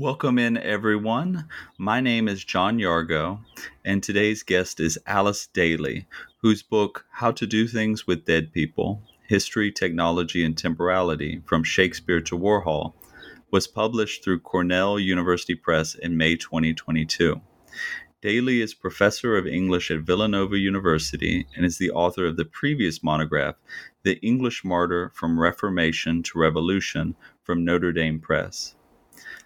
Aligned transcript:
Welcome 0.00 0.38
in, 0.38 0.56
everyone. 0.56 1.46
My 1.76 2.00
name 2.00 2.26
is 2.26 2.42
John 2.42 2.78
Yargo, 2.78 3.40
and 3.84 4.02
today's 4.02 4.42
guest 4.42 4.80
is 4.80 4.98
Alice 5.06 5.46
Dailey, 5.52 6.06
whose 6.38 6.62
book, 6.62 7.04
How 7.10 7.32
to 7.32 7.46
Do 7.46 7.68
Things 7.68 8.06
with 8.06 8.24
Dead 8.24 8.50
People 8.50 9.02
History, 9.28 9.70
Technology, 9.70 10.42
and 10.42 10.56
Temporality 10.56 11.42
from 11.44 11.62
Shakespeare 11.62 12.22
to 12.22 12.38
Warhol, 12.38 12.94
was 13.50 13.66
published 13.66 14.24
through 14.24 14.40
Cornell 14.40 14.98
University 14.98 15.54
Press 15.54 15.94
in 15.94 16.16
May 16.16 16.34
2022. 16.34 17.38
Dailey 18.22 18.62
is 18.62 18.72
professor 18.72 19.36
of 19.36 19.46
English 19.46 19.90
at 19.90 20.00
Villanova 20.00 20.56
University 20.56 21.46
and 21.54 21.66
is 21.66 21.76
the 21.76 21.90
author 21.90 22.24
of 22.24 22.38
the 22.38 22.46
previous 22.46 23.02
monograph, 23.02 23.56
The 24.02 24.18
English 24.20 24.64
Martyr 24.64 25.12
from 25.14 25.38
Reformation 25.38 26.22
to 26.22 26.38
Revolution, 26.38 27.16
from 27.44 27.66
Notre 27.66 27.92
Dame 27.92 28.18
Press. 28.18 28.76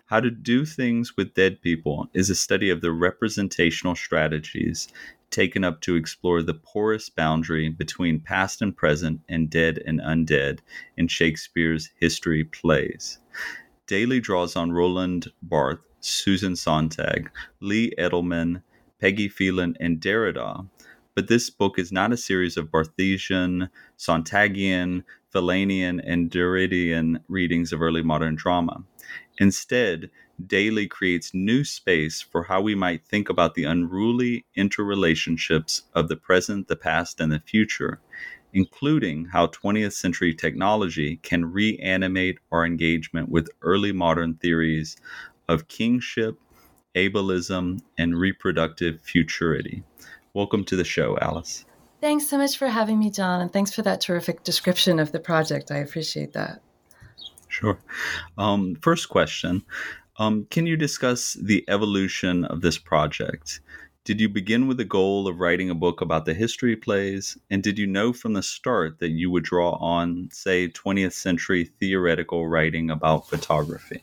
How 0.08 0.20
to 0.20 0.30
Do 0.30 0.66
Things 0.66 1.16
with 1.16 1.33
Dead 1.33 1.62
People 1.62 2.10
is 2.12 2.28
a 2.28 2.34
study 2.34 2.69
of 2.69 2.83
the 2.83 2.92
representational 2.92 3.94
strategies 3.94 4.86
taken 5.30 5.64
up 5.64 5.80
to 5.80 5.96
explore 5.96 6.42
the 6.42 6.52
porous 6.52 7.08
boundary 7.08 7.70
between 7.70 8.20
past 8.20 8.61
and 8.61 8.77
present 8.77 9.23
and 9.30 9.48
dead 9.48 9.83
and 9.86 10.01
undead 10.01 10.58
in 10.98 11.08
Shakespeare's 11.08 11.89
history 11.98 12.45
plays. 12.45 13.18
Dailey 13.86 14.23
draws 14.23 14.56
on 14.56 14.73
Roland 14.73 15.33
Barthes, 15.42 15.86
Susan 16.01 16.55
Sontag, 16.55 17.30
Lee 17.61 17.90
Edelman, 17.98 18.62
Peggy 19.01 19.28
Phelan, 19.28 19.74
and 19.80 20.01
Derrida, 20.01 20.68
but 21.14 21.28
this 21.28 21.48
book 21.48 21.78
is 21.78 21.92
not 21.92 22.12
a 22.12 22.18
series 22.18 22.58
of 22.58 22.70
Barthesian, 22.70 23.70
Sontagian, 23.96 25.05
Phelanian, 25.34 26.02
and 26.05 26.30
Derridian 26.30 27.20
readings 27.28 27.73
of 27.73 27.80
early 27.80 28.02
modern 28.02 28.34
drama. 28.34 28.84
Instead, 29.39 30.11
Dailey 30.46 30.89
creates 30.89 31.34
new 31.34 31.64
space 31.64 32.20
for 32.20 32.45
how 32.45 32.61
we 32.61 32.74
might 32.74 33.05
think 33.05 33.28
about 33.28 33.55
the 33.55 33.64
unruly 33.64 34.45
interrelationships 34.56 35.83
of 35.95 36.08
the 36.08 36.17
present, 36.17 36.68
the 36.68 36.77
past, 36.77 37.20
and 37.20 37.33
the 37.33 37.40
future, 37.40 38.00
including 38.52 39.27
how 39.27 39.48
20th 39.48 39.92
century 39.92 40.34
technology 40.34 41.17
can 41.22 41.52
reanimate 41.52 42.39
our 42.52 42.64
engagement 42.64 43.28
with 43.28 43.48
early 43.62 43.92
modern 43.92 44.34
theories 44.34 44.96
of 45.48 45.68
kingship, 45.68 46.39
ableism, 46.95 47.80
and 47.98 48.18
reproductive 48.18 49.01
futurity. 49.02 49.83
Welcome 50.33 50.64
to 50.64 50.77
the 50.77 50.84
show, 50.84 51.18
Alice. 51.20 51.64
Thanks 52.01 52.27
so 52.27 52.39
much 52.39 52.58
for 52.58 52.68
having 52.68 52.98
me, 52.98 53.11
John, 53.11 53.40
and 53.40 53.52
thanks 53.52 53.72
for 53.72 53.83
that 53.83 54.01
terrific 54.01 54.42
description 54.45 54.98
of 54.98 55.11
the 55.12 55.20
project. 55.20 55.70
I 55.70 55.78
appreciate 55.78 56.33
that. 56.34 56.61
Sure. 57.54 57.78
Um, 58.36 58.74
first 58.82 59.08
question 59.08 59.62
um, 60.18 60.46
Can 60.50 60.66
you 60.66 60.76
discuss 60.76 61.34
the 61.34 61.64
evolution 61.68 62.44
of 62.46 62.62
this 62.62 62.78
project? 62.78 63.60
Did 64.02 64.20
you 64.20 64.28
begin 64.28 64.66
with 64.66 64.76
the 64.76 64.84
goal 64.84 65.28
of 65.28 65.38
writing 65.38 65.70
a 65.70 65.74
book 65.74 66.00
about 66.00 66.24
the 66.24 66.34
history 66.34 66.74
plays? 66.74 67.38
And 67.50 67.62
did 67.62 67.78
you 67.78 67.86
know 67.86 68.12
from 68.12 68.32
the 68.32 68.42
start 68.42 68.98
that 68.98 69.10
you 69.10 69.30
would 69.30 69.44
draw 69.44 69.76
on, 69.76 70.30
say, 70.32 70.68
20th 70.68 71.12
century 71.12 71.70
theoretical 71.78 72.48
writing 72.48 72.90
about 72.90 73.28
photography? 73.28 74.02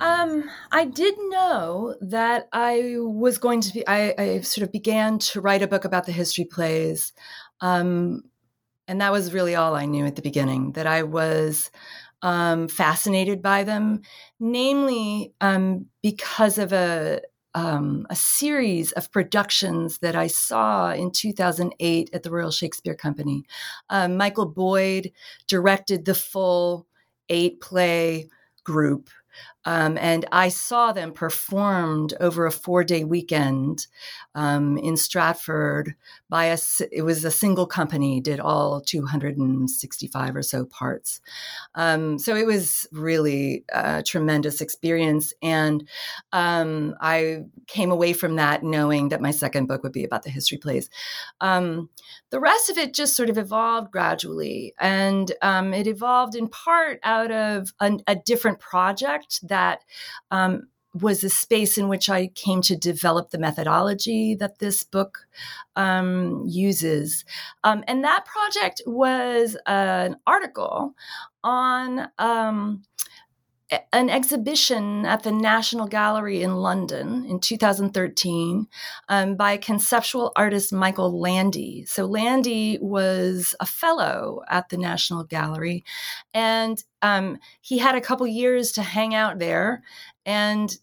Um, 0.00 0.44
I 0.70 0.84
did 0.84 1.14
know 1.30 1.96
that 2.02 2.48
I 2.52 2.96
was 2.98 3.38
going 3.38 3.62
to 3.62 3.72
be, 3.72 3.88
I, 3.88 4.14
I, 4.18 4.40
sort 4.42 4.64
of 4.64 4.72
began 4.72 5.18
to 5.30 5.40
write 5.40 5.62
a 5.62 5.66
book 5.66 5.84
about 5.84 6.06
the 6.06 6.12
history 6.12 6.44
plays 6.44 7.12
um, 7.60 8.22
and 8.88 9.00
that 9.00 9.12
was 9.12 9.32
really 9.34 9.54
all 9.54 9.76
I 9.76 9.84
knew 9.84 10.06
at 10.06 10.16
the 10.16 10.22
beginning 10.22 10.72
that 10.72 10.86
I 10.86 11.02
was 11.04 11.70
um, 12.22 12.66
fascinated 12.66 13.42
by 13.42 13.62
them, 13.62 14.00
namely 14.40 15.32
um, 15.40 15.86
because 16.02 16.58
of 16.58 16.72
a 16.72 17.20
um, 17.54 18.06
a 18.10 18.14
series 18.14 18.92
of 18.92 19.10
productions 19.10 19.98
that 19.98 20.14
I 20.14 20.26
saw 20.28 20.92
in 20.92 21.10
2008 21.10 22.10
at 22.12 22.22
the 22.22 22.30
Royal 22.30 22.50
Shakespeare 22.50 22.94
Company. 22.94 23.44
Um, 23.90 24.16
Michael 24.16 24.46
Boyd 24.46 25.10
directed 25.48 26.04
the 26.04 26.14
full 26.14 26.86
eight 27.28 27.60
play 27.60 28.28
group 28.64 29.10
um, 29.64 29.98
and 29.98 30.24
I 30.32 30.48
saw 30.48 30.92
them 30.92 31.12
performed 31.12 32.14
over 32.20 32.46
a 32.46 32.52
four 32.52 32.84
day 32.84 33.04
weekend 33.04 33.86
um, 34.34 34.78
in 34.78 34.96
Stratford 34.96 35.94
by 36.28 36.46
a, 36.46 36.58
it 36.90 37.02
was 37.02 37.24
a 37.24 37.30
single 37.30 37.66
company, 37.66 38.20
did 38.20 38.40
all 38.40 38.80
265 38.80 40.36
or 40.36 40.42
so 40.42 40.64
parts. 40.64 41.20
Um, 41.74 42.18
so 42.18 42.34
it 42.34 42.46
was 42.46 42.86
really 42.92 43.64
a 43.72 44.02
tremendous 44.02 44.60
experience. 44.60 45.32
And 45.42 45.88
um, 46.32 46.94
I 47.00 47.44
came 47.66 47.90
away 47.90 48.12
from 48.12 48.36
that 48.36 48.62
knowing 48.62 49.10
that 49.10 49.20
my 49.20 49.30
second 49.30 49.66
book 49.66 49.82
would 49.82 49.92
be 49.92 50.04
about 50.04 50.22
the 50.22 50.30
history 50.30 50.58
plays. 50.58 50.90
Um, 51.40 51.88
the 52.30 52.40
rest 52.40 52.68
of 52.68 52.78
it 52.78 52.94
just 52.94 53.16
sort 53.16 53.30
of 53.30 53.38
evolved 53.38 53.92
gradually. 53.92 54.74
And 54.80 55.30
um, 55.40 55.72
it 55.72 55.86
evolved 55.86 56.34
in 56.34 56.48
part 56.48 57.00
out 57.02 57.30
of 57.30 57.72
a, 57.80 57.98
a 58.06 58.16
different 58.16 58.58
project 58.58 59.40
that 59.48 59.68
that 59.68 59.84
um, 60.30 60.68
was 61.02 61.24
a 61.24 61.30
space 61.30 61.78
in 61.78 61.88
which 61.88 62.08
I 62.08 62.28
came 62.28 62.62
to 62.62 62.76
develop 62.76 63.30
the 63.30 63.38
methodology 63.38 64.34
that 64.36 64.58
this 64.58 64.84
book 64.84 65.26
um, 65.76 66.44
uses. 66.46 67.24
Um, 67.64 67.84
and 67.86 68.04
that 68.04 68.24
project 68.24 68.82
was 68.86 69.56
an 69.66 70.16
article 70.26 70.94
on 71.42 72.08
um, 72.18 72.82
an 73.92 74.08
exhibition 74.08 75.04
at 75.04 75.22
the 75.22 75.32
National 75.32 75.86
Gallery 75.86 76.42
in 76.42 76.56
London 76.56 77.26
in 77.26 77.38
2013 77.38 78.66
um, 79.08 79.36
by 79.36 79.58
conceptual 79.58 80.32
artist 80.36 80.72
Michael 80.72 81.20
Landy. 81.20 81.84
So, 81.86 82.06
Landy 82.06 82.78
was 82.80 83.54
a 83.60 83.66
fellow 83.66 84.40
at 84.48 84.70
the 84.70 84.78
National 84.78 85.24
Gallery, 85.24 85.84
and 86.32 86.82
um, 87.02 87.38
he 87.60 87.78
had 87.78 87.94
a 87.94 88.00
couple 88.00 88.26
years 88.26 88.72
to 88.72 88.82
hang 88.82 89.14
out 89.14 89.38
there 89.38 89.82
and 90.24 90.78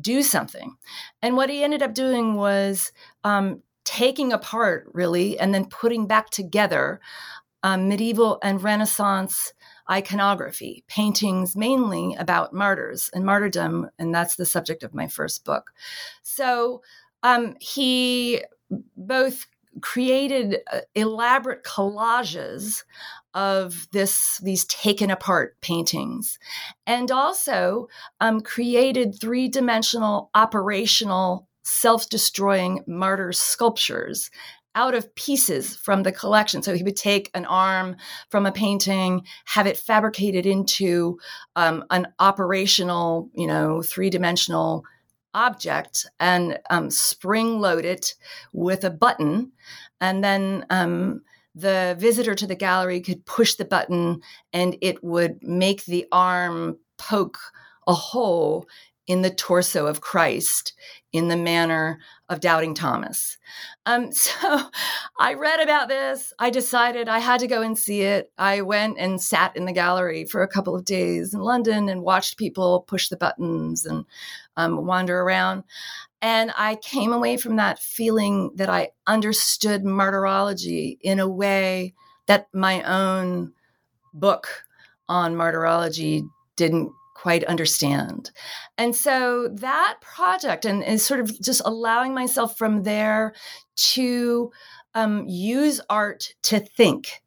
do 0.00 0.22
something. 0.22 0.76
And 1.22 1.36
what 1.36 1.50
he 1.50 1.62
ended 1.62 1.82
up 1.82 1.94
doing 1.94 2.34
was 2.34 2.92
um, 3.24 3.62
taking 3.84 4.32
apart, 4.32 4.90
really, 4.92 5.38
and 5.38 5.54
then 5.54 5.66
putting 5.66 6.06
back 6.06 6.30
together 6.30 7.00
um, 7.62 7.88
medieval 7.88 8.38
and 8.42 8.62
Renaissance 8.62 9.52
iconography, 9.90 10.84
paintings 10.86 11.56
mainly 11.56 12.14
about 12.18 12.52
martyrs 12.52 13.10
and 13.14 13.24
martyrdom, 13.24 13.88
and 13.98 14.14
that's 14.14 14.36
the 14.36 14.46
subject 14.46 14.82
of 14.82 14.94
my 14.94 15.08
first 15.08 15.44
book. 15.44 15.72
So 16.22 16.82
um, 17.22 17.56
he 17.60 18.42
both 18.96 19.46
created 19.80 20.58
uh, 20.72 20.80
elaborate 20.94 21.64
collages 21.64 22.84
of 23.38 23.86
this 23.92 24.40
these 24.42 24.64
taken 24.64 25.12
apart 25.12 25.56
paintings 25.60 26.40
and 26.88 27.12
also 27.12 27.86
um, 28.20 28.40
created 28.40 29.14
three-dimensional 29.14 30.28
operational 30.34 31.46
self-destroying 31.62 32.82
martyr 32.88 33.32
sculptures 33.32 34.28
out 34.74 34.92
of 34.92 35.14
pieces 35.14 35.76
from 35.76 36.02
the 36.02 36.10
collection. 36.10 36.62
So 36.62 36.74
he 36.74 36.82
would 36.82 36.96
take 36.96 37.30
an 37.32 37.44
arm 37.46 37.94
from 38.28 38.44
a 38.44 38.50
painting, 38.50 39.22
have 39.44 39.68
it 39.68 39.76
fabricated 39.76 40.44
into 40.44 41.20
um, 41.54 41.84
an 41.90 42.08
operational, 42.18 43.30
you 43.34 43.46
know, 43.46 43.82
three 43.82 44.10
dimensional 44.10 44.84
object 45.32 46.06
and 46.18 46.58
um, 46.70 46.90
spring 46.90 47.60
load 47.60 47.84
it 47.84 48.14
with 48.52 48.82
a 48.82 48.90
button. 48.90 49.52
And 50.00 50.24
then 50.24 50.66
um, 50.70 51.22
the 51.54 51.96
visitor 51.98 52.34
to 52.34 52.46
the 52.46 52.54
gallery 52.54 53.00
could 53.00 53.24
push 53.26 53.54
the 53.54 53.64
button 53.64 54.20
and 54.52 54.76
it 54.80 55.02
would 55.02 55.42
make 55.42 55.84
the 55.84 56.06
arm 56.12 56.78
poke 56.98 57.38
a 57.86 57.94
hole 57.94 58.66
in 59.08 59.22
the 59.22 59.30
torso 59.30 59.86
of 59.86 60.02
Christ 60.02 60.74
in 61.12 61.28
the 61.28 61.36
manner 61.36 61.98
of 62.28 62.40
doubting 62.40 62.74
Thomas. 62.74 63.38
Um, 63.86 64.12
so 64.12 64.60
I 65.18 65.34
read 65.34 65.60
about 65.60 65.88
this. 65.88 66.32
I 66.38 66.50
decided 66.50 67.08
I 67.08 67.18
had 67.18 67.40
to 67.40 67.46
go 67.46 67.62
and 67.62 67.76
see 67.76 68.02
it. 68.02 68.30
I 68.36 68.60
went 68.60 68.98
and 68.98 69.20
sat 69.20 69.56
in 69.56 69.64
the 69.64 69.72
gallery 69.72 70.26
for 70.26 70.42
a 70.42 70.48
couple 70.48 70.76
of 70.76 70.84
days 70.84 71.32
in 71.32 71.40
London 71.40 71.88
and 71.88 72.02
watched 72.02 72.36
people 72.36 72.84
push 72.86 73.08
the 73.08 73.16
buttons 73.16 73.86
and 73.86 74.04
um, 74.58 74.86
wander 74.86 75.18
around. 75.20 75.64
And 76.20 76.52
I 76.56 76.76
came 76.76 77.12
away 77.12 77.36
from 77.36 77.56
that 77.56 77.78
feeling 77.78 78.50
that 78.56 78.68
I 78.68 78.90
understood 79.06 79.84
martyrology 79.84 80.98
in 81.00 81.20
a 81.20 81.28
way 81.28 81.94
that 82.26 82.48
my 82.52 82.82
own 82.82 83.52
book 84.12 84.64
on 85.08 85.36
martyrology 85.36 86.24
didn't 86.56 86.90
quite 87.14 87.44
understand. 87.44 88.30
And 88.76 88.94
so 88.94 89.48
that 89.54 89.98
project 90.00 90.64
and 90.64 90.84
is 90.84 91.04
sort 91.04 91.20
of 91.20 91.40
just 91.40 91.62
allowing 91.64 92.14
myself 92.14 92.56
from 92.56 92.82
there 92.84 93.34
to 93.76 94.50
um, 94.94 95.24
use 95.28 95.80
art 95.90 96.34
to 96.44 96.60
think 96.60 97.22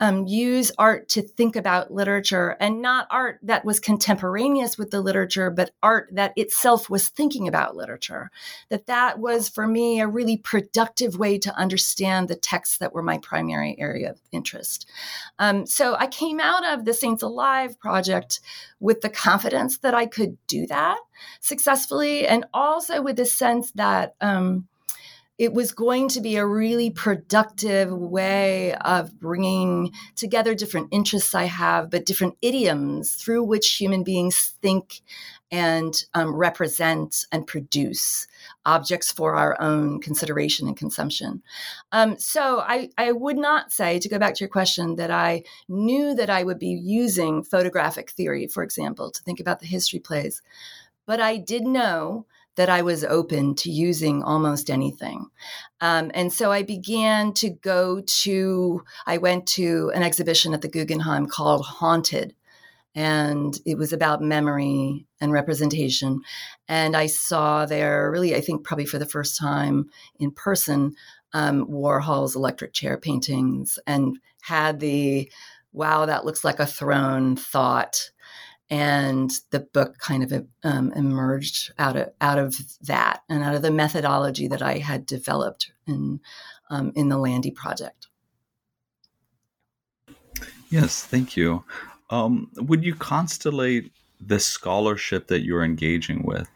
um, 0.00 0.26
use 0.26 0.70
art 0.78 1.08
to 1.10 1.22
think 1.22 1.56
about 1.56 1.92
literature 1.92 2.56
and 2.60 2.80
not 2.80 3.06
art 3.10 3.38
that 3.42 3.64
was 3.64 3.80
contemporaneous 3.80 4.78
with 4.78 4.90
the 4.90 5.00
literature, 5.00 5.50
but 5.50 5.72
art 5.82 6.08
that 6.12 6.32
itself 6.36 6.88
was 6.88 7.08
thinking 7.08 7.48
about 7.48 7.76
literature. 7.76 8.30
That 8.68 8.86
that 8.86 9.18
was 9.18 9.48
for 9.48 9.66
me 9.66 10.00
a 10.00 10.06
really 10.06 10.36
productive 10.36 11.18
way 11.18 11.38
to 11.38 11.54
understand 11.56 12.28
the 12.28 12.36
texts 12.36 12.78
that 12.78 12.92
were 12.92 13.02
my 13.02 13.18
primary 13.18 13.76
area 13.78 14.10
of 14.10 14.20
interest. 14.30 14.88
Um, 15.38 15.66
so 15.66 15.96
I 15.96 16.06
came 16.06 16.40
out 16.40 16.64
of 16.64 16.84
the 16.84 16.94
Saints 16.94 17.22
Alive 17.22 17.78
project 17.80 18.40
with 18.80 19.00
the 19.00 19.10
confidence 19.10 19.78
that 19.78 19.94
I 19.94 20.06
could 20.06 20.36
do 20.46 20.66
that 20.68 20.98
successfully, 21.40 22.26
and 22.26 22.44
also 22.54 23.02
with 23.02 23.16
the 23.16 23.24
sense 23.24 23.72
that. 23.72 24.14
Um, 24.20 24.68
it 25.38 25.54
was 25.54 25.70
going 25.70 26.08
to 26.08 26.20
be 26.20 26.36
a 26.36 26.44
really 26.44 26.90
productive 26.90 27.92
way 27.92 28.74
of 28.74 29.18
bringing 29.20 29.92
together 30.16 30.52
different 30.52 30.88
interests 30.90 31.32
I 31.32 31.44
have, 31.44 31.90
but 31.90 32.04
different 32.04 32.36
idioms 32.42 33.14
through 33.14 33.44
which 33.44 33.76
human 33.76 34.02
beings 34.02 34.56
think 34.60 35.00
and 35.50 35.94
um, 36.12 36.34
represent 36.34 37.24
and 37.32 37.46
produce 37.46 38.26
objects 38.66 39.12
for 39.12 39.36
our 39.36 39.58
own 39.60 40.00
consideration 40.00 40.66
and 40.66 40.76
consumption. 40.76 41.42
Um, 41.92 42.18
so 42.18 42.58
I, 42.58 42.90
I 42.98 43.12
would 43.12 43.38
not 43.38 43.72
say, 43.72 44.00
to 44.00 44.08
go 44.08 44.18
back 44.18 44.34
to 44.34 44.40
your 44.40 44.50
question, 44.50 44.96
that 44.96 45.10
I 45.10 45.44
knew 45.68 46.14
that 46.16 46.28
I 46.28 46.42
would 46.42 46.58
be 46.58 46.68
using 46.68 47.44
photographic 47.44 48.10
theory, 48.10 48.48
for 48.48 48.62
example, 48.62 49.10
to 49.10 49.22
think 49.22 49.40
about 49.40 49.60
the 49.60 49.66
history 49.66 50.00
plays. 50.00 50.42
But 51.06 51.20
I 51.20 51.38
did 51.38 51.62
know 51.62 52.26
that 52.58 52.68
I 52.68 52.82
was 52.82 53.04
open 53.04 53.54
to 53.54 53.70
using 53.70 54.24
almost 54.24 54.68
anything. 54.68 55.26
Um, 55.80 56.10
and 56.12 56.32
so 56.32 56.50
I 56.50 56.64
began 56.64 57.32
to 57.34 57.50
go 57.50 58.02
to, 58.04 58.82
I 59.06 59.18
went 59.18 59.46
to 59.50 59.92
an 59.94 60.02
exhibition 60.02 60.52
at 60.54 60.60
the 60.60 60.68
Guggenheim 60.68 61.28
called 61.28 61.64
Haunted. 61.64 62.34
And 62.96 63.56
it 63.64 63.78
was 63.78 63.92
about 63.92 64.22
memory 64.22 65.06
and 65.20 65.30
representation. 65.30 66.20
And 66.66 66.96
I 66.96 67.06
saw 67.06 67.64
there, 67.64 68.10
really, 68.10 68.34
I 68.34 68.40
think 68.40 68.64
probably 68.64 68.86
for 68.86 68.98
the 68.98 69.06
first 69.06 69.38
time 69.38 69.88
in 70.18 70.32
person, 70.32 70.96
um, 71.34 71.64
Warhol's 71.68 72.34
electric 72.34 72.72
chair 72.72 72.98
paintings 72.98 73.78
and 73.86 74.18
had 74.40 74.80
the 74.80 75.30
wow, 75.72 76.06
that 76.06 76.24
looks 76.24 76.42
like 76.42 76.58
a 76.58 76.66
throne 76.66 77.36
thought 77.36 78.10
and 78.70 79.30
the 79.50 79.60
book 79.60 79.98
kind 79.98 80.22
of 80.22 80.46
um, 80.62 80.92
emerged 80.92 81.72
out 81.78 81.96
of 81.96 82.10
out 82.20 82.38
of 82.38 82.56
that 82.82 83.22
and 83.28 83.42
out 83.42 83.54
of 83.54 83.62
the 83.62 83.70
methodology 83.70 84.48
that 84.48 84.62
I 84.62 84.78
had 84.78 85.06
developed 85.06 85.72
in 85.86 86.20
um, 86.70 86.92
in 86.94 87.08
the 87.08 87.18
Landy 87.18 87.50
project. 87.50 88.08
Yes, 90.70 91.02
thank 91.02 91.36
you. 91.36 91.64
Um, 92.10 92.50
would 92.56 92.84
you 92.84 92.94
constellate 92.94 93.90
the 94.20 94.38
scholarship 94.38 95.28
that 95.28 95.44
you're 95.44 95.64
engaging 95.64 96.22
with? 96.24 96.48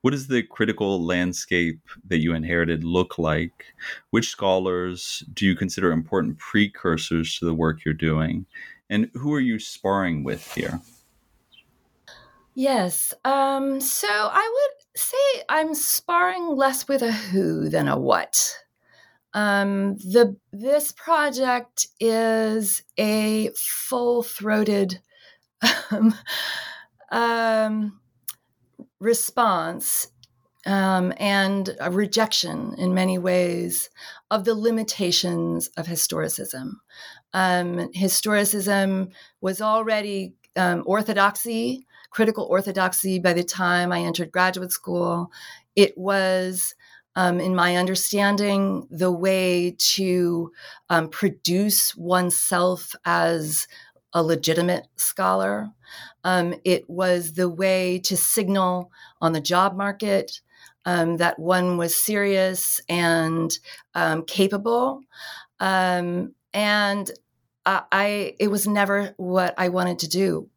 What 0.00 0.12
does 0.12 0.28
the 0.28 0.42
critical 0.42 1.04
landscape 1.04 1.80
that 2.06 2.18
you 2.18 2.34
inherited 2.34 2.84
look 2.84 3.18
like? 3.18 3.66
Which 4.10 4.28
scholars 4.28 5.22
do 5.34 5.44
you 5.44 5.54
consider 5.54 5.92
important 5.92 6.38
precursors 6.38 7.38
to 7.38 7.44
the 7.44 7.54
work 7.54 7.84
you're 7.84 7.94
doing? 7.94 8.46
And 8.90 9.10
who 9.14 9.34
are 9.34 9.40
you 9.40 9.58
sparring 9.58 10.24
with 10.24 10.54
here? 10.54 10.80
Yes. 12.58 13.14
Um, 13.24 13.80
so 13.80 14.08
I 14.10 14.52
would 14.52 15.00
say 15.00 15.44
I'm 15.48 15.76
sparring 15.76 16.48
less 16.56 16.88
with 16.88 17.02
a 17.02 17.12
who 17.12 17.68
than 17.68 17.86
a 17.86 17.96
what. 17.96 18.36
Um, 19.32 19.94
the 19.98 20.36
this 20.52 20.90
project 20.90 21.86
is 22.00 22.82
a 22.98 23.50
full 23.54 24.24
throated 24.24 25.00
um, 25.92 26.16
um, 27.12 28.00
response 28.98 30.08
um, 30.66 31.12
and 31.16 31.76
a 31.78 31.92
rejection 31.92 32.74
in 32.76 32.92
many 32.92 33.18
ways 33.18 33.88
of 34.32 34.44
the 34.44 34.56
limitations 34.56 35.68
of 35.76 35.86
historicism. 35.86 36.72
Um, 37.32 37.92
historicism 37.94 39.12
was 39.40 39.62
already 39.62 40.34
orthodoxy 40.56 41.86
critical 42.10 42.44
orthodoxy 42.44 43.18
by 43.18 43.32
the 43.32 43.44
time 43.44 43.92
I 43.92 44.00
entered 44.00 44.32
graduate 44.32 44.72
school. 44.72 45.30
It 45.76 45.96
was, 45.96 46.74
um, 47.16 47.40
in 47.40 47.54
my 47.54 47.76
understanding, 47.76 48.86
the 48.90 49.12
way 49.12 49.74
to 49.78 50.52
um, 50.90 51.08
produce 51.08 51.94
oneself 51.96 52.94
as 53.04 53.66
a 54.12 54.22
legitimate 54.22 54.86
scholar. 54.96 55.70
Um, 56.24 56.54
it 56.64 56.88
was 56.88 57.34
the 57.34 57.48
way 57.48 57.98
to 58.00 58.16
signal 58.16 58.90
on 59.20 59.32
the 59.32 59.40
job 59.40 59.76
market 59.76 60.40
um, 60.84 61.18
that 61.18 61.38
one 61.38 61.76
was 61.76 61.94
serious 61.94 62.80
and 62.88 63.56
um, 63.94 64.24
capable. 64.24 65.02
Um, 65.60 66.34
and 66.54 67.10
I, 67.66 67.82
I, 67.92 68.34
it 68.40 68.48
was 68.48 68.66
never 68.66 69.14
what 69.18 69.54
I 69.58 69.68
wanted 69.68 69.98
to 70.00 70.08
do. 70.08 70.48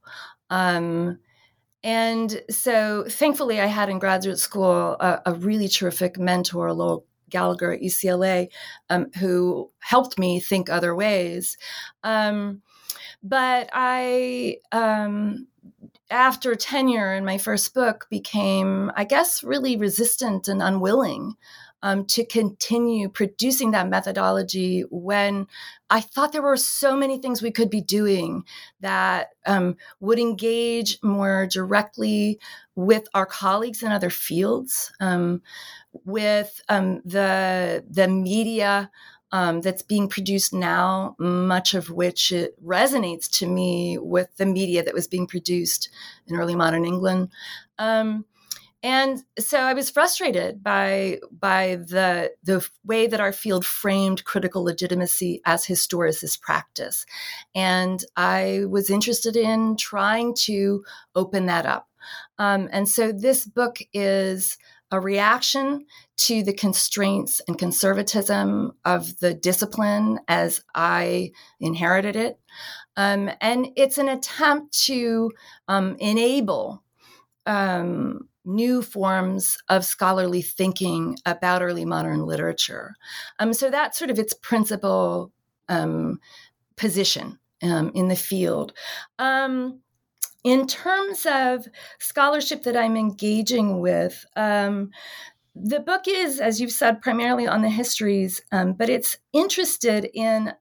And 1.83 2.41
so 2.49 3.05
thankfully, 3.09 3.59
I 3.59 3.65
had 3.65 3.89
in 3.89 3.99
graduate 3.99 4.37
school 4.37 4.97
a, 4.99 5.21
a 5.25 5.33
really 5.33 5.67
terrific 5.67 6.19
mentor, 6.19 6.73
Lowell 6.73 7.05
Gallagher 7.29 7.71
at 7.71 7.81
UCLA, 7.81 8.49
um, 8.89 9.07
who 9.17 9.71
helped 9.79 10.19
me 10.19 10.39
think 10.39 10.69
other 10.69 10.95
ways. 10.95 11.57
Um, 12.03 12.61
but 13.23 13.69
I, 13.73 14.57
um, 14.71 15.47
after 16.09 16.55
tenure 16.55 17.13
in 17.13 17.25
my 17.25 17.37
first 17.37 17.73
book, 17.73 18.07
became, 18.09 18.91
I 18.95 19.05
guess, 19.05 19.43
really 19.43 19.77
resistant 19.77 20.47
and 20.47 20.61
unwilling 20.61 21.35
um, 21.83 22.05
to 22.05 22.25
continue 22.25 23.09
producing 23.09 23.71
that 23.71 23.89
methodology 23.89 24.81
when 24.89 25.47
I 25.89 25.99
thought 25.99 26.31
there 26.31 26.41
were 26.41 26.57
so 26.57 26.95
many 26.95 27.17
things 27.17 27.41
we 27.41 27.51
could 27.51 27.69
be 27.69 27.81
doing 27.81 28.43
that 28.79 29.29
um, 29.45 29.75
would 29.99 30.19
engage 30.19 30.97
more 31.03 31.47
directly 31.47 32.39
with 32.75 33.07
our 33.13 33.25
colleagues 33.25 33.83
in 33.83 33.91
other 33.91 34.09
fields, 34.09 34.93
um, 34.99 35.41
with 36.05 36.61
um, 36.69 37.01
the 37.03 37.83
the 37.89 38.07
media 38.07 38.89
um, 39.33 39.61
that's 39.61 39.81
being 39.81 40.07
produced 40.07 40.53
now, 40.53 41.15
much 41.17 41.73
of 41.73 41.89
which 41.89 42.31
it 42.31 42.53
resonates 42.63 43.29
to 43.39 43.47
me 43.47 43.97
with 43.97 44.35
the 44.37 44.45
media 44.45 44.83
that 44.83 44.93
was 44.93 45.07
being 45.07 45.27
produced 45.27 45.89
in 46.27 46.35
early 46.35 46.55
modern 46.55 46.85
England. 46.85 47.29
Um, 47.79 48.25
and 48.83 49.19
so 49.37 49.59
I 49.59 49.73
was 49.73 49.89
frustrated 49.89 50.63
by 50.63 51.19
by 51.31 51.77
the 51.87 52.31
the 52.43 52.67
way 52.83 53.07
that 53.07 53.19
our 53.19 53.31
field 53.31 53.65
framed 53.65 54.25
critical 54.25 54.63
legitimacy 54.63 55.41
as 55.45 55.65
historicist 55.65 56.41
practice, 56.41 57.05
and 57.53 58.03
I 58.15 58.63
was 58.69 58.89
interested 58.89 59.35
in 59.35 59.77
trying 59.77 60.33
to 60.45 60.83
open 61.15 61.45
that 61.45 61.65
up. 61.65 61.87
Um, 62.39 62.69
and 62.71 62.89
so 62.89 63.11
this 63.11 63.45
book 63.45 63.77
is 63.93 64.57
a 64.91 64.99
reaction 64.99 65.85
to 66.17 66.43
the 66.43 66.53
constraints 66.53 67.41
and 67.47 67.57
conservatism 67.57 68.73
of 68.83 69.17
the 69.19 69.33
discipline 69.33 70.19
as 70.27 70.61
I 70.75 71.31
inherited 71.59 72.15
it. 72.15 72.39
Um, 72.97 73.31
and 73.39 73.69
it's 73.77 73.97
an 73.97 74.09
attempt 74.09 74.77
to 74.85 75.31
um, 75.69 75.95
enable 75.99 76.83
um, 77.45 78.27
new 78.45 78.81
forms 78.81 79.57
of 79.69 79.85
scholarly 79.85 80.41
thinking 80.41 81.17
about 81.25 81.61
early 81.61 81.85
modern 81.85 82.25
literature. 82.25 82.95
Um, 83.39 83.53
so 83.53 83.69
that's 83.69 83.97
sort 83.97 84.09
of 84.09 84.19
its 84.19 84.33
principal 84.33 85.31
um, 85.69 86.19
position 86.75 87.39
um, 87.61 87.91
in 87.93 88.07
the 88.07 88.15
field. 88.15 88.73
Um, 89.19 89.81
in 90.43 90.65
terms 90.65 91.25
of 91.25 91.67
scholarship 91.99 92.63
that 92.63 92.75
I'm 92.75 92.97
engaging 92.97 93.79
with, 93.79 94.25
um, 94.35 94.89
the 95.53 95.79
book 95.79 96.03
is, 96.07 96.39
as 96.39 96.59
you've 96.59 96.71
said, 96.71 97.01
primarily 97.01 97.47
on 97.47 97.61
the 97.61 97.69
histories, 97.69 98.41
um, 98.51 98.73
but 98.73 98.89
it's 98.89 99.17
interested 99.33 100.09
in 100.13 100.53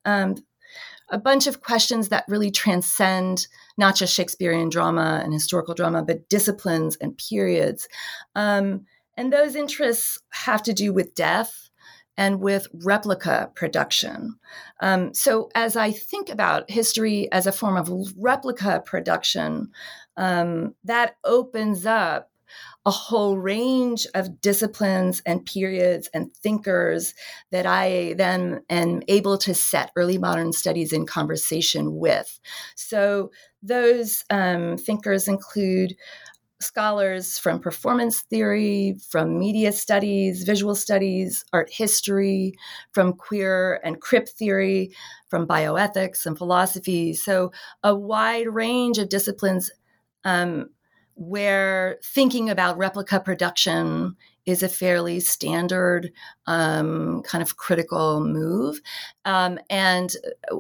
a 1.10 1.18
bunch 1.18 1.46
of 1.46 1.62
questions 1.62 2.08
that 2.08 2.24
really 2.28 2.50
transcend 2.50 3.46
not 3.76 3.96
just 3.96 4.14
Shakespearean 4.14 4.68
drama 4.68 5.20
and 5.22 5.32
historical 5.32 5.74
drama, 5.74 6.02
but 6.02 6.28
disciplines 6.28 6.96
and 6.96 7.18
periods. 7.18 7.88
Um, 8.34 8.86
and 9.16 9.32
those 9.32 9.54
interests 9.54 10.18
have 10.30 10.62
to 10.62 10.72
do 10.72 10.92
with 10.92 11.14
death 11.14 11.70
and 12.16 12.40
with 12.40 12.68
replica 12.84 13.50
production. 13.54 14.36
Um, 14.80 15.14
so, 15.14 15.50
as 15.54 15.76
I 15.76 15.90
think 15.90 16.28
about 16.28 16.70
history 16.70 17.30
as 17.32 17.46
a 17.46 17.52
form 17.52 17.76
of 17.76 17.90
replica 18.16 18.82
production, 18.84 19.70
um, 20.16 20.74
that 20.84 21.16
opens 21.24 21.86
up 21.86 22.29
a 22.86 22.90
whole 22.90 23.36
range 23.36 24.06
of 24.14 24.40
disciplines 24.40 25.20
and 25.26 25.44
periods 25.44 26.08
and 26.14 26.34
thinkers 26.36 27.14
that 27.50 27.66
I 27.66 28.14
then 28.14 28.62
am 28.70 29.02
able 29.06 29.36
to 29.38 29.54
set 29.54 29.92
early 29.96 30.16
modern 30.16 30.52
studies 30.52 30.92
in 30.92 31.04
conversation 31.04 31.96
with. 31.96 32.40
So 32.76 33.30
those 33.62 34.24
um, 34.30 34.78
thinkers 34.78 35.28
include 35.28 35.94
scholars 36.62 37.38
from 37.38 37.58
performance 37.58 38.20
theory, 38.20 38.96
from 39.08 39.38
media 39.38 39.72
studies, 39.72 40.44
visual 40.44 40.74
studies, 40.74 41.44
art 41.52 41.70
history, 41.70 42.54
from 42.92 43.14
queer 43.14 43.80
and 43.82 44.00
crip 44.00 44.28
theory, 44.28 44.94
from 45.28 45.46
bioethics 45.46 46.26
and 46.26 46.36
philosophy. 46.36 47.14
So, 47.14 47.52
a 47.82 47.94
wide 47.94 48.48
range 48.48 48.98
of 48.98 49.08
disciplines 49.08 49.70
um, 50.24 50.68
where 51.14 51.98
thinking 52.02 52.50
about 52.50 52.78
replica 52.78 53.20
production 53.20 54.16
is 54.46 54.62
a 54.62 54.68
fairly 54.68 55.20
standard 55.20 56.12
um, 56.46 57.22
kind 57.22 57.42
of 57.42 57.56
critical 57.56 58.20
move. 58.20 58.80
Um, 59.24 59.58
and 59.68 60.10
uh, 60.50 60.56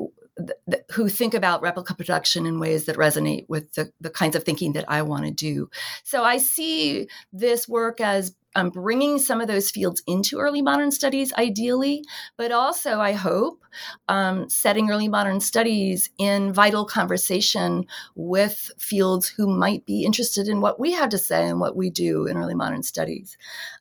th- 0.70 0.82
who 0.92 1.08
think 1.08 1.34
about 1.34 1.62
replica 1.62 1.94
production 1.94 2.46
in 2.46 2.60
ways 2.60 2.84
that 2.86 2.96
resonate 2.96 3.46
with 3.48 3.72
the, 3.74 3.92
the 4.00 4.10
kinds 4.10 4.36
of 4.36 4.44
thinking 4.44 4.72
that 4.72 4.84
I 4.88 5.02
want 5.02 5.24
to 5.24 5.30
do. 5.30 5.70
So 6.04 6.24
I 6.24 6.38
see 6.38 7.08
this 7.32 7.68
work 7.68 8.00
as 8.00 8.34
um, 8.54 8.70
bringing 8.70 9.18
some 9.18 9.40
of 9.40 9.48
those 9.48 9.70
fields 9.70 10.02
into 10.06 10.38
early 10.38 10.62
modern 10.62 10.90
studies, 10.90 11.32
ideally, 11.34 12.04
but 12.36 12.52
also, 12.52 13.00
I 13.00 13.12
hope, 13.12 13.62
um, 14.08 14.48
setting 14.48 14.90
early 14.90 15.08
modern 15.08 15.40
studies 15.40 16.10
in 16.18 16.52
vital 16.52 16.84
conversation 16.84 17.86
with 18.14 18.70
fields 18.78 19.28
who 19.28 19.46
might 19.46 19.86
be 19.86 20.04
interested 20.04 20.48
in 20.48 20.60
what 20.60 20.80
we 20.80 20.92
have 20.92 21.10
to 21.10 21.18
say 21.18 21.48
and 21.48 21.60
what 21.60 21.76
we 21.76 21.90
do 21.90 22.26
in 22.26 22.36
early 22.36 22.54
modern 22.54 22.82
studies. 22.82 23.38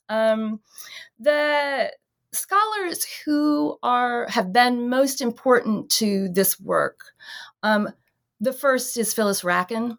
Um, 0.08 0.60
the 1.20 1.92
scholars 2.32 3.06
who 3.26 3.78
are 3.82 4.28
have 4.30 4.54
been 4.54 4.90
most 4.90 5.22
important 5.22 5.90
to 5.90 6.30
this 6.30 6.60
work. 6.60 7.06
Um, 7.64 7.90
the 8.40 8.54
first 8.54 8.98
is 8.98 9.14
Phyllis 9.14 9.42
Rackin, 9.42 9.98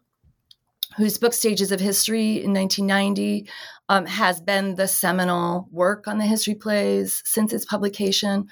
whose 0.97 1.17
book 1.17 1.33
Stages 1.33 1.71
of 1.71 1.79
History 1.79 2.43
in 2.43 2.53
1990 2.53 3.49
um, 3.89 4.05
has 4.05 4.41
been 4.41 4.75
the 4.75 4.87
seminal 4.87 5.67
work 5.71 6.07
on 6.07 6.17
the 6.17 6.25
history 6.25 6.55
plays 6.55 7.21
since 7.25 7.53
its 7.53 7.65
publication, 7.65 8.47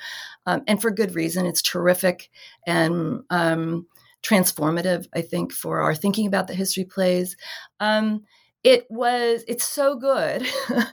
um, 0.46 0.62
and 0.68 0.82
for 0.82 0.92
good 0.92 1.16
reason. 1.16 1.46
It's 1.46 1.62
terrific 1.62 2.30
and 2.66 3.22
um, 3.30 3.88
transformative, 4.24 5.08
I 5.14 5.22
think, 5.22 5.54
for 5.54 5.82
our 5.82 5.96
thinking 5.96 6.28
about 6.28 6.48
the 6.48 6.56
history 6.56 6.86
plays. 6.86 7.38
Um, 7.80 8.24
it 8.64 8.86
was 8.90 9.44
it's 9.48 9.64
so 9.64 9.96
good 9.96 10.46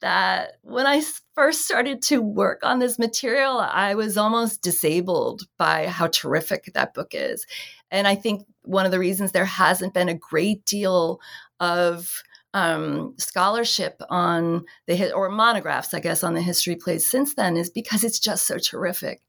that 0.00 0.52
when 0.62 0.86
i 0.86 1.00
first 1.34 1.64
started 1.64 2.02
to 2.02 2.20
work 2.20 2.60
on 2.64 2.78
this 2.80 2.98
material 2.98 3.58
i 3.60 3.94
was 3.94 4.16
almost 4.16 4.62
disabled 4.62 5.42
by 5.56 5.86
how 5.86 6.08
terrific 6.08 6.70
that 6.74 6.92
book 6.92 7.12
is 7.12 7.46
and 7.94 8.06
i 8.06 8.14
think 8.14 8.46
one 8.62 8.84
of 8.84 8.92
the 8.92 8.98
reasons 8.98 9.32
there 9.32 9.44
hasn't 9.44 9.94
been 9.94 10.08
a 10.08 10.14
great 10.14 10.64
deal 10.64 11.20
of 11.60 12.22
um, 12.54 13.14
scholarship 13.18 14.00
on 14.08 14.64
the 14.86 15.12
or 15.12 15.28
monographs, 15.28 15.92
I 15.92 15.98
guess, 15.98 16.22
on 16.22 16.34
the 16.34 16.40
history 16.40 16.76
plays 16.76 17.10
since 17.10 17.34
then 17.34 17.56
is 17.56 17.68
because 17.68 18.04
it's 18.04 18.20
just 18.20 18.46
so 18.46 18.58
terrific. 18.58 19.20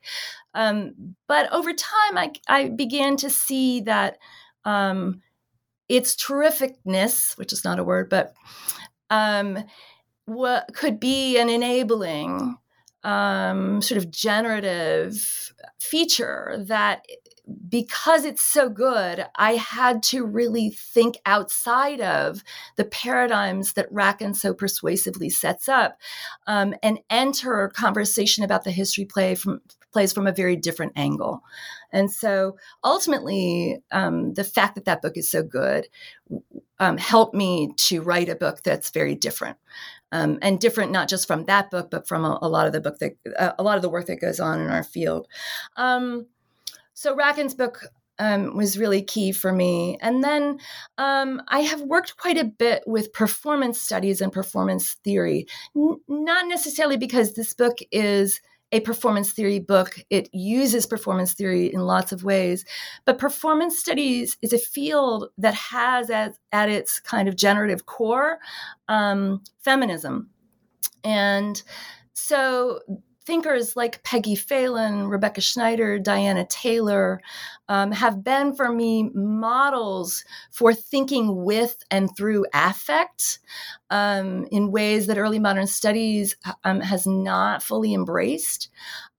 Um, 0.53 1.15
but 1.27 1.51
over 1.51 1.73
time, 1.73 2.17
I, 2.17 2.31
I 2.47 2.69
began 2.69 3.17
to 3.17 3.31
see 3.31 3.81
that 3.81 4.19
um, 4.63 5.21
its 5.89 6.15
terrificness, 6.15 7.35
which 7.37 7.51
is 7.51 7.65
not 7.65 7.79
a 7.79 7.83
word, 7.83 8.09
but 8.09 8.33
um, 9.09 9.63
what 10.25 10.69
could 10.75 10.99
be 10.99 11.39
an 11.39 11.49
enabling 11.49 12.57
um, 13.03 13.81
sort 13.81 13.97
of 13.97 14.11
generative 14.11 15.51
feature 15.79 16.63
that 16.67 17.05
because 17.69 18.25
it's 18.25 18.41
so 18.41 18.69
good, 18.69 19.25
I 19.35 19.55
had 19.55 20.01
to 20.03 20.25
really 20.25 20.69
think 20.69 21.17
outside 21.25 22.01
of 22.01 22.43
the 22.75 22.85
paradigms 22.85 23.73
that 23.73 23.91
Rackin 23.93 24.35
so 24.35 24.53
persuasively 24.53 25.29
sets 25.29 25.69
up 25.69 25.99
um, 26.47 26.73
and 26.81 26.99
enter 27.09 27.63
a 27.63 27.71
conversation 27.71 28.43
about 28.43 28.63
the 28.63 28.71
history 28.71 29.05
play 29.05 29.35
from 29.35 29.61
plays 29.91 30.11
from 30.11 30.27
a 30.27 30.33
very 30.33 30.57
different 30.57 30.91
angle. 30.97 31.41
And 31.93 32.11
so 32.11 32.57
ultimately, 32.83 33.81
um, 33.91 34.33
the 34.33 34.43
fact 34.43 34.75
that 34.75 34.83
that 34.83 35.01
book 35.01 35.13
is 35.15 35.29
so 35.29 35.41
good 35.41 35.87
um, 36.79 36.97
helped 36.97 37.33
me 37.33 37.71
to 37.77 38.01
write 38.01 38.27
a 38.27 38.35
book 38.35 38.61
that's 38.61 38.89
very 38.89 39.15
different. 39.15 39.55
Um, 40.11 40.37
and 40.41 40.59
different 40.59 40.91
not 40.91 41.07
just 41.07 41.27
from 41.27 41.45
that 41.45 41.71
book, 41.71 41.89
but 41.89 42.09
from 42.09 42.25
a, 42.25 42.37
a 42.41 42.49
lot 42.49 42.67
of 42.67 42.73
the 42.73 42.81
book 42.81 42.99
that 42.99 43.13
uh, 43.39 43.53
a 43.57 43.63
lot 43.63 43.77
of 43.77 43.81
the 43.81 43.89
work 43.89 44.07
that 44.07 44.19
goes 44.19 44.41
on 44.41 44.59
in 44.59 44.69
our 44.69 44.83
field. 44.83 45.27
Um, 45.77 46.27
so 46.95 47.15
Rackin's 47.15 47.53
book 47.53 47.85
um, 48.19 48.55
was 48.55 48.79
really 48.79 49.01
key 49.01 49.31
for 49.31 49.51
me. 49.51 49.97
And 50.01 50.23
then 50.23 50.59
um, 50.97 51.41
I 51.49 51.59
have 51.59 51.81
worked 51.81 52.17
quite 52.17 52.37
a 52.37 52.45
bit 52.45 52.83
with 52.87 53.13
performance 53.13 53.79
studies 53.79 54.21
and 54.21 54.31
performance 54.31 54.93
theory, 55.03 55.45
N- 55.75 55.99
not 56.07 56.47
necessarily 56.47 56.97
because 56.97 57.33
this 57.33 57.53
book 57.53 57.77
is 57.91 58.39
a 58.71 58.79
performance 58.79 59.31
theory 59.31 59.59
book. 59.59 59.99
It 60.09 60.29
uses 60.33 60.85
performance 60.85 61.33
theory 61.33 61.71
in 61.71 61.81
lots 61.81 62.11
of 62.11 62.23
ways. 62.23 62.65
But 63.05 63.19
performance 63.19 63.77
studies 63.77 64.37
is 64.41 64.53
a 64.53 64.57
field 64.57 65.29
that 65.37 65.53
has 65.53 66.09
at, 66.09 66.37
at 66.51 66.69
its 66.69 66.99
kind 66.99 67.27
of 67.27 67.35
generative 67.35 67.85
core 67.85 68.39
um, 68.87 69.43
feminism. 69.63 70.29
And 71.03 71.61
so 72.13 72.79
thinkers 73.25 73.75
like 73.75 74.03
Peggy 74.03 74.35
Phelan, 74.35 75.07
Rebecca 75.07 75.41
Schneider, 75.41 75.97
Diana 75.97 76.45
Taylor 76.45 77.21
um, 77.67 77.91
have 77.91 78.23
been 78.23 78.55
for 78.55 78.71
me 78.71 79.09
models 79.13 80.23
for 80.51 80.73
thinking 80.73 81.43
with 81.43 81.77
and 81.89 82.15
through 82.15 82.45
affect 82.53 83.39
um, 83.89 84.45
in 84.51 84.71
ways 84.71 85.07
that 85.07 85.17
early 85.17 85.39
modern 85.39 85.67
studies 85.67 86.35
um, 86.63 86.79
has 86.81 87.07
not 87.07 87.63
fully 87.63 87.93
embraced, 87.93 88.69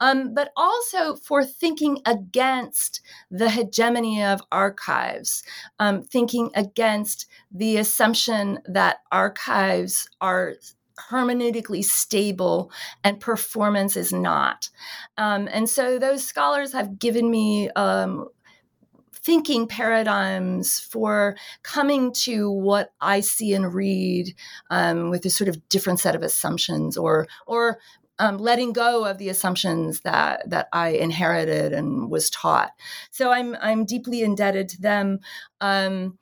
um, 0.01 0.35
but 0.35 0.51
also 0.57 1.17
for 1.17 1.45
thinking 1.45 1.99
against 2.07 3.01
the 3.31 3.51
hegemony 3.51 4.23
of 4.23 4.41
archives, 4.53 5.43
um, 5.79 6.03
thinking 6.03 6.51
against 6.55 7.27
the 7.51 7.77
assumption 7.77 8.59
that 8.67 8.99
archives 9.11 10.09
are 10.21 10.55
hermeneutically 11.11 11.85
stable 11.85 12.71
and 13.05 13.21
performance 13.21 13.97
is 13.97 14.13
not. 14.13 14.71
Um, 15.19 15.49
and 15.53 15.69
so 15.69 15.99
those 15.99 16.25
scholars 16.25 16.73
have 16.73 16.99
given 16.99 17.31
me 17.31 17.71
um, 17.71 18.29
thinking 19.13 19.67
paradigms 19.67 20.79
for 20.79 21.37
coming 21.63 22.13
to 22.13 22.51
what 22.51 22.93
I 23.01 23.21
see 23.21 23.55
and 23.55 23.75
read 23.75 24.35
um, 24.71 25.11
with 25.11 25.25
a 25.25 25.31
sort 25.31 25.49
of 25.49 25.69
different 25.69 26.01
set 26.01 26.15
of 26.15 26.23
assumptions 26.23 26.97
or 26.97 27.27
or 27.47 27.79
um, 28.19 28.39
letting 28.39 28.73
go 28.73 29.05
of 29.05 29.19
the 29.19 29.29
assumptions 29.29 30.01
that 30.03 30.49
that 30.49 30.69
I 30.73 30.91
inherited 30.91 31.73
and 31.73 32.11
was 32.11 32.31
taught. 32.31 32.71
So 33.11 33.31
I'm 33.31 33.57
I'm 33.61 33.85
deeply 33.85 34.23
indebted 34.23 34.69
to 34.71 34.81
them. 34.81 35.19
Um, 35.61 36.19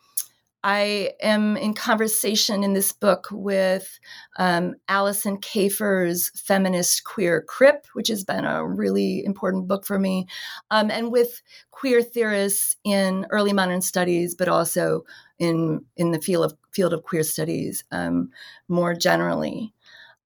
I 0.67 1.13
am 1.21 1.59
in 1.59 1.75
conversation 1.75 2.65
in 2.65 2.73
this 2.73 2.91
book 2.91 3.29
with 3.31 4.01
um, 4.39 4.77
Alison 4.89 5.37
Kafer's 5.37 6.31
Feminist 6.31 7.05
Queer 7.05 7.43
Crip, 7.43 7.87
which 7.93 8.09
has 8.09 8.25
been 8.25 8.47
a 8.47 8.67
really 8.67 9.23
important 9.27 9.69
book 9.69 9.85
for 9.85 9.99
me, 9.99 10.27
um, 10.71 10.91
and 10.91 11.13
with 11.13 11.43
queer 11.71 12.01
theorists 12.03 12.79
in 12.83 13.27
early 13.29 13.53
modern 13.53 13.83
studies, 13.83 14.35
but 14.35 14.49
also 14.49 15.05
in 15.39 15.85
in 15.99 16.13
the 16.13 16.21
field 16.21 16.47
of 16.47 16.57
field 16.73 16.95
of 16.95 17.03
queer 17.03 17.25
studies 17.25 17.85
um, 17.93 18.31
more 18.67 18.95
generally. 18.95 19.75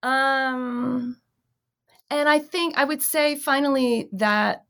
Um, 0.04 1.16
and 2.10 2.28
I 2.28 2.38
think 2.38 2.78
I 2.78 2.84
would 2.84 3.02
say 3.02 3.34
finally 3.34 4.08
that 4.12 4.64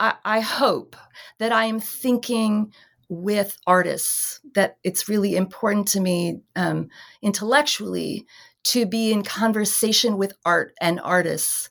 I, 0.00 0.14
I 0.24 0.40
hope 0.40 0.96
that 1.38 1.52
I 1.52 1.66
am 1.66 1.78
thinking 1.78 2.72
with 3.08 3.58
artists, 3.66 4.40
that 4.54 4.78
it's 4.84 5.08
really 5.08 5.36
important 5.36 5.88
to 5.88 6.00
me 6.00 6.40
um, 6.56 6.88
intellectually 7.22 8.26
to 8.64 8.86
be 8.86 9.12
in 9.12 9.22
conversation 9.22 10.18
with 10.18 10.34
art 10.44 10.72
and 10.80 11.00
artists. 11.00 11.70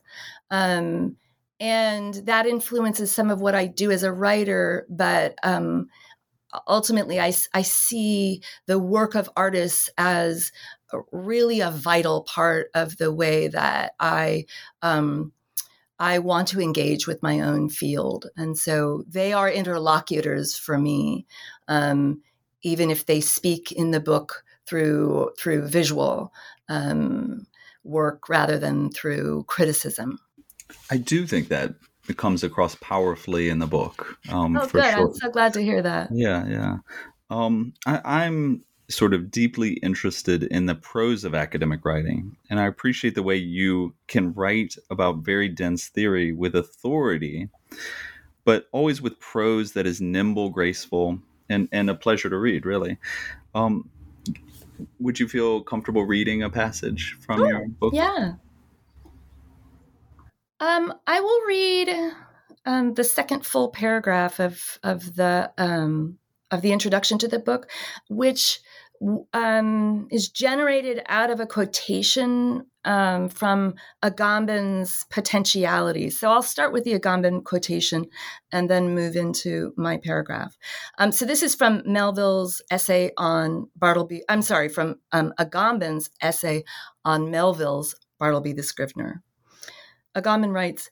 Um, 0.50 1.15
and 1.59 2.13
that 2.25 2.47
influences 2.47 3.11
some 3.11 3.29
of 3.29 3.39
what 3.39 3.55
I 3.55 3.67
do 3.67 3.91
as 3.91 4.03
a 4.03 4.11
writer, 4.11 4.85
but 4.89 5.35
um, 5.43 5.88
ultimately 6.67 7.19
I, 7.19 7.33
I 7.53 7.61
see 7.61 8.41
the 8.65 8.79
work 8.79 9.15
of 9.15 9.29
artists 9.35 9.89
as 9.97 10.51
really 11.11 11.61
a 11.61 11.71
vital 11.71 12.23
part 12.23 12.67
of 12.73 12.97
the 12.97 13.13
way 13.13 13.47
that 13.47 13.93
I 14.00 14.45
um, 14.81 15.31
I 16.01 16.17
want 16.17 16.48
to 16.48 16.60
engage 16.60 17.05
with 17.05 17.22
my 17.22 17.41
own 17.41 17.70
field. 17.70 18.25
And 18.36 18.58
so 18.58 19.03
they 19.08 19.34
are 19.34 19.48
interlocutors 19.48 20.58
for 20.58 20.79
me, 20.79 21.27
um, 21.67 22.24
even 22.63 22.89
if 22.89 23.05
they 23.05 23.22
speak 23.22 23.72
in 23.72 23.91
the 23.91 24.00
book 24.00 24.43
through 24.65 25.29
through 25.38 25.67
visual 25.67 26.34
um, 26.70 27.46
work 27.84 28.29
rather 28.29 28.58
than 28.58 28.89
through 28.89 29.43
criticism. 29.48 30.17
I 30.89 30.98
do 30.98 31.27
think 31.27 31.50
that 31.50 31.75
it 32.10 32.17
comes 32.17 32.43
across 32.43 32.74
powerfully 32.75 33.50
in 33.50 33.60
the 33.60 33.67
book. 33.67 34.17
Um, 34.31 34.58
oh, 34.58 34.67
good! 34.67 34.84
Sure. 34.84 35.08
I'm 35.08 35.13
so 35.13 35.29
glad 35.29 35.53
to 35.53 35.62
hear 35.62 35.84
that. 35.84 36.10
Yeah, 36.12 36.48
yeah. 36.48 36.77
Um, 37.29 37.74
I, 37.86 38.01
I'm 38.03 38.63
sort 38.91 39.13
of 39.13 39.31
deeply 39.31 39.74
interested 39.74 40.43
in 40.43 40.65
the 40.65 40.75
prose 40.75 41.24
of 41.24 41.33
academic 41.33 41.86
writing. 41.86 42.36
And 42.50 42.60
I 42.60 42.67
appreciate 42.67 43.15
the 43.15 43.24
way 43.24 43.36
you 43.36 43.93
can 44.07 44.33
write 44.33 44.75
about 44.89 45.19
very 45.19 45.50
dense 45.50 45.88
theory 45.88 46.31
with 46.31 46.55
authority, 46.55 47.50
but 48.45 48.67
always 48.71 49.01
with 49.01 49.19
prose 49.19 49.74
that 49.74 49.88
is 49.88 50.01
nimble, 50.01 50.50
graceful, 50.50 51.19
and, 51.50 51.67
and 51.71 51.89
a 51.89 51.95
pleasure 51.95 52.29
to 52.29 52.38
read, 52.38 52.65
really. 52.65 52.98
Um, 53.55 53.89
would 55.00 55.19
you 55.19 55.27
feel 55.27 55.62
comfortable 55.62 56.05
reading 56.05 56.43
a 56.43 56.50
passage 56.50 57.17
from 57.19 57.41
oh, 57.41 57.48
your 57.48 57.67
book? 57.67 57.93
Yeah. 57.93 58.33
Um, 60.60 60.93
I 61.07 61.19
will 61.19 61.41
read 61.48 62.13
um, 62.65 62.93
the 62.93 63.03
second 63.03 63.45
full 63.45 63.69
paragraph 63.69 64.39
of 64.39 64.79
of 64.83 65.15
the 65.15 65.51
um, 65.57 66.19
of 66.51 66.62
the 66.62 66.71
introduction 66.71 67.17
to 67.19 67.27
the 67.27 67.39
book, 67.39 67.69
which 68.10 68.60
um, 69.34 70.08
is 70.12 70.29
generated 70.29 71.01
out 71.08 71.29
of 71.29 71.39
a 71.39 71.48
quotation 71.48 72.65
um, 72.86 73.29
from 73.29 73.75
Agamben's 74.03 75.05
potentialities. 75.09 76.20
So 76.20 76.31
I'll 76.31 76.42
start 76.42 76.74
with 76.74 76.83
the 76.83 77.00
Agamben 77.00 77.44
quotation 77.44 78.05
and 78.51 78.70
then 78.70 78.96
move 78.96 79.16
into 79.16 79.74
my 79.77 79.98
paragraph. 79.98 80.57
Um, 80.98 81.11
so 81.11 81.25
this 81.25 81.44
is 81.44 81.55
from 81.55 81.83
Melville's 81.85 82.61
essay 82.72 83.11
on 83.18 83.70
Bartleby. 83.75 84.24
I'm 84.29 84.42
sorry, 84.42 84.70
from 84.70 84.96
um, 85.11 85.33
Agamben's 85.40 86.09
essay 86.22 86.64
on 87.05 87.31
Melville's 87.31 87.96
Bartleby 88.20 88.53
the 88.53 88.64
Scrivener. 88.64 89.22
Agamben 90.16 90.53
writes, 90.53 90.90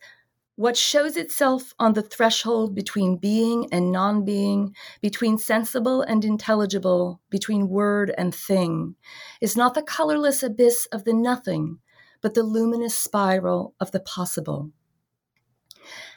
what 0.59 0.75
shows 0.75 1.15
itself 1.15 1.73
on 1.79 1.93
the 1.93 2.01
threshold 2.01 2.75
between 2.75 3.15
being 3.15 3.65
and 3.71 3.93
non 3.93 4.25
being, 4.25 4.75
between 4.99 5.37
sensible 5.37 6.01
and 6.01 6.25
intelligible, 6.25 7.21
between 7.29 7.69
word 7.69 8.13
and 8.17 8.35
thing, 8.35 8.93
is 9.39 9.55
not 9.55 9.73
the 9.73 9.81
colorless 9.81 10.43
abyss 10.43 10.85
of 10.91 11.05
the 11.05 11.13
nothing, 11.13 11.79
but 12.19 12.33
the 12.33 12.43
luminous 12.43 12.93
spiral 12.93 13.73
of 13.79 13.91
the 13.91 14.01
possible. 14.01 14.69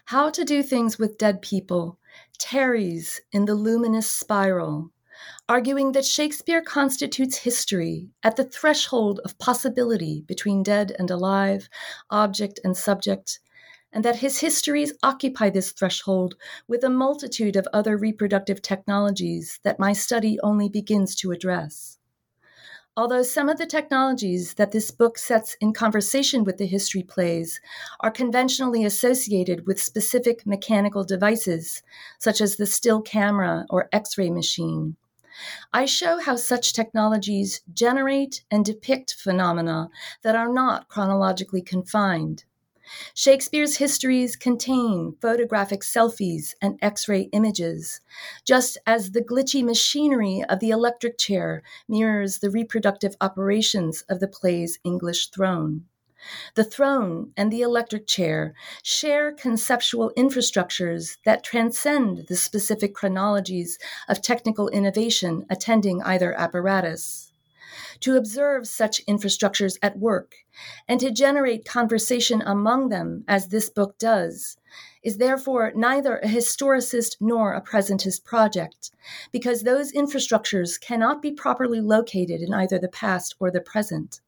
How 0.06 0.28
to 0.30 0.44
do 0.44 0.64
things 0.64 0.98
with 0.98 1.18
dead 1.18 1.40
people 1.40 2.00
tarries 2.36 3.20
in 3.30 3.44
the 3.44 3.54
luminous 3.54 4.10
spiral, 4.10 4.90
arguing 5.48 5.92
that 5.92 6.04
Shakespeare 6.04 6.62
constitutes 6.62 7.36
history 7.36 8.10
at 8.24 8.34
the 8.34 8.44
threshold 8.44 9.20
of 9.24 9.38
possibility 9.38 10.24
between 10.26 10.64
dead 10.64 10.96
and 10.98 11.12
alive, 11.12 11.68
object 12.10 12.58
and 12.64 12.76
subject 12.76 13.38
and 13.92 14.04
that 14.04 14.16
his 14.16 14.40
histories 14.40 14.92
occupy 15.02 15.50
this 15.50 15.72
threshold 15.72 16.34
with 16.66 16.82
a 16.84 16.90
multitude 16.90 17.56
of 17.56 17.68
other 17.72 17.96
reproductive 17.96 18.62
technologies 18.62 19.60
that 19.62 19.78
my 19.78 19.92
study 19.92 20.38
only 20.42 20.68
begins 20.68 21.14
to 21.16 21.30
address. 21.30 21.98
Although 22.94 23.22
some 23.22 23.48
of 23.48 23.56
the 23.56 23.66
technologies 23.66 24.54
that 24.54 24.72
this 24.72 24.90
book 24.90 25.16
sets 25.16 25.56
in 25.60 25.72
conversation 25.72 26.44
with 26.44 26.58
the 26.58 26.66
history 26.66 27.02
plays 27.02 27.58
are 28.00 28.10
conventionally 28.10 28.84
associated 28.84 29.66
with 29.66 29.80
specific 29.80 30.44
mechanical 30.46 31.02
devices, 31.02 31.82
such 32.18 32.42
as 32.42 32.56
the 32.56 32.66
still 32.66 33.00
camera 33.00 33.64
or 33.70 33.88
X 33.92 34.18
ray 34.18 34.28
machine, 34.28 34.96
I 35.72 35.86
show 35.86 36.18
how 36.20 36.36
such 36.36 36.74
technologies 36.74 37.62
generate 37.72 38.44
and 38.50 38.62
depict 38.62 39.14
phenomena 39.14 39.88
that 40.22 40.36
are 40.36 40.52
not 40.52 40.88
chronologically 40.88 41.62
confined. 41.62 42.44
Shakespeare's 43.14 43.76
histories 43.76 44.36
contain 44.36 45.16
photographic 45.20 45.80
selfies 45.80 46.54
and 46.60 46.78
X 46.82 47.08
ray 47.08 47.28
images, 47.32 48.00
just 48.44 48.78
as 48.86 49.12
the 49.12 49.22
glitchy 49.22 49.62
machinery 49.62 50.42
of 50.48 50.60
the 50.60 50.70
electric 50.70 51.18
chair 51.18 51.62
mirrors 51.88 52.38
the 52.38 52.50
reproductive 52.50 53.16
operations 53.20 54.02
of 54.08 54.20
the 54.20 54.28
play's 54.28 54.78
English 54.84 55.30
throne. 55.30 55.84
The 56.54 56.64
throne 56.64 57.32
and 57.36 57.52
the 57.52 57.62
electric 57.62 58.06
chair 58.06 58.54
share 58.82 59.32
conceptual 59.32 60.12
infrastructures 60.16 61.16
that 61.24 61.42
transcend 61.42 62.26
the 62.28 62.36
specific 62.36 62.94
chronologies 62.94 63.78
of 64.08 64.22
technical 64.22 64.68
innovation 64.68 65.44
attending 65.50 66.00
either 66.02 66.32
apparatus 66.38 67.31
to 68.02 68.16
observe 68.16 68.68
such 68.68 69.04
infrastructures 69.06 69.78
at 69.82 69.98
work 69.98 70.34
and 70.86 71.00
to 71.00 71.10
generate 71.10 71.64
conversation 71.64 72.42
among 72.42 72.88
them, 72.88 73.24
as 73.26 73.48
this 73.48 73.70
book 73.70 73.98
does, 73.98 74.56
is 75.02 75.18
therefore 75.18 75.72
neither 75.74 76.18
a 76.18 76.28
historicist 76.28 77.16
nor 77.20 77.54
a 77.54 77.62
presentist 77.62 78.24
project, 78.24 78.90
because 79.32 79.62
those 79.62 79.92
infrastructures 79.92 80.80
cannot 80.80 81.22
be 81.22 81.32
properly 81.32 81.80
located 81.80 82.40
in 82.40 82.52
either 82.52 82.78
the 82.78 82.88
past 82.88 83.34
or 83.40 83.50
the 83.50 83.60
present. 83.60 84.20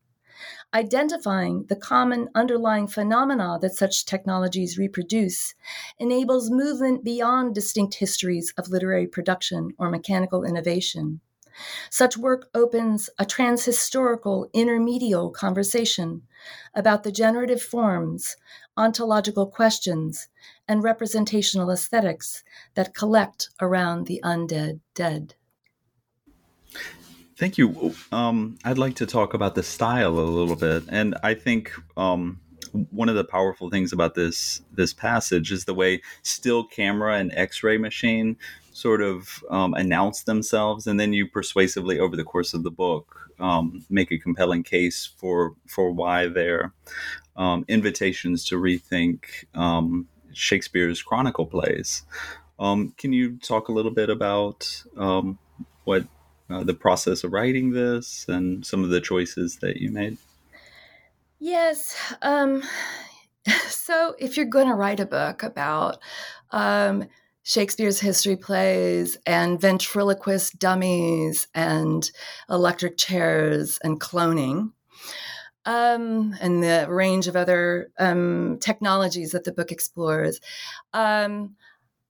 Identifying 0.73 1.67
the 1.69 1.77
common 1.77 2.29
underlying 2.35 2.89
phenomena 2.89 3.59
that 3.63 3.75
such 3.75 4.05
technologies 4.05 4.77
reproduce 4.77 5.55
enables 5.99 6.51
movement 6.51 7.05
beyond 7.05 7.55
distinct 7.55 7.95
histories 7.95 8.53
of 8.59 8.69
literary 8.69 9.07
production 9.07 9.71
or 9.79 9.89
mechanical 9.91 10.43
innovation. 10.43 11.21
Such 11.91 12.17
work 12.17 12.49
opens 12.55 13.11
a 13.19 13.25
transhistorical 13.25 14.51
intermedial 14.53 15.33
conversation 15.33 16.23
about 16.75 17.03
the 17.03 17.13
generative 17.13 17.63
forms, 17.63 18.37
ontological 18.77 19.47
questions, 19.47 20.29
and 20.69 20.83
representational 20.83 21.71
aesthetics 21.71 22.43
that 22.75 22.95
collect 22.95 23.51
around 23.61 24.07
the 24.07 24.21
undead 24.25 24.81
dead. 24.95 25.35
Thank 27.37 27.59
you. 27.59 27.95
Um, 28.13 28.59
I'd 28.65 28.79
like 28.79 28.95
to 28.97 29.07
talk 29.07 29.35
about 29.35 29.55
the 29.55 29.63
style 29.63 30.19
a 30.19 30.21
little 30.21 30.57
bit, 30.57 30.85
and 30.89 31.17
I 31.23 31.35
think 31.35 31.73
um, 31.97 32.41
one 32.91 33.09
of 33.09 33.17
the 33.17 33.25
powerful 33.25 33.71
things 33.71 33.93
about 33.93 34.15
this 34.15 34.63
this 34.73 34.93
passage 34.93 35.53
is 35.53 35.65
the 35.65 35.75
way 35.75 36.01
still 36.23 36.65
camera 36.65 37.19
and 37.19 37.33
X-ray 37.35 37.79
machine 37.79 38.37
sort 38.75 39.01
of 39.01 39.43
um, 39.51 39.73
announce 39.75 40.25
themselves, 40.25 40.87
and 40.87 40.99
then 40.99 41.13
you 41.13 41.27
persuasively, 41.27 41.99
over 41.99 42.17
the 42.17 42.25
course 42.25 42.53
of 42.53 42.65
the 42.65 42.71
book, 42.71 43.31
um, 43.39 43.85
make 43.89 44.11
a 44.11 44.19
compelling 44.19 44.65
case 44.65 45.09
for 45.17 45.55
for 45.67 45.91
why 45.93 46.27
they're 46.27 46.73
um, 47.37 47.65
invitations 47.69 48.45
to 48.47 48.57
rethink 48.57 49.45
um, 49.55 50.09
Shakespeare's 50.33 51.03
chronicle 51.03 51.47
plays. 51.47 52.03
Um, 52.59 52.93
can 52.99 53.13
you 53.13 53.37
talk 53.39 53.69
a 53.69 53.73
little 53.73 53.91
bit 53.93 54.11
about 54.11 54.85
um, 54.97 55.39
what 55.85 56.05
uh, 56.51 56.65
the 56.65 56.75
process 56.75 57.25
of 57.25 57.33
writing 57.33 57.71
this 57.71 58.27
and 58.29 58.67
some 58.67 58.85
of 58.85 58.91
the 58.91 59.01
choices 59.01 59.57
that 59.57 59.77
you 59.79 59.91
made? 59.91 60.19
Yes. 61.39 61.97
Um, 62.23 62.63
so, 63.69 64.17
if 64.19 64.37
you're 64.37 64.47
going 64.47 64.69
to 64.69 64.75
write 64.75 64.99
a 64.99 65.07
book 65.07 65.45
about 65.45 65.99
um, 66.51 67.07
Shakespeare's 67.45 68.01
history 68.01 68.37
plays 68.37 69.19
and 69.27 69.61
ventriloquist 69.61 70.59
dummies 70.59 71.47
and 71.55 72.11
electric 72.49 72.97
chairs 72.97 73.79
and 73.85 74.01
cloning, 74.01 74.73
um, 75.67 76.35
and 76.41 76.63
the 76.63 76.87
range 76.89 77.29
of 77.29 77.37
other 77.37 77.91
um, 77.99 78.59
technologies 78.61 79.33
that 79.33 79.45
the 79.45 79.53
book 79.53 79.71
explores. 79.71 80.41
Um, 80.95 81.57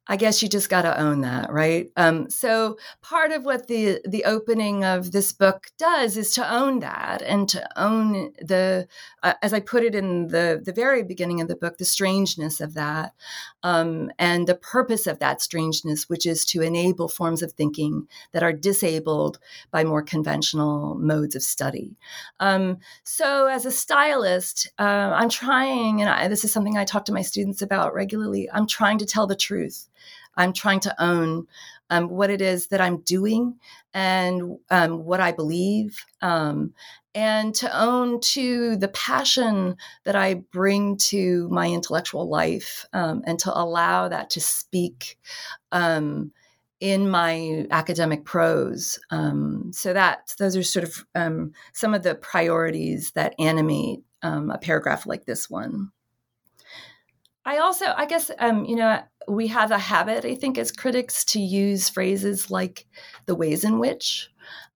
I 0.07 0.17
guess 0.17 0.43
you 0.43 0.51
just 0.51 0.69
got 0.69 0.83
to 0.83 1.01
own 1.01 1.23
that, 1.23 1.51
right? 1.51 1.91
Um, 1.97 2.29
so 2.29 2.77
part 3.01 3.33
of 3.33 3.45
what 3.45 3.69
the 3.69 4.01
the 4.07 4.25
opening 4.25 4.85
of 4.85 5.13
this 5.13 5.33
book 5.33 5.69
does 5.79 6.19
is 6.19 6.35
to 6.35 6.53
own 6.55 6.81
that 6.81 7.23
and 7.23 7.49
to 7.49 7.67
own 7.81 8.33
the, 8.39 8.87
uh, 9.23 9.33
as 9.41 9.55
I 9.55 9.61
put 9.61 9.83
it 9.83 9.95
in 9.95 10.29
the 10.29 10.61
the 10.63 10.75
very 10.75 11.03
beginning 11.03 11.41
of 11.41 11.49
the 11.49 11.57
book, 11.57 11.79
the 11.79 11.87
strangeness 11.87 12.61
of 12.61 12.75
that, 12.75 13.15
um, 13.63 14.11
and 14.19 14.47
the 14.47 14.55
purpose 14.55 15.07
of 15.07 15.21
that 15.21 15.41
strangeness, 15.41 16.07
which 16.07 16.27
is 16.27 16.45
to 16.47 16.61
enable 16.61 17.09
forms 17.09 17.43
of 17.43 17.53
thinking 17.53 18.07
that 18.33 18.43
are 18.43 18.53
disabled 18.53 19.39
by 19.71 19.85
more 19.85 20.03
conventional 20.03 20.97
modes 20.97 21.35
of 21.35 21.43
study. 21.43 21.97
Um, 22.41 22.79
so 23.05 23.47
as 23.47 23.65
a 23.65 23.71
stylist, 23.71 24.71
uh, 24.79 24.83
I'm 25.15 25.31
trying, 25.31 26.03
and 26.03 26.11
I, 26.11 26.29
this 26.29 26.45
is 26.45 26.53
something 26.53 26.77
I 26.77 26.85
talk 26.85 27.07
to 27.07 27.13
my 27.13 27.23
students 27.23 27.63
about 27.63 27.95
regularly. 27.95 28.51
I'm 28.53 28.67
trying 28.67 28.99
to 28.99 29.07
tell 29.07 29.27
the 29.27 29.35
truth 29.35 29.89
I'm 30.37 30.53
trying 30.53 30.81
to 30.81 31.03
own 31.03 31.47
um, 31.91 32.09
what 32.09 32.31
it 32.31 32.41
is 32.41 32.69
that 32.69 32.81
I'm 32.81 32.99
doing 32.99 33.59
and 33.93 34.59
um, 34.71 35.05
what 35.05 35.21
I 35.21 35.33
believe, 35.33 36.05
um, 36.23 36.73
and 37.15 37.55
to 37.57 37.81
own 37.81 38.21
to 38.21 38.77
the 38.77 38.89
passion 38.89 39.77
that 40.05 40.17
I 40.17 40.35
bring 40.35 40.97
to 40.97 41.49
my 41.51 41.69
intellectual 41.69 42.29
life, 42.29 42.87
um, 42.93 43.23
and 43.27 43.39
to 43.41 43.57
allow 43.57 44.09
that 44.09 44.31
to 44.31 44.41
speak 44.41 45.19
um, 45.71 46.33
in 46.81 47.09
my 47.09 47.67
academic 47.71 48.25
prose. 48.25 48.99
Um, 49.11 49.71
so 49.73 49.93
that 49.93 50.35
those 50.39 50.57
are 50.57 50.63
sort 50.65 50.85
of 50.85 51.05
some 51.73 51.95
of 51.95 52.03
the 52.03 52.17
priorities 52.17 53.13
that 53.13 53.35
animate 53.39 54.01
a 54.23 54.59
paragraph 54.59 55.07
like 55.07 55.27
this 55.27 55.49
one. 55.49 55.93
I 57.45 57.59
also, 57.59 57.87
I 57.97 58.07
guess, 58.07 58.31
um, 58.39 58.65
you 58.65 58.77
know, 58.77 59.03
we 59.29 59.49
have 59.49 59.71
a 59.71 59.79
habit, 59.79 60.25
I 60.25 60.35
think, 60.35 60.59
as 60.59 60.73
critics 60.73 61.25
to 61.27 61.41
use 61.41 61.89
phrases 61.89 62.51
like 62.51 62.87
the 63.27 63.35
ways 63.35 63.65
in 63.65 63.79
which. 63.79 64.31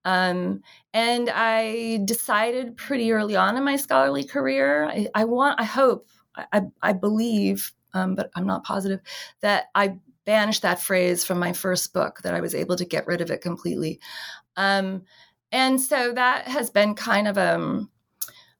Um, 0.05 0.61
and 0.93 1.29
I 1.33 2.01
decided 2.05 2.77
pretty 2.77 3.11
early 3.11 3.35
on 3.35 3.57
in 3.57 3.63
my 3.63 3.75
scholarly 3.75 4.23
career, 4.23 4.85
I, 4.85 5.07
I 5.13 5.25
want, 5.25 5.59
I 5.59 5.65
hope, 5.65 6.07
I, 6.35 6.63
I 6.81 6.93
believe, 6.93 7.73
um, 7.93 8.15
but 8.15 8.31
I'm 8.35 8.45
not 8.45 8.63
positive, 8.63 9.01
that 9.41 9.65
I 9.75 9.97
banished 10.25 10.61
that 10.61 10.79
phrase 10.79 11.23
from 11.23 11.39
my 11.39 11.53
first 11.53 11.91
book, 11.91 12.19
that 12.23 12.35
I 12.35 12.41
was 12.41 12.55
able 12.55 12.75
to 12.77 12.85
get 12.85 13.07
rid 13.07 13.21
of 13.21 13.31
it 13.31 13.41
completely. 13.41 13.99
Um, 14.55 15.03
and 15.51 15.81
so 15.81 16.13
that 16.13 16.47
has 16.47 16.69
been 16.69 16.93
kind 16.93 17.27
of 17.27 17.37
a, 17.37 17.55
um, 17.55 17.89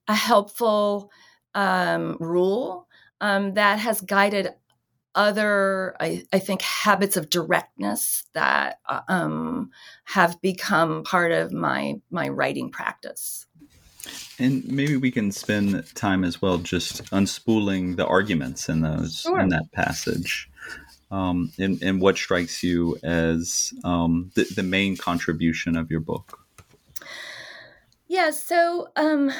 a 0.07 0.15
helpful 0.15 1.11
um, 1.53 2.17
rule 2.19 2.88
um, 3.21 3.53
that 3.53 3.79
has 3.79 4.01
guided 4.01 4.53
other, 5.15 5.95
I, 5.99 6.23
I, 6.31 6.39
think, 6.39 6.61
habits 6.61 7.17
of 7.17 7.29
directness 7.29 8.25
that 8.33 8.79
uh, 8.87 9.01
um, 9.07 9.71
have 10.05 10.39
become 10.41 11.03
part 11.03 11.31
of 11.31 11.51
my 11.51 11.95
my 12.11 12.29
writing 12.29 12.71
practice. 12.71 13.47
And 14.37 14.65
maybe 14.65 14.95
we 14.95 15.11
can 15.11 15.31
spend 15.31 15.83
time 15.95 16.23
as 16.23 16.41
well 16.41 16.57
just 16.57 17.03
unspooling 17.05 17.97
the 17.97 18.07
arguments 18.07 18.69
in 18.69 18.81
those 18.81 19.21
sure. 19.21 19.39
in 19.39 19.49
that 19.49 19.71
passage. 19.73 20.49
Um, 21.11 21.51
and, 21.57 21.81
and, 21.81 21.99
what 21.99 22.17
strikes 22.17 22.61
you 22.61 22.97
as 23.01 23.73
um, 23.83 24.31
the, 24.35 24.43
the 24.55 24.61
main 24.61 24.95
contribution 24.95 25.75
of 25.75 25.89
your 25.89 26.01
book? 26.01 26.39
Yeah, 28.07 28.29
so 28.29 28.89
um, 28.95 29.31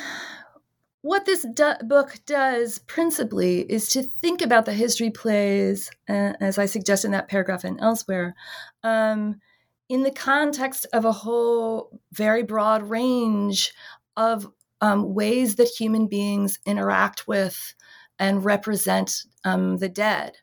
what 1.02 1.26
this 1.26 1.46
do- 1.54 1.74
book 1.84 2.20
does 2.26 2.80
principally 2.80 3.62
is 3.62 3.88
to 3.90 4.04
think 4.04 4.42
about 4.42 4.66
the 4.66 4.74
history 4.74 5.10
plays, 5.10 5.90
uh, 6.10 6.34
as 6.40 6.58
I 6.58 6.66
suggest 6.66 7.06
in 7.06 7.12
that 7.12 7.30
paragraph 7.30 7.64
and 7.64 7.80
elsewhere, 7.80 8.36
um, 8.84 9.40
in 9.88 10.04
the 10.04 10.12
context 10.12 10.86
of 10.94 11.06
a 11.06 11.12
whole 11.12 12.00
very 12.12 12.44
broad 12.44 12.84
range 12.84 13.74
of 14.18 14.52
um, 14.82 15.14
ways 15.14 15.56
that 15.56 15.68
human 15.68 16.08
beings 16.08 16.60
interact 16.66 17.28
with 17.28 17.74
and 18.20 18.44
represent 18.44 19.24
um, 19.46 19.78
the 19.78 19.90
dead. 19.90 20.38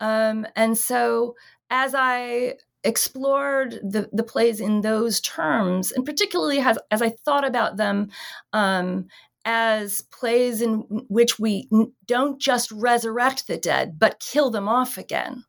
Um, 0.00 0.46
and 0.54 0.78
so, 0.78 1.34
as 1.68 1.94
I 1.96 2.54
explored 2.84 3.80
the, 3.82 4.08
the 4.12 4.22
plays 4.22 4.60
in 4.60 4.80
those 4.80 5.20
terms, 5.20 5.90
and 5.90 6.06
particularly 6.06 6.60
as, 6.60 6.78
as 6.92 7.02
I 7.02 7.10
thought 7.10 7.44
about 7.44 7.76
them 7.76 8.10
um, 8.52 9.08
as 9.46 10.02
plays 10.02 10.60
in 10.60 10.80
which 11.08 11.38
we 11.38 11.68
don't 12.04 12.40
just 12.40 12.70
resurrect 12.72 13.46
the 13.46 13.56
dead, 13.56 13.96
but 13.98 14.18
kill 14.18 14.50
them 14.50 14.68
off 14.68 14.98
again. 14.98 15.44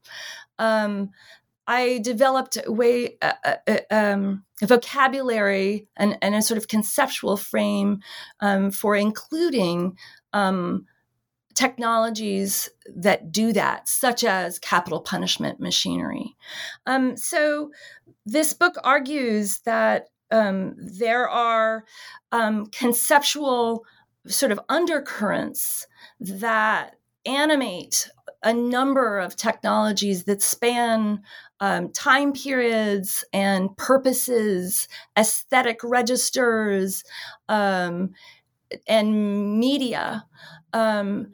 Um, 0.59 1.09
I 1.65 1.99
developed 2.03 2.57
a 2.63 2.71
way, 2.71 3.17
uh, 3.21 3.33
um, 3.91 4.45
a 4.61 4.67
vocabulary 4.67 5.87
and, 5.97 6.17
and, 6.21 6.33
a 6.33 6.41
sort 6.41 6.57
of 6.57 6.69
conceptual 6.69 7.35
frame 7.35 7.99
um, 8.39 8.71
for 8.71 8.95
including 8.95 9.97
um, 10.31 10.85
technologies 11.55 12.69
that 12.95 13.31
do 13.31 13.51
that, 13.51 13.89
such 13.89 14.23
as 14.23 14.59
capital 14.59 15.01
punishment 15.01 15.59
machinery. 15.59 16.35
Um, 16.85 17.17
so, 17.17 17.71
this 18.25 18.53
book 18.53 18.75
argues 18.83 19.59
that 19.65 20.07
um, 20.31 20.75
there 20.77 21.29
are 21.29 21.85
um, 22.31 22.67
conceptual 22.67 23.85
sort 24.27 24.51
of 24.51 24.59
undercurrents 24.69 25.87
that 26.19 26.95
animate 27.25 28.09
a 28.43 28.53
number 28.53 29.19
of 29.19 29.35
technologies 29.35 30.25
that 30.25 30.41
span 30.41 31.21
um, 31.59 31.91
time 31.91 32.33
periods 32.33 33.23
and 33.33 33.75
purposes, 33.77 34.87
aesthetic 35.17 35.79
registers, 35.83 37.03
um, 37.49 38.11
and 38.87 39.59
media, 39.59 40.25
um, 40.73 41.31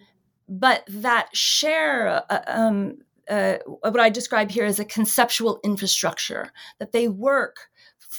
but 0.47 0.83
that 0.87 1.35
share 1.35 2.23
uh, 2.29 2.41
um, 2.47 2.97
uh, 3.29 3.55
what 3.65 3.99
I 3.99 4.09
describe 4.09 4.51
here 4.51 4.65
as 4.65 4.79
a 4.79 4.85
conceptual 4.85 5.59
infrastructure, 5.63 6.51
that 6.79 6.91
they 6.91 7.07
work 7.07 7.69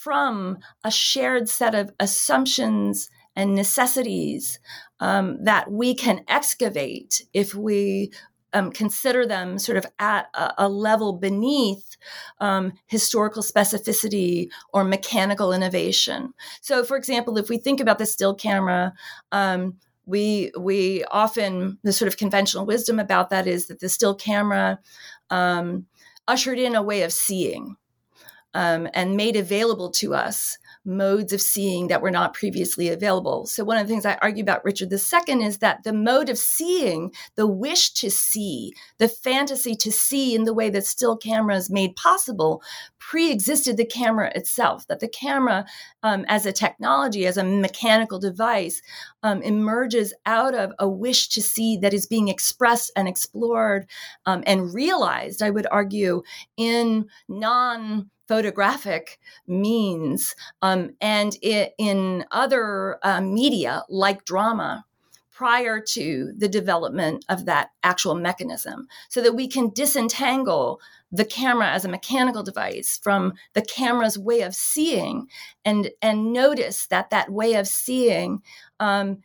from 0.04 0.58
a 0.84 0.90
shared 0.90 1.48
set 1.48 1.74
of 1.74 1.90
assumptions 1.98 3.08
and 3.34 3.54
necessities 3.54 4.60
um, 5.00 5.42
that 5.42 5.72
we 5.72 5.94
can 5.94 6.22
excavate 6.28 7.24
if 7.32 7.54
we 7.54 8.12
um, 8.52 8.70
consider 8.70 9.26
them 9.26 9.58
sort 9.58 9.78
of 9.78 9.86
at 9.98 10.26
a, 10.34 10.52
a 10.58 10.68
level 10.68 11.14
beneath 11.14 11.96
um, 12.38 12.74
historical 12.86 13.42
specificity 13.42 14.48
or 14.74 14.84
mechanical 14.84 15.54
innovation. 15.54 16.34
So, 16.60 16.84
for 16.84 16.98
example, 16.98 17.38
if 17.38 17.48
we 17.48 17.56
think 17.56 17.80
about 17.80 17.98
the 17.98 18.06
still 18.06 18.34
camera, 18.34 18.92
um, 19.32 19.78
we 20.04 20.52
we 20.60 21.02
often 21.04 21.78
the 21.82 21.94
sort 21.94 22.08
of 22.08 22.18
conventional 22.18 22.66
wisdom 22.66 23.00
about 23.00 23.30
that 23.30 23.46
is 23.46 23.68
that 23.68 23.80
the 23.80 23.88
still 23.88 24.14
camera 24.14 24.78
um, 25.30 25.86
ushered 26.28 26.58
in 26.58 26.74
a 26.74 26.82
way 26.82 27.02
of 27.02 27.12
seeing 27.12 27.76
um, 28.54 28.88
and 28.94 29.16
made 29.16 29.36
available 29.36 29.90
to 29.90 30.14
us 30.14 30.58
modes 30.84 31.32
of 31.32 31.40
seeing 31.40 31.88
that 31.88 32.02
were 32.02 32.10
not 32.10 32.34
previously 32.34 32.88
available. 32.88 33.46
So, 33.46 33.64
one 33.64 33.78
of 33.78 33.86
the 33.86 33.92
things 33.92 34.04
I 34.04 34.18
argue 34.20 34.42
about 34.42 34.64
Richard 34.64 34.92
II 34.92 35.42
is 35.44 35.58
that 35.58 35.82
the 35.82 35.92
mode 35.92 36.28
of 36.28 36.38
seeing, 36.38 37.12
the 37.36 37.46
wish 37.46 37.92
to 37.94 38.10
see, 38.10 38.72
the 38.98 39.08
fantasy 39.08 39.74
to 39.76 39.90
see 39.90 40.34
in 40.34 40.44
the 40.44 40.54
way 40.54 40.70
that 40.70 40.84
still 40.86 41.16
cameras 41.16 41.70
made 41.70 41.96
possible, 41.96 42.62
pre 42.98 43.30
existed 43.30 43.76
the 43.76 43.86
camera 43.86 44.30
itself, 44.34 44.86
that 44.88 45.00
the 45.00 45.08
camera 45.08 45.64
um, 46.02 46.24
as 46.28 46.46
a 46.46 46.52
technology, 46.52 47.26
as 47.26 47.36
a 47.36 47.44
mechanical 47.44 48.18
device, 48.18 48.82
um, 49.22 49.42
emerges 49.42 50.12
out 50.26 50.54
of 50.54 50.72
a 50.78 50.88
wish 50.88 51.28
to 51.28 51.42
see 51.42 51.76
that 51.78 51.94
is 51.94 52.06
being 52.06 52.28
expressed 52.28 52.92
and 52.94 53.08
explored 53.08 53.86
um, 54.26 54.42
and 54.46 54.74
realized, 54.74 55.42
I 55.42 55.50
would 55.50 55.66
argue, 55.70 56.22
in 56.56 57.06
non 57.28 58.10
photographic 58.26 59.18
means 59.46 60.34
um, 60.62 60.90
and 61.00 61.36
it, 61.42 61.74
in 61.78 62.24
other 62.30 62.98
uh, 63.02 63.20
media 63.20 63.84
like 63.88 64.24
drama 64.24 64.84
prior 65.34 65.80
to 65.80 66.32
the 66.36 66.48
development 66.48 67.24
of 67.28 67.44
that 67.44 67.70
actual 67.82 68.14
mechanism 68.14 68.86
so 69.08 69.20
that 69.20 69.34
we 69.34 69.48
can 69.48 69.68
disentangle 69.70 70.80
the 71.10 71.24
camera 71.24 71.68
as 71.68 71.84
a 71.84 71.88
mechanical 71.88 72.42
device 72.42 72.98
from 73.02 73.34
the 73.52 73.62
camera's 73.62 74.18
way 74.18 74.42
of 74.42 74.54
seeing 74.54 75.26
and 75.64 75.90
and 76.00 76.32
notice 76.32 76.86
that 76.86 77.10
that 77.10 77.30
way 77.30 77.54
of 77.54 77.66
seeing 77.66 78.42
um, 78.78 79.18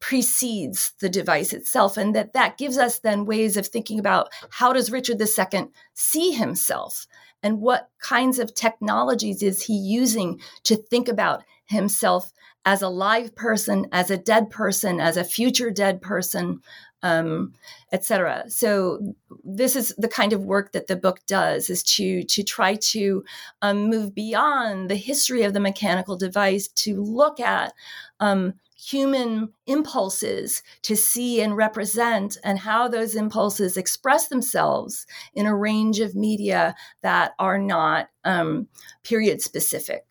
precedes 0.00 0.94
the 1.00 1.10
device 1.10 1.52
itself 1.52 1.98
and 1.98 2.14
that 2.14 2.32
that 2.32 2.56
gives 2.56 2.78
us 2.78 2.98
then 2.98 3.26
ways 3.26 3.58
of 3.58 3.66
thinking 3.66 3.98
about 3.98 4.28
how 4.48 4.72
does 4.72 4.90
richard 4.90 5.20
ii 5.20 5.64
see 5.92 6.30
himself 6.30 7.06
and 7.42 7.60
what 7.60 7.90
kinds 8.00 8.38
of 8.38 8.54
technologies 8.54 9.42
is 9.42 9.62
he 9.62 9.74
using 9.74 10.40
to 10.64 10.76
think 10.76 11.08
about 11.08 11.42
himself 11.66 12.32
as 12.64 12.82
a 12.82 12.88
live 12.88 13.34
person 13.34 13.86
as 13.92 14.10
a 14.10 14.16
dead 14.16 14.50
person 14.50 15.00
as 15.00 15.16
a 15.16 15.24
future 15.24 15.70
dead 15.70 16.02
person 16.02 16.60
um, 17.02 17.54
etc 17.92 18.44
so 18.48 19.14
this 19.42 19.74
is 19.74 19.94
the 19.96 20.08
kind 20.08 20.34
of 20.34 20.44
work 20.44 20.72
that 20.72 20.86
the 20.86 20.96
book 20.96 21.20
does 21.26 21.70
is 21.70 21.82
to 21.82 22.22
to 22.24 22.42
try 22.42 22.74
to 22.74 23.24
um, 23.62 23.88
move 23.88 24.14
beyond 24.14 24.90
the 24.90 24.96
history 24.96 25.42
of 25.42 25.54
the 25.54 25.60
mechanical 25.60 26.16
device 26.16 26.68
to 26.68 27.02
look 27.02 27.40
at 27.40 27.72
um, 28.20 28.54
human 28.80 29.52
impulses 29.66 30.62
to 30.82 30.96
see 30.96 31.40
and 31.42 31.56
represent, 31.56 32.38
and 32.42 32.58
how 32.58 32.88
those 32.88 33.14
impulses 33.14 33.76
express 33.76 34.28
themselves 34.28 35.06
in 35.34 35.46
a 35.46 35.54
range 35.54 36.00
of 36.00 36.14
media 36.14 36.74
that 37.02 37.32
are 37.38 37.58
not 37.58 38.08
um, 38.24 38.68
period 39.02 39.42
specific. 39.42 40.04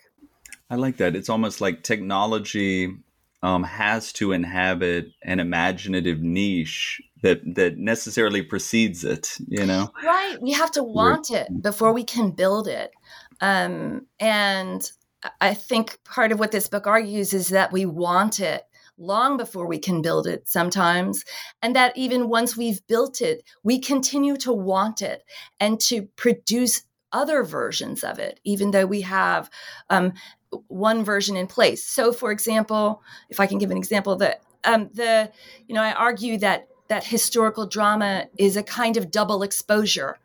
I 0.69 0.75
like 0.75 0.97
that. 0.97 1.15
It's 1.15 1.29
almost 1.29 1.61
like 1.61 1.81
technology 1.81 2.95
um, 3.41 3.63
has 3.63 4.13
to 4.13 4.33
inhabit 4.33 5.07
an 5.23 5.39
imaginative 5.39 6.19
niche 6.21 7.01
that 7.23 7.41
that 7.55 7.77
necessarily 7.77 8.43
precedes 8.43 9.03
it. 9.03 9.37
You 9.47 9.65
know, 9.65 9.91
right? 10.03 10.37
We 10.41 10.51
have 10.51 10.71
to 10.71 10.83
want 10.83 11.31
it 11.31 11.47
before 11.61 11.93
we 11.93 12.03
can 12.03 12.31
build 12.31 12.67
it, 12.67 12.91
um, 13.41 14.05
and 14.19 14.89
I 15.41 15.53
think 15.53 15.99
part 16.03 16.31
of 16.31 16.39
what 16.39 16.51
this 16.51 16.67
book 16.67 16.87
argues 16.87 17.33
is 17.33 17.49
that 17.49 17.71
we 17.71 17.85
want 17.85 18.39
it 18.39 18.63
long 18.97 19.37
before 19.37 19.65
we 19.65 19.79
can 19.79 20.01
build 20.01 20.27
it 20.27 20.47
sometimes. 20.47 21.23
And 21.61 21.75
that 21.75 21.97
even 21.97 22.29
once 22.29 22.55
we've 22.55 22.85
built 22.87 23.21
it, 23.21 23.43
we 23.63 23.79
continue 23.79 24.37
to 24.37 24.53
want 24.53 25.01
it 25.01 25.23
and 25.59 25.79
to 25.81 26.03
produce 26.15 26.83
other 27.11 27.43
versions 27.43 28.03
of 28.03 28.19
it, 28.19 28.39
even 28.43 28.71
though 28.71 28.85
we 28.85 29.01
have 29.01 29.49
um, 29.89 30.13
one 30.67 31.03
version 31.03 31.35
in 31.35 31.47
place. 31.47 31.85
So, 31.85 32.11
for 32.11 32.31
example, 32.31 33.01
if 33.29 33.39
I 33.39 33.47
can 33.47 33.57
give 33.57 33.71
an 33.71 33.77
example, 33.77 34.15
that 34.17 34.41
um, 34.63 34.89
the 34.93 35.31
you 35.67 35.75
know 35.75 35.81
I 35.81 35.93
argue 35.93 36.37
that 36.39 36.67
that 36.89 37.05
historical 37.05 37.65
drama 37.65 38.27
is 38.37 38.57
a 38.57 38.63
kind 38.63 38.97
of 38.97 39.11
double 39.11 39.43
exposure 39.43 40.17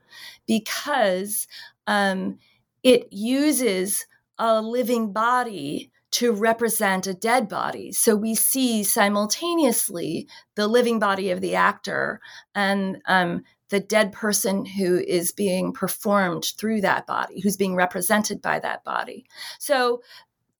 because 0.46 1.46
um, 1.86 2.38
it 2.82 3.12
uses 3.12 4.06
a 4.38 4.60
living 4.60 5.12
body 5.12 5.90
to 6.12 6.32
represent 6.32 7.08
a 7.08 7.14
dead 7.14 7.48
body. 7.48 7.90
So 7.90 8.14
we 8.14 8.36
see 8.36 8.84
simultaneously 8.84 10.28
the 10.54 10.68
living 10.68 11.00
body 11.00 11.30
of 11.30 11.40
the 11.40 11.56
actor 11.56 12.20
and 12.54 13.02
um, 13.06 13.42
the 13.70 13.80
dead 13.80 14.12
person 14.12 14.64
who 14.64 14.98
is 14.98 15.32
being 15.32 15.72
performed 15.72 16.44
through 16.56 16.82
that 16.82 17.06
body, 17.08 17.40
who's 17.40 17.56
being 17.56 17.74
represented 17.74 18.40
by 18.40 18.60
that 18.60 18.84
body. 18.84 19.26
So 19.58 20.02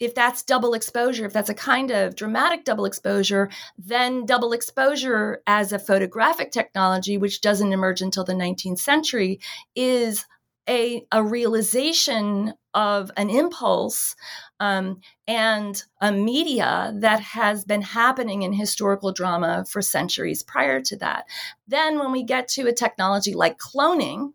if 0.01 0.15
that's 0.15 0.43
double 0.43 0.75
exposure, 0.75 1.25
if 1.25 1.33
that's 1.33 1.51
a 1.51 1.55
kind 1.55 1.93
of 1.93 2.17
dramatic 2.17 2.65
double 2.65 2.85
exposure, 2.85 3.49
then 3.79 4.27
double 4.27 4.53
exposure 4.53 5.41
as 5.47 5.73
a 5.73 5.79
photographic 5.79 6.51
technology, 6.51 7.17
which 7.17 7.41
doesn't 7.41 7.73
emerge 7.73 8.03
until 8.03 8.25
the 8.25 8.33
19th 8.33 8.81
century, 8.81 9.39
is 9.77 10.27
a, 10.69 11.07
a 11.13 11.23
realization 11.23 12.55
of 12.73 13.11
an 13.17 13.31
impulse 13.31 14.17
um, 14.61 15.01
and 15.29 15.85
a 16.01 16.11
media 16.11 16.93
that 16.97 17.21
has 17.21 17.65
been 17.65 17.83
happening 17.83 18.43
in 18.43 18.53
historical 18.53 19.13
drama 19.13 19.65
for 19.69 19.83
centuries 19.83 20.43
prior 20.43 20.81
to 20.81 20.97
that. 20.97 21.27
Then, 21.69 21.99
when 21.99 22.13
we 22.13 22.23
get 22.23 22.49
to 22.49 22.67
a 22.67 22.73
technology 22.73 23.35
like 23.35 23.59
cloning, 23.59 24.33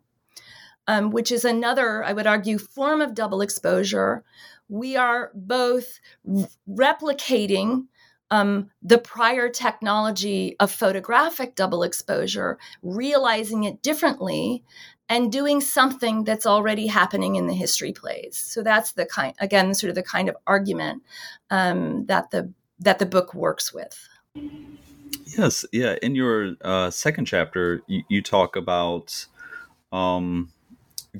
um, 0.86 1.10
which 1.10 1.30
is 1.30 1.44
another, 1.44 2.02
I 2.02 2.12
would 2.12 2.26
argue, 2.26 2.58
form 2.58 3.00
of 3.00 3.14
double 3.14 3.42
exposure, 3.42 4.24
we 4.68 4.96
are 4.96 5.30
both 5.34 6.00
replicating 6.68 7.86
um, 8.30 8.70
the 8.82 8.98
prior 8.98 9.48
technology 9.48 10.56
of 10.60 10.70
photographic 10.70 11.56
double 11.56 11.82
exposure, 11.82 12.58
realizing 12.82 13.64
it 13.64 13.82
differently, 13.82 14.64
and 15.10 15.32
doing 15.32 15.60
something 15.60 16.22
that's 16.24 16.46
already 16.46 16.86
happening 16.86 17.34
in 17.34 17.48
the 17.48 17.52
history 17.52 17.92
plays. 17.92 18.38
So 18.38 18.62
that's 18.62 18.92
the 18.92 19.04
kind, 19.04 19.34
again, 19.40 19.74
sort 19.74 19.90
of 19.90 19.96
the 19.96 20.04
kind 20.04 20.28
of 20.28 20.36
argument 20.46 21.02
um, 21.50 22.06
that 22.06 22.30
the 22.30 22.50
that 22.78 22.98
the 22.98 23.04
book 23.04 23.34
works 23.34 23.74
with. 23.74 24.08
Yes, 25.36 25.66
yeah. 25.72 25.96
In 26.00 26.14
your 26.14 26.54
uh, 26.62 26.90
second 26.90 27.26
chapter, 27.26 27.82
you, 27.86 28.02
you 28.08 28.22
talk 28.22 28.56
about 28.56 29.26
um, 29.92 30.50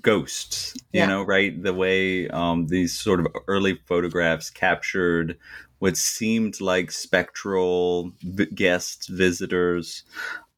ghosts. 0.01 0.75
You 0.93 1.01
yeah. 1.01 1.07
know, 1.07 1.23
right? 1.23 1.61
The 1.63 1.75
way 1.75 2.29
um, 2.29 2.69
these 2.69 2.97
sort 2.97 3.21
of 3.21 3.27
early 3.47 3.79
photographs 3.87 4.49
captured 4.49 5.37
what 5.81 5.97
seemed 5.97 6.61
like 6.61 6.91
spectral 6.93 8.13
v- 8.23 8.47
guests, 8.47 9.07
visitors, 9.07 10.05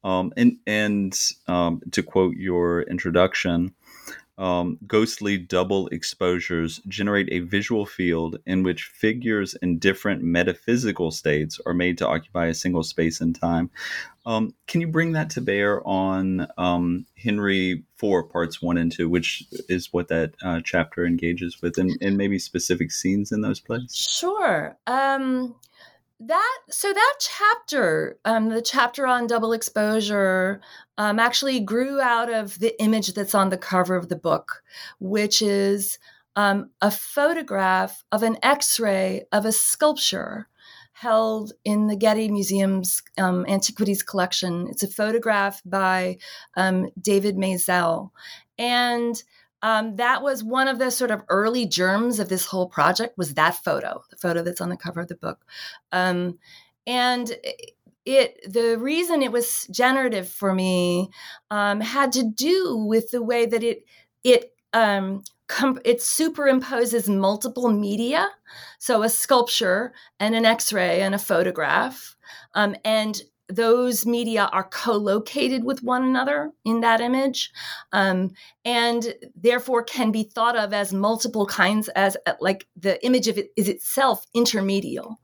um, 0.03 0.33
and 0.37 0.57
and 0.67 1.19
um, 1.47 1.81
to 1.91 2.03
quote 2.03 2.35
your 2.35 2.81
introduction, 2.83 3.73
um, 4.37 4.79
ghostly 4.87 5.37
double 5.37 5.87
exposures 5.89 6.81
generate 6.87 7.31
a 7.31 7.39
visual 7.39 7.85
field 7.85 8.39
in 8.45 8.63
which 8.63 8.85
figures 8.85 9.55
in 9.61 9.77
different 9.77 10.23
metaphysical 10.23 11.11
states 11.11 11.59
are 11.65 11.73
made 11.73 11.97
to 11.99 12.07
occupy 12.07 12.47
a 12.47 12.53
single 12.53 12.83
space 12.83 13.21
and 13.21 13.39
time. 13.39 13.69
Um, 14.25 14.53
can 14.67 14.81
you 14.81 14.87
bring 14.87 15.11
that 15.11 15.29
to 15.31 15.41
bear 15.41 15.85
on 15.87 16.47
um, 16.57 17.05
Henry 17.15 17.83
IV, 18.01 18.29
parts 18.31 18.61
one 18.61 18.77
and 18.77 18.91
two, 18.91 19.07
which 19.07 19.43
is 19.69 19.91
what 19.91 20.07
that 20.07 20.33
uh, 20.43 20.61
chapter 20.63 21.05
engages 21.05 21.61
with, 21.61 21.77
and, 21.77 21.91
and, 22.01 22.17
maybe 22.17 22.39
specific 22.39 22.91
scenes 22.91 23.31
in 23.31 23.41
those 23.41 23.59
plays? 23.59 23.93
Sure. 23.93 24.77
Um, 24.87 25.55
that 26.27 26.59
so 26.69 26.93
that 26.93 27.13
chapter 27.19 28.17
um, 28.25 28.49
the 28.49 28.61
chapter 28.61 29.05
on 29.07 29.27
double 29.27 29.53
exposure 29.53 30.61
um, 30.97 31.19
actually 31.19 31.59
grew 31.59 31.99
out 31.99 32.31
of 32.31 32.59
the 32.59 32.79
image 32.81 33.13
that's 33.13 33.35
on 33.35 33.49
the 33.49 33.57
cover 33.57 33.95
of 33.95 34.09
the 34.09 34.15
book 34.15 34.63
which 34.99 35.41
is 35.41 35.97
um, 36.35 36.69
a 36.81 36.89
photograph 36.89 38.03
of 38.11 38.23
an 38.23 38.37
x-ray 38.43 39.23
of 39.31 39.45
a 39.45 39.51
sculpture 39.51 40.47
held 40.93 41.51
in 41.65 41.87
the 41.87 41.95
getty 41.95 42.29
museum's 42.29 43.01
um, 43.17 43.45
antiquities 43.47 44.03
collection. 44.03 44.67
It's 44.69 44.83
a 44.83 44.87
photograph 44.87 45.61
by 45.65 46.17
um, 46.55 46.89
david 47.01 47.35
maisel. 47.35 48.11
And 48.57 49.21
um, 49.63 49.95
that 49.95 50.21
was 50.21 50.43
one 50.43 50.67
of 50.67 50.77
the 50.77 50.91
sort 50.91 51.09
of 51.09 51.23
early 51.29 51.65
germs 51.65 52.19
of 52.19 52.29
this 52.29 52.45
whole 52.45 52.67
project 52.67 53.17
was 53.17 53.33
that 53.33 53.55
photo 53.55 54.03
the 54.11 54.17
photo 54.17 54.43
that's 54.43 54.61
on 54.61 54.69
the 54.69 54.77
cover 54.77 54.99
of 54.99 55.07
the 55.07 55.15
book. 55.15 55.39
Um, 55.91 56.37
and 56.85 57.31
it 58.05 58.39
the 58.51 58.77
reason 58.77 59.23
it 59.23 59.31
was 59.31 59.65
generative 59.71 60.27
for 60.27 60.53
me 60.53 61.09
um, 61.49 61.79
had 61.79 62.11
to 62.11 62.23
do 62.23 62.75
with 62.85 63.11
the 63.11 63.23
way 63.23 63.45
that 63.45 63.63
it 63.63 63.85
it 64.23 64.53
um, 64.73 65.23
it 65.85 65.99
superimposes 65.99 67.07
multiple 67.07 67.71
media. 67.71 68.27
So 68.79 69.03
a 69.03 69.09
sculpture 69.09 69.93
and 70.19 70.35
an 70.35 70.45
x-ray 70.45 71.01
and 71.01 71.15
a 71.15 71.19
photograph 71.19 72.17
um, 72.53 72.75
and 72.83 73.21
those 73.49 74.05
media 74.05 74.49
are 74.51 74.63
co-located 74.63 75.63
with 75.63 75.83
one 75.83 76.03
another 76.03 76.51
in 76.63 76.81
that 76.81 77.01
image 77.01 77.51
um, 77.91 78.31
and 78.63 79.13
therefore 79.35 79.83
can 79.83 80.11
be 80.11 80.23
thought 80.23 80.55
of 80.55 80.73
as 80.73 80.93
multiple 80.93 81.45
kinds 81.45 81.89
as 81.89 82.15
like 82.39 82.67
the 82.75 83.03
image 83.05 83.27
of 83.27 83.37
it 83.37 83.49
is 83.57 83.67
itself 83.67 84.25
intermedial 84.35 85.17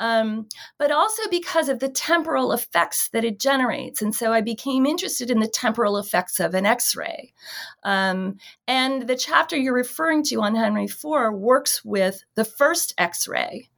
um, 0.00 0.48
but 0.78 0.90
also 0.90 1.22
because 1.30 1.68
of 1.68 1.78
the 1.78 1.90
temporal 1.90 2.52
effects 2.52 3.10
that 3.10 3.22
it 3.22 3.38
generates. 3.38 4.00
And 4.00 4.14
so 4.14 4.32
I 4.32 4.40
became 4.40 4.86
interested 4.86 5.30
in 5.30 5.40
the 5.40 5.46
temporal 5.46 5.98
effects 5.98 6.40
of 6.40 6.54
an 6.54 6.64
X 6.64 6.96
ray. 6.96 7.34
Um, 7.84 8.38
and 8.66 9.06
the 9.06 9.14
chapter 9.14 9.56
you're 9.58 9.74
referring 9.74 10.24
to 10.24 10.40
on 10.40 10.54
Henry 10.54 10.84
IV 10.84 11.34
works 11.34 11.84
with 11.84 12.24
the 12.34 12.46
first 12.46 12.94
X 12.96 13.28
ray, 13.28 13.68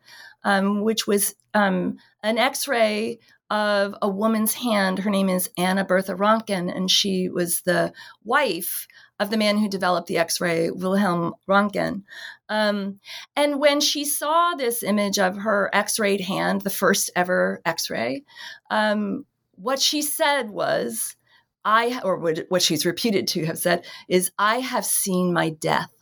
um, 0.44 0.82
which 0.82 1.08
was 1.08 1.34
um, 1.54 1.96
an 2.22 2.38
X 2.38 2.68
ray 2.68 3.18
of 3.52 3.94
a 4.00 4.08
woman's 4.08 4.54
hand. 4.54 4.98
Her 4.98 5.10
name 5.10 5.28
is 5.28 5.50
Anna 5.58 5.84
Bertha 5.84 6.14
Röntgen, 6.14 6.74
and 6.74 6.90
she 6.90 7.28
was 7.28 7.60
the 7.60 7.92
wife 8.24 8.86
of 9.20 9.28
the 9.28 9.36
man 9.36 9.58
who 9.58 9.68
developed 9.68 10.08
the 10.08 10.16
X 10.16 10.40
ray, 10.40 10.70
Wilhelm 10.70 11.34
Röntgen. 11.46 12.02
Um, 12.48 12.98
and 13.36 13.60
when 13.60 13.82
she 13.82 14.06
saw 14.06 14.54
this 14.54 14.82
image 14.82 15.18
of 15.18 15.36
her 15.36 15.68
X 15.74 15.98
rayed 15.98 16.22
hand, 16.22 16.62
the 16.62 16.70
first 16.70 17.10
ever 17.14 17.60
X 17.66 17.90
ray, 17.90 18.24
um, 18.70 19.26
what 19.50 19.82
she 19.82 20.00
said 20.00 20.48
was, 20.48 21.14
I, 21.62 22.00
or 22.02 22.16
what 22.48 22.62
she's 22.62 22.86
reputed 22.86 23.28
to 23.28 23.44
have 23.44 23.58
said, 23.58 23.84
is, 24.08 24.30
I 24.38 24.60
have 24.60 24.86
seen 24.86 25.34
my 25.34 25.50
death. 25.50 25.92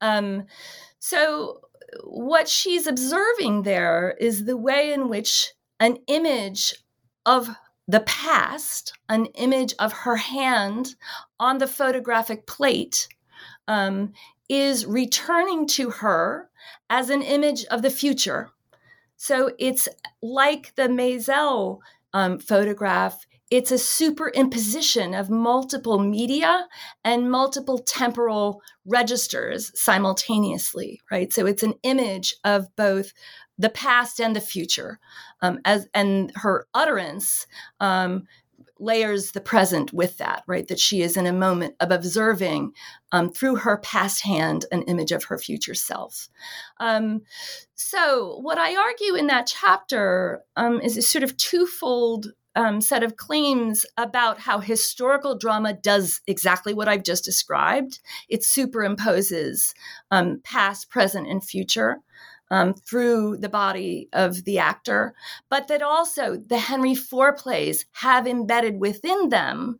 Um, 0.00 0.44
so, 1.00 1.60
what 2.02 2.48
she's 2.48 2.86
observing 2.86 3.62
there 3.62 4.16
is 4.18 4.46
the 4.46 4.56
way 4.56 4.94
in 4.94 5.08
which 5.08 5.52
an 5.80 5.98
image 6.06 6.74
of 7.24 7.48
the 7.88 8.00
past, 8.00 8.92
an 9.08 9.26
image 9.26 9.74
of 9.78 9.92
her 9.92 10.16
hand 10.16 10.94
on 11.38 11.58
the 11.58 11.66
photographic 11.66 12.46
plate, 12.46 13.08
um, 13.68 14.12
is 14.48 14.86
returning 14.86 15.66
to 15.66 15.90
her 15.90 16.48
as 16.90 17.10
an 17.10 17.22
image 17.22 17.64
of 17.66 17.82
the 17.82 17.90
future. 17.90 18.50
So 19.16 19.52
it's 19.58 19.88
like 20.22 20.74
the 20.76 20.88
Maisel 20.88 21.80
um, 22.12 22.38
photograph. 22.38 23.26
It's 23.50 23.70
a 23.70 23.76
superimposition 23.76 25.18
of 25.18 25.30
multiple 25.30 25.98
media 25.98 26.66
and 27.04 27.30
multiple 27.30 27.78
temporal 27.78 28.60
registers 28.84 29.70
simultaneously, 29.80 31.00
right? 31.10 31.32
So 31.32 31.46
it's 31.46 31.62
an 31.62 31.74
image 31.82 32.34
of 32.44 32.74
both 32.76 33.12
the 33.58 33.70
past 33.70 34.20
and 34.20 34.34
the 34.34 34.40
future, 34.40 34.98
um, 35.40 35.60
as 35.64 35.88
and 35.94 36.32
her 36.36 36.66
utterance 36.74 37.46
um, 37.80 38.24
layers 38.78 39.32
the 39.32 39.40
present 39.40 39.92
with 39.92 40.18
that, 40.18 40.42
right? 40.46 40.68
That 40.68 40.78
she 40.78 41.02
is 41.02 41.16
in 41.16 41.26
a 41.26 41.32
moment 41.32 41.74
of 41.80 41.90
observing 41.90 42.72
um, 43.12 43.30
through 43.30 43.56
her 43.56 43.78
past 43.78 44.22
hand 44.22 44.66
an 44.70 44.82
image 44.82 45.12
of 45.12 45.24
her 45.24 45.38
future 45.38 45.74
self. 45.74 46.28
Um, 46.78 47.22
so, 47.74 48.38
what 48.40 48.58
I 48.58 48.76
argue 48.76 49.14
in 49.14 49.28
that 49.28 49.46
chapter 49.46 50.42
um, 50.56 50.80
is 50.80 50.96
a 50.96 51.02
sort 51.02 51.24
of 51.24 51.36
twofold. 51.36 52.32
Um, 52.56 52.80
set 52.80 53.02
of 53.02 53.16
claims 53.16 53.84
about 53.98 54.40
how 54.40 54.60
historical 54.60 55.36
drama 55.36 55.74
does 55.74 56.22
exactly 56.26 56.72
what 56.72 56.88
I've 56.88 57.04
just 57.04 57.22
described. 57.22 58.00
It 58.30 58.40
superimposes 58.40 59.74
um, 60.10 60.40
past, 60.42 60.88
present, 60.88 61.28
and 61.28 61.44
future 61.44 61.98
um, 62.50 62.74
through 62.74 63.36
the 63.38 63.48
body 63.48 64.08
of 64.12 64.44
the 64.44 64.58
actor, 64.58 65.14
but 65.48 65.68
that 65.68 65.82
also 65.82 66.36
the 66.36 66.58
Henry 66.58 66.92
IV 66.92 67.36
plays 67.36 67.86
have 67.92 68.26
embedded 68.26 68.80
within 68.80 69.28
them 69.28 69.78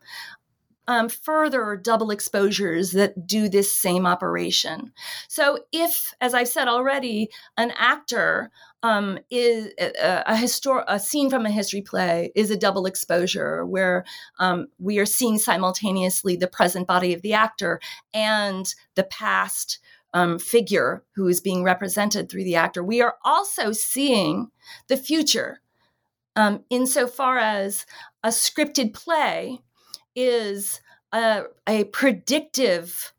um, 0.88 1.08
further 1.08 1.76
double 1.76 2.10
exposures 2.10 2.92
that 2.92 3.26
do 3.26 3.48
this 3.48 3.76
same 3.76 4.06
operation. 4.06 4.92
So, 5.28 5.58
if, 5.72 6.14
as 6.20 6.32
I've 6.32 6.48
said 6.48 6.68
already, 6.68 7.30
an 7.56 7.72
actor 7.76 8.50
um, 8.82 9.18
is 9.30 9.72
a, 9.78 10.22
a, 10.26 10.34
histor- 10.34 10.84
a 10.86 10.98
scene 10.98 11.30
from 11.30 11.46
a 11.46 11.50
history 11.50 11.82
play 11.82 12.30
is 12.34 12.50
a 12.50 12.56
double 12.56 12.86
exposure 12.86 13.64
where 13.64 14.04
um, 14.38 14.68
we 14.78 14.98
are 14.98 15.06
seeing 15.06 15.38
simultaneously 15.38 16.36
the 16.36 16.46
present 16.46 16.86
body 16.86 17.12
of 17.12 17.22
the 17.22 17.32
actor 17.32 17.80
and 18.14 18.74
the 18.94 19.04
past 19.04 19.78
um, 20.14 20.38
figure 20.38 21.04
who 21.14 21.28
is 21.28 21.42
being 21.42 21.62
represented 21.62 22.30
through 22.30 22.44
the 22.44 22.56
actor, 22.56 22.82
we 22.82 23.02
are 23.02 23.16
also 23.22 23.72
seeing 23.72 24.50
the 24.88 24.96
future 24.96 25.60
um, 26.36 26.64
insofar 26.70 27.38
as 27.38 27.84
a 28.22 28.28
scripted 28.28 28.94
play 28.94 29.60
is 30.14 30.80
a, 31.12 31.44
a 31.66 31.84
predictive 31.84 33.12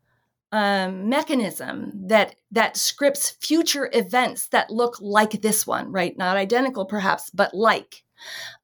um, 0.52 1.08
mechanism 1.08 1.92
that 2.08 2.36
that 2.50 2.76
scripts 2.76 3.30
future 3.30 3.90
events 3.92 4.48
that 4.48 4.70
look 4.70 4.96
like 5.00 5.42
this 5.42 5.66
one, 5.66 5.92
right? 5.92 6.16
Not 6.16 6.36
identical, 6.36 6.86
perhaps, 6.86 7.30
but 7.30 7.52
like. 7.54 8.02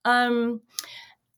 Um, 0.05 0.61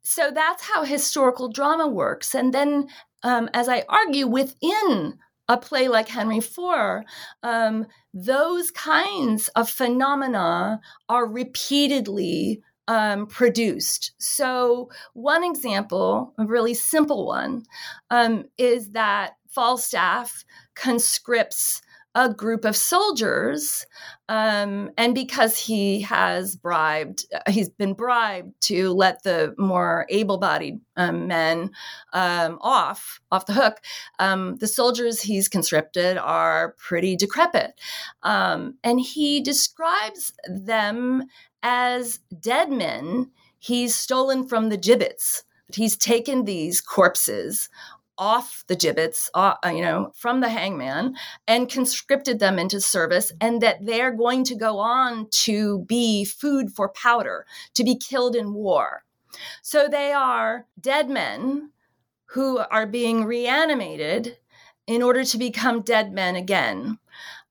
so 0.02 0.30
that's 0.30 0.62
how 0.62 0.84
historical 0.84 1.48
drama 1.48 1.88
works. 1.88 2.34
And 2.34 2.54
then, 2.54 2.88
um, 3.24 3.50
as 3.52 3.68
I 3.68 3.84
argue, 3.88 4.28
within 4.28 5.18
a 5.48 5.56
play 5.56 5.88
like 5.88 6.08
Henry 6.08 6.38
IV, 6.38 7.04
um, 7.42 7.86
those 8.14 8.70
kinds 8.70 9.48
of 9.48 9.68
phenomena 9.68 10.80
are 11.08 11.26
repeatedly 11.26 12.62
um, 12.88 13.26
produced. 13.26 14.12
So, 14.18 14.90
one 15.14 15.42
example, 15.44 16.32
a 16.38 16.46
really 16.46 16.74
simple 16.74 17.26
one, 17.26 17.64
um, 18.10 18.44
is 18.58 18.90
that 18.90 19.34
Falstaff 19.56 20.44
conscripts 20.74 21.80
a 22.14 22.32
group 22.32 22.66
of 22.66 22.76
soldiers. 22.76 23.86
Um, 24.28 24.90
and 24.98 25.14
because 25.14 25.58
he 25.58 26.02
has 26.02 26.56
bribed, 26.56 27.24
uh, 27.34 27.50
he's 27.50 27.70
been 27.70 27.94
bribed 27.94 28.52
to 28.62 28.92
let 28.92 29.22
the 29.22 29.54
more 29.56 30.06
able 30.10 30.36
bodied 30.36 30.78
um, 30.96 31.26
men 31.26 31.70
um, 32.12 32.58
off, 32.60 33.18
off 33.32 33.46
the 33.46 33.54
hook, 33.54 33.78
um, 34.18 34.56
the 34.56 34.66
soldiers 34.66 35.22
he's 35.22 35.48
conscripted 35.48 36.18
are 36.18 36.74
pretty 36.78 37.16
decrepit. 37.16 37.72
Um, 38.22 38.74
and 38.84 39.00
he 39.00 39.40
describes 39.40 40.34
them 40.48 41.24
as 41.62 42.20
dead 42.40 42.70
men 42.70 43.30
he's 43.58 43.94
stolen 43.94 44.46
from 44.46 44.68
the 44.68 44.76
gibbets. 44.76 45.44
He's 45.74 45.96
taken 45.96 46.44
these 46.44 46.80
corpses 46.80 47.68
off 48.18 48.64
the 48.66 48.76
gibbets, 48.76 49.30
uh, 49.34 49.54
uh, 49.64 49.68
you 49.68 49.82
know, 49.82 50.12
from 50.14 50.40
the 50.40 50.48
hangman 50.48 51.14
and 51.46 51.68
conscripted 51.70 52.38
them 52.38 52.58
into 52.58 52.80
service, 52.80 53.32
and 53.40 53.60
that 53.62 53.84
they're 53.84 54.12
going 54.12 54.44
to 54.44 54.54
go 54.54 54.78
on 54.78 55.28
to 55.30 55.84
be 55.86 56.24
food 56.24 56.70
for 56.70 56.88
powder, 56.90 57.46
to 57.74 57.84
be 57.84 57.96
killed 57.96 58.36
in 58.36 58.54
war. 58.54 59.04
So 59.62 59.88
they 59.88 60.12
are 60.12 60.66
dead 60.80 61.08
men 61.08 61.70
who 62.26 62.58
are 62.58 62.86
being 62.86 63.24
reanimated 63.24 64.38
in 64.86 65.02
order 65.02 65.24
to 65.24 65.38
become 65.38 65.82
dead 65.82 66.12
men 66.12 66.36
again. 66.36 66.98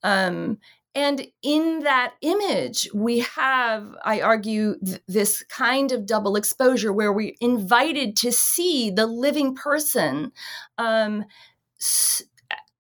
Um, 0.04 0.60
and 0.96 1.28
in 1.44 1.82
that 1.82 2.14
image, 2.22 2.90
we 2.94 3.20
have, 3.20 3.96
I 4.06 4.22
argue, 4.22 4.78
th- 4.84 5.02
this 5.08 5.44
kind 5.44 5.92
of 5.92 6.06
double 6.06 6.38
exposure 6.38 6.94
where 6.94 7.14
we're 7.14 7.36
invited 7.42 8.16
to 8.18 8.32
see 8.32 8.90
the 8.92 9.06
living 9.06 9.56
person 9.56 10.32
um, 10.78 11.26
s- 11.80 12.24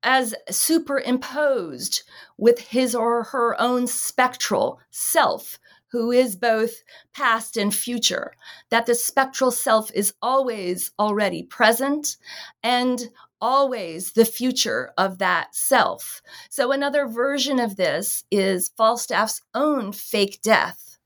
as 0.04 0.36
superimposed 0.50 2.04
with 2.38 2.60
his 2.60 2.96
or 2.96 3.24
her 3.24 3.60
own 3.62 3.88
spectral 3.88 4.80
self, 4.92 5.60
who 5.92 6.12
is 6.12 6.36
both 6.36 6.84
past 7.14 7.58
and 7.58 7.74
future, 7.76 8.34
that 8.70 8.86
the 8.86 8.96
spectral 8.96 9.52
self 9.52 9.92
is 9.94 10.14
always 10.22 10.92
already 11.00 11.44
present 11.44 12.18
and 12.64 13.10
always 13.42 14.14
the 14.14 14.26
future 14.26 14.92
of 14.98 15.18
that 15.20 15.56
self. 15.56 16.22
So, 16.50 16.72
another 16.72 17.08
version 17.08 17.60
of 17.60 17.76
this 17.76 18.24
is 18.32 18.72
Falstaff's 18.78 19.42
own 19.54 19.92
fake 19.92 20.40
death, 20.42 20.98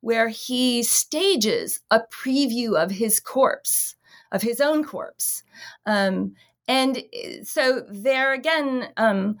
where 0.00 0.28
he 0.28 0.82
stages 0.82 1.80
a 1.90 2.00
preview 2.10 2.74
of 2.80 2.90
his 2.90 3.20
corpse, 3.20 3.96
of 4.32 4.42
his 4.42 4.60
own 4.60 4.84
corpse. 4.84 5.42
Um, 5.86 6.34
and 6.66 7.02
eh, 7.12 7.42
so, 7.42 7.84
there 7.88 8.32
again, 8.32 8.88
um, 8.96 9.38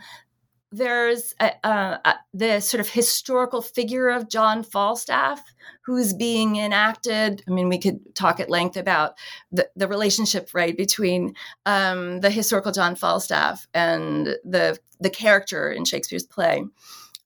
there's 0.70 1.34
a, 1.40 1.52
a, 1.64 2.00
a, 2.04 2.14
the 2.34 2.60
sort 2.60 2.80
of 2.80 2.88
historical 2.88 3.62
figure 3.62 4.08
of 4.08 4.28
John 4.28 4.62
Falstaff 4.62 5.42
who's 5.82 6.12
being 6.12 6.56
enacted. 6.56 7.42
I 7.48 7.50
mean, 7.50 7.68
we 7.68 7.78
could 7.78 8.14
talk 8.14 8.40
at 8.40 8.50
length 8.50 8.76
about 8.76 9.14
the, 9.50 9.68
the 9.76 9.88
relationship, 9.88 10.50
right, 10.52 10.76
between 10.76 11.34
um, 11.64 12.20
the 12.20 12.30
historical 12.30 12.72
John 12.72 12.94
Falstaff 12.94 13.66
and 13.72 14.26
the 14.44 14.78
the 15.00 15.10
character 15.10 15.70
in 15.70 15.84
Shakespeare's 15.84 16.26
play. 16.26 16.64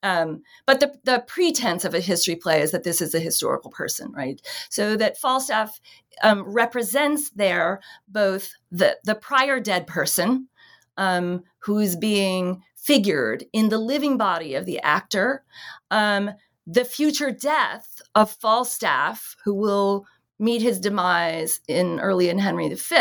Um, 0.03 0.43
but 0.67 0.81
the, 0.81 0.95
the 1.05 1.25
pretense 1.27 1.85
of 1.85 1.95
a 1.95 2.01
history 2.01 2.37
play 2.37 2.61
is 2.61 2.73
that 2.73 2.83
this 2.83 3.01
is 3.01 3.15
a 3.15 3.21
historical 3.21 3.71
person, 3.71 4.13
right? 4.13 4.41
So 4.69 4.97
that 4.97 5.17
Falstaff 5.17 5.81
um, 6.23 6.43
represents 6.43 7.31
there 7.31 7.81
both 8.09 8.53
the, 8.71 8.99
the 9.05 9.15
prior 9.15 9.61
dead 9.61 9.87
person 9.87 10.49
um, 10.97 11.45
who's 11.61 11.97
being 11.97 12.63
figured 12.83 13.45
in 13.53 13.69
the 13.69 13.79
living 13.79 14.17
body 14.17 14.55
of 14.55 14.67
the 14.67 14.81
actor, 14.81 15.45
um, 15.91 16.31
the 16.67 16.85
future 16.85 17.31
death 17.31 18.03
of 18.15 18.31
Falstaff, 18.31 19.37
who 19.45 19.55
will 19.55 20.05
meet 20.39 20.63
his 20.63 20.81
demise 20.81 21.61
in 21.69 22.01
early 22.01 22.29
in 22.29 22.39
Henry 22.39 22.69
V, 22.69 22.97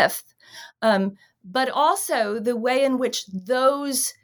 um, 0.82 1.16
but 1.44 1.68
also 1.68 2.38
the 2.38 2.56
way 2.56 2.84
in 2.84 2.98
which 2.98 3.26
those 3.26 4.14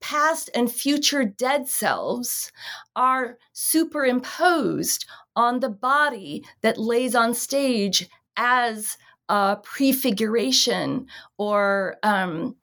past 0.00 0.48
and 0.54 0.70
future 0.70 1.24
dead 1.24 1.68
selves 1.68 2.52
are 2.96 3.36
superimposed 3.52 5.04
on 5.36 5.60
the 5.60 5.68
body 5.68 6.44
that 6.62 6.78
lays 6.78 7.14
on 7.14 7.34
stage 7.34 8.08
as 8.36 8.96
a 9.28 9.56
prefiguration 9.62 11.06
or 11.36 11.96
um, 12.02 12.56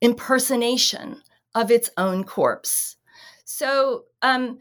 impersonation 0.00 1.22
of 1.54 1.70
its 1.70 1.90
own 1.96 2.24
corpse. 2.24 2.96
So 3.44 4.04
um, 4.22 4.58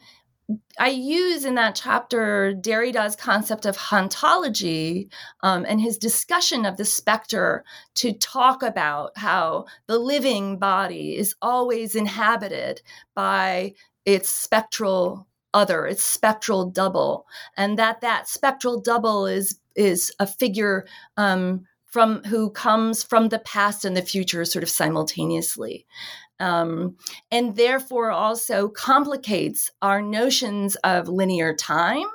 I 0.79 0.89
use 0.89 1.45
in 1.45 1.55
that 1.55 1.75
chapter 1.75 2.53
Derrida's 2.53 3.15
concept 3.15 3.65
of 3.65 3.77
hauntology 3.77 5.09
um, 5.41 5.65
and 5.67 5.79
his 5.79 5.97
discussion 5.97 6.65
of 6.65 6.77
the 6.77 6.85
specter 6.85 7.63
to 7.95 8.13
talk 8.13 8.61
about 8.61 9.17
how 9.17 9.65
the 9.87 9.97
living 9.97 10.57
body 10.59 11.15
is 11.15 11.35
always 11.41 11.95
inhabited 11.95 12.81
by 13.15 13.73
its 14.05 14.29
spectral 14.29 15.27
other, 15.53 15.85
its 15.85 16.03
spectral 16.03 16.69
double, 16.69 17.25
and 17.55 17.77
that 17.77 18.01
that 18.01 18.27
spectral 18.27 18.81
double 18.81 19.25
is 19.27 19.59
is 19.75 20.11
a 20.19 20.27
figure 20.27 20.85
um, 21.17 21.65
from 21.85 22.23
who 22.23 22.49
comes 22.49 23.03
from 23.03 23.29
the 23.29 23.39
past 23.39 23.85
and 23.85 23.95
the 23.95 24.01
future 24.01 24.43
sort 24.45 24.63
of 24.63 24.69
simultaneously 24.69 25.85
um, 26.39 26.97
and 27.31 27.55
therefore 27.55 28.11
also 28.11 28.67
complicates 28.69 29.69
our 29.81 30.01
notions 30.01 30.75
of 30.77 31.07
linear 31.07 31.53
time. 31.55 32.05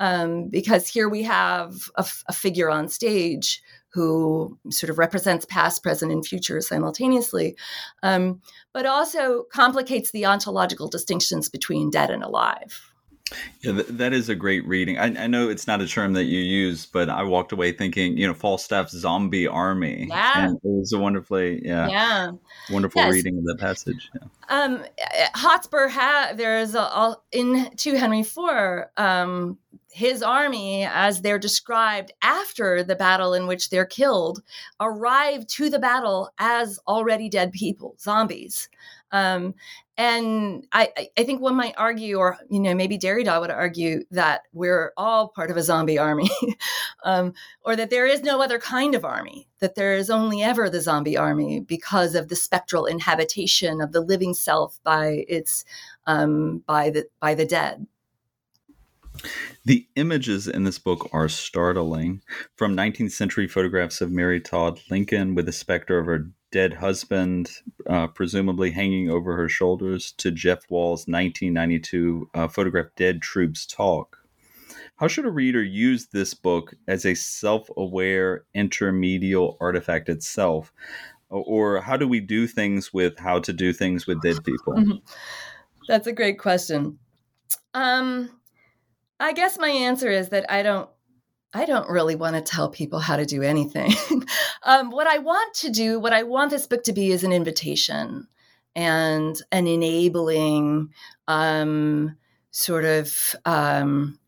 Um, 0.00 0.48
because 0.48 0.88
here 0.88 1.08
we 1.08 1.22
have 1.22 1.74
a, 1.94 2.04
figure 2.32 2.68
on 2.68 2.88
stage 2.88 3.62
who 3.92 4.58
sort 4.70 4.90
of 4.90 4.98
represents 4.98 5.46
past, 5.46 5.84
present, 5.84 6.10
and 6.10 6.26
future 6.26 6.60
simultaneously, 6.60 7.56
um, 8.02 8.40
but 8.72 8.86
also 8.86 9.44
complicates 9.52 10.10
the 10.10 10.26
ontological 10.26 10.88
distinctions 10.88 11.48
between 11.48 11.90
dead 11.90 12.10
and 12.10 12.24
alive. 12.24 12.93
Yeah, 13.60 13.72
th- 13.72 13.86
that 13.88 14.12
is 14.12 14.28
a 14.28 14.34
great 14.34 14.66
reading. 14.66 14.98
I, 14.98 15.24
I, 15.24 15.26
know 15.26 15.48
it's 15.48 15.66
not 15.66 15.80
a 15.80 15.88
term 15.88 16.12
that 16.12 16.24
you 16.24 16.40
use, 16.40 16.84
but 16.84 17.08
I 17.08 17.22
walked 17.22 17.52
away 17.52 17.72
thinking, 17.72 18.18
you 18.18 18.26
know, 18.26 18.34
Falstaff's 18.34 18.92
zombie 18.92 19.46
army. 19.46 20.06
Yeah, 20.10 20.46
and 20.46 20.56
it 20.56 20.60
was 20.62 20.92
a 20.92 20.98
wonderfully, 20.98 21.64
yeah, 21.64 21.88
yeah, 21.88 22.32
wonderful 22.70 23.00
yes. 23.00 23.14
reading 23.14 23.38
of 23.38 23.44
that 23.44 23.58
passage. 23.58 24.10
Yeah. 24.14 24.28
Um, 24.50 24.84
Hotspur 25.34 25.88
had 25.88 26.36
there's 26.36 26.74
a, 26.74 26.80
a, 26.80 27.16
in 27.32 27.70
to 27.76 27.96
Henry 27.96 28.20
IV. 28.20 28.88
Um, 28.98 29.58
his 29.90 30.22
army, 30.24 30.84
as 30.84 31.22
they're 31.22 31.38
described 31.38 32.12
after 32.20 32.82
the 32.82 32.96
battle 32.96 33.32
in 33.32 33.46
which 33.46 33.70
they're 33.70 33.86
killed, 33.86 34.42
arrive 34.80 35.46
to 35.46 35.70
the 35.70 35.78
battle 35.78 36.30
as 36.38 36.80
already 36.88 37.28
dead 37.28 37.52
people, 37.52 37.94
zombies. 38.00 38.68
Um, 39.12 39.54
and 39.96 40.66
I, 40.72 40.88
I 41.16 41.22
think 41.22 41.40
one 41.40 41.54
might 41.54 41.74
argue, 41.76 42.16
or 42.16 42.36
you 42.50 42.58
know, 42.58 42.74
maybe 42.74 42.98
Derrida 42.98 43.40
would 43.40 43.50
argue 43.50 44.02
that 44.10 44.42
we're 44.52 44.92
all 44.96 45.28
part 45.28 45.52
of 45.52 45.56
a 45.56 45.62
zombie 45.62 45.98
army, 45.98 46.28
um, 47.04 47.32
or 47.62 47.76
that 47.76 47.90
there 47.90 48.06
is 48.06 48.22
no 48.22 48.42
other 48.42 48.58
kind 48.58 48.96
of 48.96 49.04
army, 49.04 49.46
that 49.60 49.76
there 49.76 49.94
is 49.94 50.10
only 50.10 50.42
ever 50.42 50.68
the 50.68 50.80
zombie 50.80 51.16
army 51.16 51.60
because 51.60 52.16
of 52.16 52.28
the 52.28 52.34
spectral 52.34 52.86
inhabitation 52.86 53.80
of 53.80 53.92
the 53.92 54.00
living 54.00 54.34
self 54.34 54.80
by 54.82 55.24
its 55.28 55.64
um, 56.06 56.64
by 56.66 56.90
the 56.90 57.06
by 57.20 57.34
the 57.34 57.46
dead. 57.46 57.86
The 59.64 59.86
images 59.94 60.48
in 60.48 60.64
this 60.64 60.80
book 60.80 61.08
are 61.12 61.28
startling. 61.28 62.20
From 62.56 62.76
19th 62.76 63.12
century 63.12 63.46
photographs 63.46 64.00
of 64.00 64.10
Mary 64.10 64.40
Todd 64.40 64.80
Lincoln 64.90 65.36
with 65.36 65.46
the 65.46 65.52
specter 65.52 65.98
of 65.98 66.06
her 66.06 66.30
dead 66.54 66.74
husband, 66.74 67.50
uh, 67.90 68.06
presumably 68.06 68.70
hanging 68.70 69.10
over 69.10 69.36
her 69.36 69.48
shoulders, 69.48 70.12
to 70.12 70.30
Jeff 70.30 70.60
Wall's 70.70 71.08
1992 71.08 72.30
uh, 72.32 72.46
photograph 72.46 72.86
Dead 72.94 73.20
Troops 73.20 73.66
Talk. 73.66 74.18
How 74.94 75.08
should 75.08 75.26
a 75.26 75.32
reader 75.32 75.64
use 75.64 76.06
this 76.06 76.32
book 76.32 76.72
as 76.86 77.04
a 77.04 77.16
self 77.16 77.68
aware 77.76 78.44
intermedial 78.54 79.56
artifact 79.60 80.08
itself? 80.08 80.72
Or 81.28 81.80
how 81.80 81.96
do 81.96 82.06
we 82.06 82.20
do 82.20 82.46
things 82.46 82.94
with 82.94 83.18
how 83.18 83.40
to 83.40 83.52
do 83.52 83.72
things 83.72 84.06
with 84.06 84.22
dead 84.22 84.44
people? 84.44 85.00
That's 85.88 86.06
a 86.06 86.12
great 86.12 86.38
question. 86.38 87.00
Um, 87.74 88.30
I 89.18 89.32
guess 89.32 89.58
my 89.58 89.70
answer 89.70 90.08
is 90.08 90.28
that 90.28 90.48
I 90.48 90.62
don't 90.62 90.88
I 91.54 91.66
don't 91.66 91.88
really 91.88 92.16
want 92.16 92.34
to 92.34 92.42
tell 92.42 92.68
people 92.68 92.98
how 92.98 93.16
to 93.16 93.24
do 93.24 93.42
anything. 93.42 93.92
um, 94.64 94.90
what 94.90 95.06
I 95.06 95.18
want 95.18 95.54
to 95.54 95.70
do, 95.70 96.00
what 96.00 96.12
I 96.12 96.24
want 96.24 96.50
this 96.50 96.66
book 96.66 96.82
to 96.84 96.92
be, 96.92 97.12
is 97.12 97.22
an 97.22 97.32
invitation 97.32 98.26
and 98.74 99.40
an 99.52 99.68
enabling 99.68 100.90
um, 101.28 102.16
sort 102.50 102.84
of 102.84 103.36
um, 103.44 104.18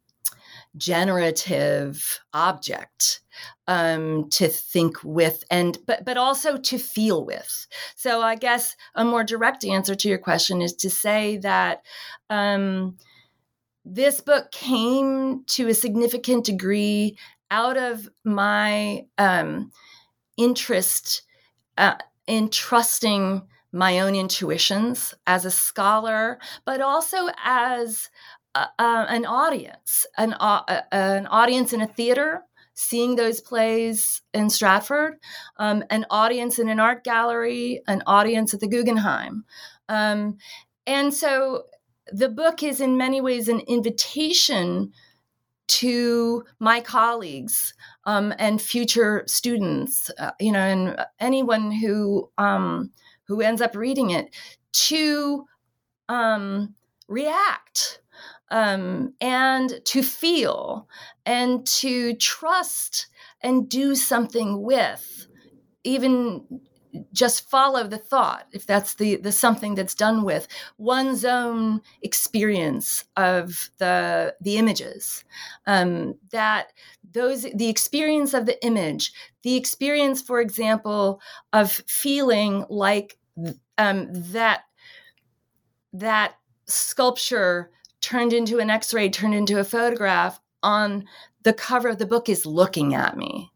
generative 0.76 2.20
object 2.32 3.20
um, 3.66 4.28
to 4.30 4.48
think 4.48 5.02
with 5.02 5.42
and 5.50 5.78
but 5.86 6.04
but 6.04 6.16
also 6.16 6.56
to 6.56 6.78
feel 6.78 7.24
with 7.24 7.66
so 7.94 8.20
i 8.20 8.34
guess 8.34 8.76
a 8.94 9.04
more 9.04 9.24
direct 9.24 9.64
answer 9.64 9.94
to 9.94 10.08
your 10.08 10.18
question 10.18 10.60
is 10.60 10.74
to 10.74 10.90
say 10.90 11.36
that 11.38 11.82
um, 12.30 12.96
this 13.88 14.20
book 14.20 14.50
came 14.50 15.44
to 15.46 15.68
a 15.68 15.74
significant 15.74 16.44
degree 16.44 17.16
out 17.52 17.76
of 17.76 18.08
my 18.24 19.06
um, 19.16 19.70
interest 20.36 21.22
uh, 21.78 21.94
in 22.26 22.48
trusting 22.48 23.42
my 23.70 24.00
own 24.00 24.16
intuitions 24.16 25.14
as 25.28 25.44
a 25.44 25.50
scholar, 25.50 26.40
but 26.64 26.80
also 26.80 27.28
as 27.44 28.10
uh, 28.56 28.66
an 28.78 29.24
audience, 29.24 30.04
an, 30.16 30.32
uh, 30.34 30.82
an 30.90 31.26
audience 31.28 31.72
in 31.72 31.80
a 31.80 31.86
theater, 31.86 32.42
seeing 32.74 33.14
those 33.14 33.40
plays 33.40 34.20
in 34.34 34.50
Stratford, 34.50 35.14
um, 35.58 35.84
an 35.90 36.06
audience 36.10 36.58
in 36.58 36.68
an 36.68 36.80
art 36.80 37.04
gallery, 37.04 37.82
an 37.86 38.02
audience 38.06 38.52
at 38.52 38.60
the 38.60 38.68
Guggenheim. 38.68 39.44
Um, 39.88 40.38
and 40.86 41.14
so 41.14 41.64
the 42.12 42.28
book 42.28 42.62
is 42.62 42.80
in 42.80 42.96
many 42.96 43.20
ways 43.20 43.48
an 43.48 43.60
invitation 43.60 44.92
to 45.68 46.44
my 46.60 46.80
colleagues 46.80 47.74
um, 48.04 48.32
and 48.38 48.62
future 48.62 49.24
students, 49.26 50.10
uh, 50.18 50.30
you 50.38 50.52
know, 50.52 50.60
and 50.60 50.96
anyone 51.18 51.72
who 51.72 52.30
um, 52.38 52.92
who 53.26 53.40
ends 53.40 53.60
up 53.60 53.74
reading 53.74 54.10
it 54.10 54.34
to 54.72 55.44
um, 56.08 56.74
react 57.08 58.00
um, 58.50 59.12
and 59.20 59.80
to 59.84 60.02
feel 60.02 60.88
and 61.24 61.66
to 61.66 62.14
trust 62.14 63.08
and 63.40 63.68
do 63.68 63.94
something 63.94 64.62
with, 64.62 65.26
even 65.82 66.44
just 67.12 67.48
follow 67.50 67.86
the 67.86 67.98
thought 67.98 68.46
if 68.52 68.66
that's 68.66 68.94
the 68.94 69.16
the 69.16 69.32
something 69.32 69.74
that's 69.74 69.94
done 69.94 70.24
with 70.24 70.48
one's 70.78 71.24
own 71.24 71.80
experience 72.02 73.04
of 73.16 73.70
the 73.78 74.34
the 74.40 74.56
images. 74.56 75.24
Um, 75.66 76.14
that 76.30 76.72
those 77.12 77.46
the 77.54 77.68
experience 77.68 78.34
of 78.34 78.46
the 78.46 78.62
image 78.64 79.12
the 79.42 79.56
experience 79.56 80.20
for 80.20 80.40
example 80.40 81.20
of 81.52 81.72
feeling 81.86 82.64
like 82.68 83.18
um, 83.78 84.08
that 84.12 84.62
that 85.92 86.34
sculpture 86.66 87.70
turned 88.00 88.32
into 88.32 88.58
an 88.58 88.70
x-ray 88.70 89.08
turned 89.08 89.34
into 89.34 89.58
a 89.58 89.64
photograph 89.64 90.40
on 90.62 91.04
the 91.42 91.52
cover 91.52 91.88
of 91.88 91.98
the 91.98 92.06
book 92.06 92.28
is 92.28 92.44
looking 92.44 92.94
at 92.94 93.16
me 93.16 93.50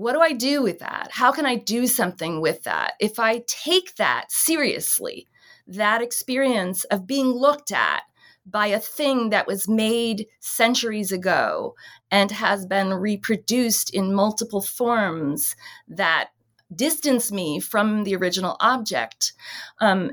what 0.00 0.14
do 0.14 0.20
I 0.22 0.32
do 0.32 0.62
with 0.62 0.78
that? 0.78 1.10
How 1.12 1.30
can 1.30 1.44
I 1.44 1.56
do 1.56 1.86
something 1.86 2.40
with 2.40 2.62
that? 2.62 2.94
If 3.00 3.18
I 3.18 3.44
take 3.46 3.96
that 3.96 4.32
seriously, 4.32 5.26
that 5.66 6.00
experience 6.00 6.84
of 6.84 7.06
being 7.06 7.26
looked 7.26 7.70
at 7.70 8.04
by 8.46 8.68
a 8.68 8.80
thing 8.80 9.28
that 9.28 9.46
was 9.46 9.68
made 9.68 10.26
centuries 10.38 11.12
ago 11.12 11.74
and 12.10 12.30
has 12.30 12.64
been 12.64 12.94
reproduced 12.94 13.92
in 13.92 14.14
multiple 14.14 14.62
forms 14.62 15.54
that 15.86 16.30
distance 16.74 17.30
me 17.30 17.60
from 17.60 18.04
the 18.04 18.16
original 18.16 18.56
object. 18.58 19.34
Um, 19.82 20.12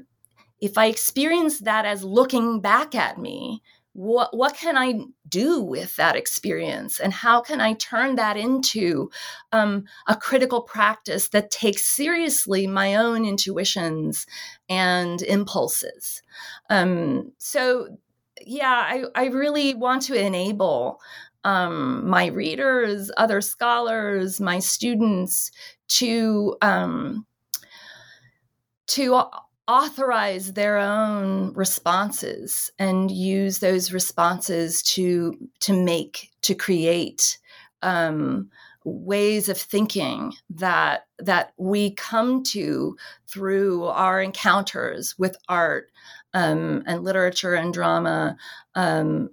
if 0.60 0.78
I 0.78 0.88
experience 0.88 1.60
that 1.60 1.86
as 1.86 2.04
looking 2.04 2.60
back 2.60 2.94
at 2.94 3.18
me, 3.18 3.62
what 3.98 4.38
what 4.38 4.56
can 4.56 4.78
I 4.78 4.94
do 5.28 5.60
with 5.60 5.96
that 5.96 6.16
experience, 6.16 7.00
and 7.00 7.12
how 7.12 7.42
can 7.42 7.60
I 7.60 7.74
turn 7.74 8.16
that 8.18 8.38
into 8.38 9.10
um, 9.52 9.86
a 10.08 10.16
critical 10.16 10.62
practice 10.62 11.30
that 11.30 11.50
takes 11.50 11.82
seriously 11.82 12.68
my 12.68 12.94
own 12.94 13.26
intuitions 13.26 14.28
and 14.70 15.24
impulses? 15.24 16.22
Um, 16.70 17.32
so, 17.40 17.98
yeah, 18.46 18.70
I, 18.70 19.06
I 19.16 19.26
really 19.30 19.74
want 19.74 20.04
to 20.04 20.14
enable 20.14 21.02
um, 21.44 22.08
my 22.08 22.28
readers, 22.28 23.10
other 23.18 23.42
scholars, 23.42 24.40
my 24.40 24.60
students 24.60 25.50
to 25.88 26.56
um, 26.62 27.26
to 28.90 29.24
authorize 29.68 30.54
their 30.54 30.78
own 30.78 31.54
responses 31.54 32.72
and 32.80 33.12
use 33.12 33.60
those 33.60 33.92
responses 33.92 34.82
to 34.82 35.34
to 35.60 35.74
make 35.74 36.32
to 36.42 36.56
create 36.56 37.38
um, 37.82 38.50
ways 38.86 39.50
of 39.50 39.58
thinking 39.58 40.34
that 40.50 41.08
that 41.20 41.54
we 41.58 41.92
come 41.92 42.44
to 42.44 42.96
through 43.28 43.86
our 43.86 44.22
encounters 44.22 45.18
with 45.20 45.36
art 45.50 45.92
um, 46.34 46.84
and 46.86 47.04
literature 47.04 47.54
and 47.54 47.74
drama 47.74 48.38
um, 48.76 49.30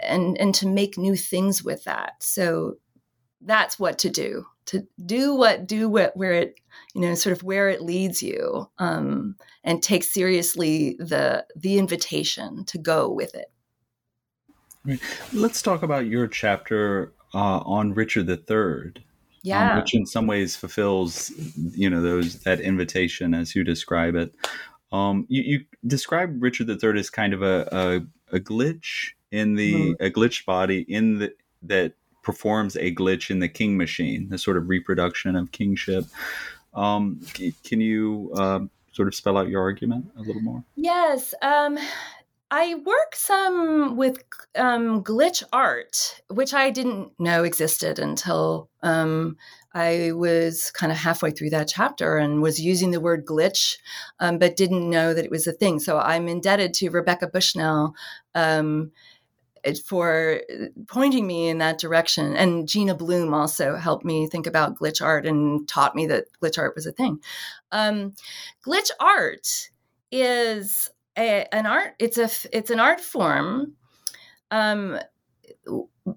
and 0.00 0.36
and 0.38 0.54
to 0.54 0.66
make 0.66 0.98
new 0.98 1.16
things 1.16 1.62
with 1.62 1.84
that. 1.84 2.14
So 2.20 2.76
that's 3.40 3.78
what 3.78 3.98
to 4.00 4.10
do 4.10 4.46
to 4.66 4.86
do 5.04 5.34
what 5.34 5.66
do 5.66 5.88
what 5.88 6.16
where 6.16 6.32
it 6.32 6.60
you 6.94 7.00
know 7.00 7.14
sort 7.14 7.36
of 7.36 7.42
where 7.42 7.68
it 7.68 7.82
leads 7.82 8.22
you 8.22 8.68
um, 8.78 9.36
and 9.64 9.82
take 9.82 10.04
seriously 10.04 10.96
the 10.98 11.44
the 11.54 11.78
invitation 11.78 12.64
to 12.64 12.78
go 12.78 13.10
with 13.10 13.34
it 13.34 13.50
right. 14.84 15.00
let's 15.32 15.62
talk 15.62 15.82
about 15.82 16.06
your 16.06 16.26
chapter 16.26 17.12
uh, 17.34 17.58
on 17.58 17.92
richard 17.92 18.28
iii 18.28 18.56
um, 18.56 18.92
yeah 19.42 19.72
um, 19.72 19.78
which 19.78 19.94
in 19.94 20.06
some 20.06 20.26
ways 20.26 20.56
fulfills 20.56 21.30
you 21.72 21.88
know 21.88 22.00
those 22.00 22.40
that 22.40 22.60
invitation 22.60 23.34
as 23.34 23.54
you 23.54 23.64
describe 23.64 24.14
it 24.14 24.34
um, 24.92 25.26
you, 25.28 25.42
you, 25.42 25.64
describe 25.86 26.42
richard 26.42 26.70
iii 26.70 26.98
as 26.98 27.10
kind 27.10 27.34
of 27.34 27.42
a, 27.42 27.68
a, 28.32 28.36
a 28.36 28.40
glitch 28.40 29.10
in 29.30 29.54
the 29.54 29.74
mm-hmm. 29.74 30.04
a 30.04 30.10
glitch 30.10 30.44
body 30.44 30.84
in 30.88 31.18
the 31.18 31.32
that 31.62 31.92
performs 32.26 32.74
a 32.74 32.92
glitch 32.92 33.30
in 33.30 33.38
the 33.38 33.48
king 33.48 33.76
machine, 33.76 34.28
the 34.30 34.36
sort 34.36 34.56
of 34.56 34.68
reproduction 34.68 35.36
of 35.36 35.52
kingship. 35.52 36.04
Um, 36.76 37.20
can 37.64 37.80
you 37.80 38.30
uh, 38.36 38.60
sort 38.92 39.08
of 39.08 39.14
spell 39.14 39.38
out 39.38 39.48
your 39.48 39.62
argument 39.62 40.12
a 40.16 40.20
little 40.20 40.42
more? 40.42 40.62
Yes. 40.76 41.34
Um, 41.42 41.78
I 42.50 42.76
work 42.76 43.16
some 43.16 43.96
with 43.96 44.22
um, 44.56 45.02
glitch 45.02 45.42
art, 45.52 46.20
which 46.28 46.54
I 46.54 46.70
didn't 46.70 47.10
know 47.18 47.42
existed 47.42 47.98
until 47.98 48.68
um, 48.82 49.36
I 49.74 50.12
was 50.12 50.70
kind 50.70 50.92
of 50.92 50.98
halfway 50.98 51.32
through 51.32 51.50
that 51.50 51.68
chapter 51.68 52.16
and 52.16 52.40
was 52.40 52.60
using 52.60 52.92
the 52.92 53.00
word 53.00 53.26
glitch, 53.26 53.78
um, 54.20 54.38
but 54.38 54.56
didn't 54.56 54.88
know 54.88 55.12
that 55.12 55.24
it 55.24 55.30
was 55.30 55.46
a 55.46 55.52
thing. 55.52 55.80
So 55.80 55.98
I'm 55.98 56.28
indebted 56.28 56.72
to 56.74 56.90
Rebecca 56.90 57.26
Bushnell 57.26 57.94
um, 58.34 58.92
for 59.74 60.40
pointing 60.88 61.26
me 61.26 61.48
in 61.48 61.58
that 61.58 61.78
direction. 61.78 62.36
And 62.36 62.68
Gina 62.68 62.94
Bloom 62.94 63.34
also 63.34 63.76
helped 63.76 64.04
me 64.04 64.28
think 64.28 64.46
about 64.46 64.78
glitch 64.78 65.02
art 65.02 65.26
and 65.26 65.66
taught 65.68 65.94
me 65.94 66.06
that 66.06 66.26
glitch 66.42 66.58
art 66.58 66.74
was 66.74 66.86
a 66.86 66.92
thing. 66.92 67.20
Um, 67.72 68.14
glitch 68.64 68.90
art 69.00 69.70
is 70.12 70.88
a, 71.18 71.46
an 71.52 71.66
art. 71.66 71.94
It's 71.98 72.18
a 72.18 72.30
it's 72.56 72.70
an 72.70 72.80
art 72.80 73.00
form 73.00 73.74
um, 74.50 74.98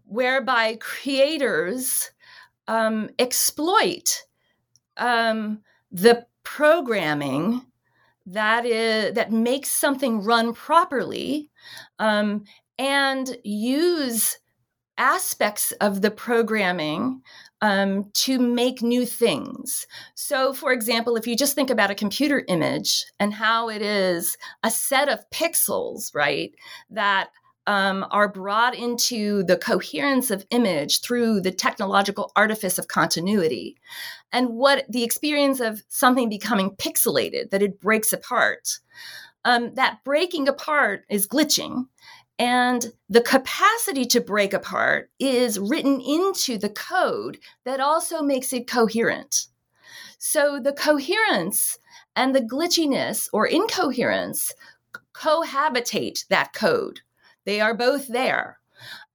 whereby 0.05 0.77
creators 0.79 2.11
um, 2.67 3.09
exploit 3.17 4.23
um, 4.97 5.61
the 5.91 6.25
programming 6.43 7.65
that 8.25 8.65
is 8.65 9.13
that 9.15 9.31
makes 9.31 9.71
something 9.71 10.23
run 10.23 10.53
properly 10.53 11.49
um, 11.97 12.43
and 12.79 13.37
use 13.43 14.39
aspects 14.97 15.71
of 15.73 16.01
the 16.01 16.11
programming 16.11 17.21
um, 17.61 18.09
to 18.13 18.39
make 18.39 18.81
new 18.81 19.05
things. 19.05 19.85
So, 20.15 20.53
for 20.53 20.71
example, 20.71 21.15
if 21.15 21.27
you 21.27 21.35
just 21.35 21.55
think 21.55 21.69
about 21.69 21.91
a 21.91 21.95
computer 21.95 22.43
image 22.47 23.05
and 23.19 23.33
how 23.33 23.69
it 23.69 23.81
is 23.81 24.37
a 24.63 24.71
set 24.71 25.09
of 25.09 25.29
pixels, 25.29 26.15
right, 26.15 26.53
that 26.89 27.29
um, 27.67 28.05
are 28.11 28.27
brought 28.27 28.75
into 28.75 29.43
the 29.43 29.57
coherence 29.57 30.31
of 30.31 30.45
image 30.49 31.01
through 31.01 31.41
the 31.41 31.51
technological 31.51 32.31
artifice 32.35 32.79
of 32.79 32.87
continuity. 32.87 33.77
And 34.31 34.49
what 34.49 34.85
the 34.89 35.03
experience 35.03 35.59
of 35.59 35.83
something 35.87 36.29
becoming 36.29 36.71
pixelated, 36.71 37.51
that 37.51 37.61
it 37.61 37.79
breaks 37.79 38.11
apart. 38.11 38.79
Um, 39.45 39.73
that 39.75 39.99
breaking 40.03 40.47
apart 40.47 41.05
is 41.09 41.27
glitching. 41.27 41.85
And 42.39 42.93
the 43.09 43.21
capacity 43.21 44.05
to 44.05 44.21
break 44.21 44.53
apart 44.53 45.11
is 45.19 45.59
written 45.59 45.99
into 45.99 46.57
the 46.57 46.69
code 46.69 47.37
that 47.65 47.81
also 47.81 48.21
makes 48.21 48.53
it 48.53 48.65
coherent. 48.65 49.47
So 50.17 50.59
the 50.59 50.73
coherence 50.73 51.77
and 52.15 52.33
the 52.33 52.41
glitchiness 52.41 53.27
or 53.33 53.45
incoherence 53.45 54.53
cohabitate 55.13 56.27
that 56.29 56.53
code. 56.53 57.01
They 57.45 57.59
are 57.59 57.73
both 57.73 58.07
there. 58.07 58.59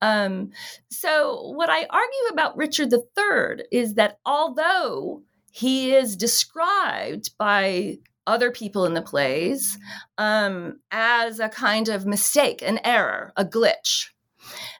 Um, 0.02 0.50
so, 0.90 1.52
what 1.54 1.70
I 1.70 1.86
argue 1.88 2.26
about 2.30 2.56
Richard 2.56 2.92
III 2.92 3.64
is 3.72 3.94
that 3.94 4.18
although 4.26 5.22
he 5.50 5.94
is 5.94 6.16
described 6.16 7.30
by 7.38 7.98
other 8.26 8.50
people 8.50 8.84
in 8.84 8.94
the 8.94 9.02
plays 9.02 9.78
um, 10.18 10.80
as 10.90 11.40
a 11.40 11.48
kind 11.48 11.88
of 11.88 12.06
mistake, 12.06 12.62
an 12.62 12.80
error, 12.84 13.32
a 13.36 13.44
glitch. 13.44 14.08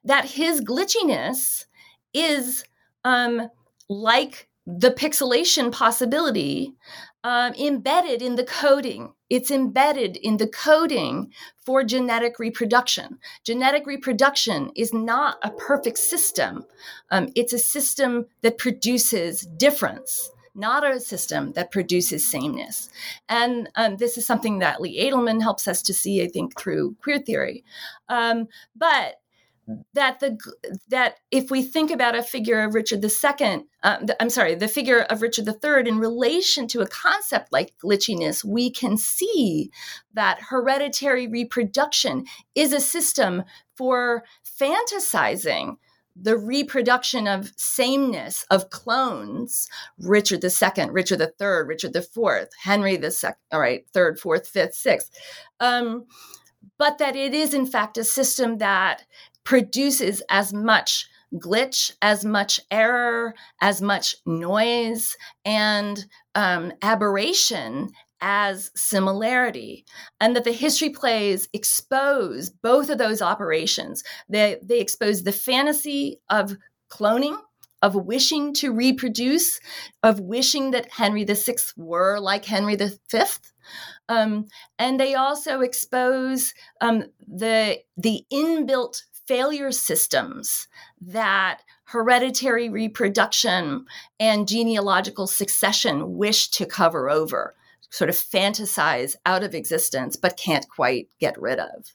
That 0.04 0.26
his 0.26 0.60
glitchiness 0.60 1.66
is 2.12 2.64
um, 3.04 3.48
like 3.88 4.48
the 4.66 4.90
pixelation 4.90 5.72
possibility 5.72 6.74
um, 7.22 7.54
embedded 7.54 8.22
in 8.22 8.36
the 8.36 8.44
coding. 8.44 9.12
It's 9.30 9.50
embedded 9.50 10.16
in 10.18 10.36
the 10.36 10.46
coding 10.46 11.32
for 11.64 11.82
genetic 11.82 12.38
reproduction. 12.38 13.18
Genetic 13.42 13.86
reproduction 13.86 14.70
is 14.76 14.92
not 14.92 15.38
a 15.42 15.50
perfect 15.50 15.98
system, 15.98 16.66
um, 17.10 17.28
it's 17.34 17.52
a 17.52 17.58
system 17.58 18.26
that 18.42 18.58
produces 18.58 19.42
difference 19.56 20.30
not 20.54 20.88
a 20.88 21.00
system 21.00 21.52
that 21.52 21.70
produces 21.70 22.26
sameness. 22.26 22.88
And 23.28 23.68
um, 23.76 23.96
this 23.96 24.16
is 24.16 24.26
something 24.26 24.58
that 24.60 24.80
Lee 24.80 24.98
Edelman 24.98 25.42
helps 25.42 25.66
us 25.66 25.82
to 25.82 25.94
see, 25.94 26.22
I 26.22 26.28
think, 26.28 26.58
through 26.58 26.96
queer 27.02 27.18
theory. 27.18 27.64
Um, 28.08 28.48
but 28.76 29.16
that 29.94 30.20
the 30.20 30.38
that 30.88 31.16
if 31.30 31.50
we 31.50 31.62
think 31.62 31.90
about 31.90 32.14
a 32.14 32.22
figure 32.22 32.62
of 32.62 32.74
Richard 32.74 33.02
II, 33.02 33.64
uh, 33.82 33.98
the, 34.04 34.16
I'm 34.20 34.30
sorry, 34.30 34.54
the 34.54 34.68
figure 34.68 35.00
of 35.02 35.22
Richard 35.22 35.48
III 35.48 35.88
in 35.88 35.98
relation 35.98 36.66
to 36.68 36.80
a 36.82 36.86
concept 36.86 37.52
like 37.52 37.74
glitchiness, 37.82 38.44
we 38.44 38.70
can 38.70 38.96
see 38.96 39.70
that 40.12 40.40
hereditary 40.50 41.26
reproduction 41.26 42.26
is 42.54 42.72
a 42.72 42.80
system 42.80 43.44
for 43.76 44.24
fantasizing 44.60 45.76
the 46.16 46.38
reproduction 46.38 47.26
of 47.26 47.52
sameness 47.56 48.44
of 48.50 48.70
clones 48.70 49.68
richard 49.98 50.44
ii 50.44 50.90
richard 50.90 51.20
iii 51.20 51.62
richard 51.66 51.96
iv 51.96 52.48
henry 52.62 52.96
the 52.96 53.10
second 53.10 53.38
all 53.52 53.60
right 53.60 53.86
third 53.92 54.18
fourth 54.18 54.46
fifth 54.48 54.74
sixth. 54.74 55.10
Um, 55.60 56.06
but 56.78 56.98
that 56.98 57.16
it 57.16 57.34
is 57.34 57.54
in 57.54 57.66
fact 57.66 57.98
a 57.98 58.04
system 58.04 58.58
that 58.58 59.04
produces 59.44 60.22
as 60.30 60.52
much 60.52 61.08
glitch 61.34 61.90
as 62.00 62.24
much 62.24 62.60
error 62.70 63.34
as 63.60 63.82
much 63.82 64.14
noise 64.24 65.16
and 65.44 66.06
um, 66.34 66.72
aberration 66.82 67.90
as 68.20 68.70
similarity 68.74 69.84
and 70.20 70.34
that 70.34 70.44
the 70.44 70.52
history 70.52 70.90
plays 70.90 71.48
expose 71.52 72.50
both 72.50 72.88
of 72.90 72.98
those 72.98 73.20
operations. 73.20 74.02
They, 74.28 74.58
they 74.62 74.80
expose 74.80 75.22
the 75.22 75.32
fantasy 75.32 76.20
of 76.30 76.56
cloning 76.90 77.36
of 77.82 77.94
wishing 77.94 78.54
to 78.54 78.72
reproduce 78.72 79.60
of 80.02 80.18
wishing 80.18 80.70
that 80.70 80.90
henry 80.90 81.24
vi 81.24 81.54
were 81.76 82.18
like 82.18 82.44
henry 82.46 82.76
v 82.76 82.88
um, 84.08 84.46
and 84.78 84.98
they 84.98 85.14
also 85.14 85.60
expose 85.60 86.54
um, 86.80 87.04
the 87.26 87.78
the 87.96 88.24
inbuilt 88.32 89.02
failure 89.26 89.70
systems 89.70 90.68
that 91.00 91.60
hereditary 91.84 92.68
reproduction 92.68 93.84
and 94.18 94.48
genealogical 94.48 95.26
succession 95.26 96.16
wish 96.16 96.48
to 96.48 96.66
cover 96.66 97.10
over 97.10 97.54
sort 97.90 98.10
of 98.10 98.16
fantasize 98.16 99.14
out 99.26 99.42
of 99.42 99.54
existence, 99.54 100.16
but 100.16 100.36
can't 100.36 100.68
quite 100.68 101.08
get 101.20 101.40
rid 101.40 101.58
of. 101.58 101.94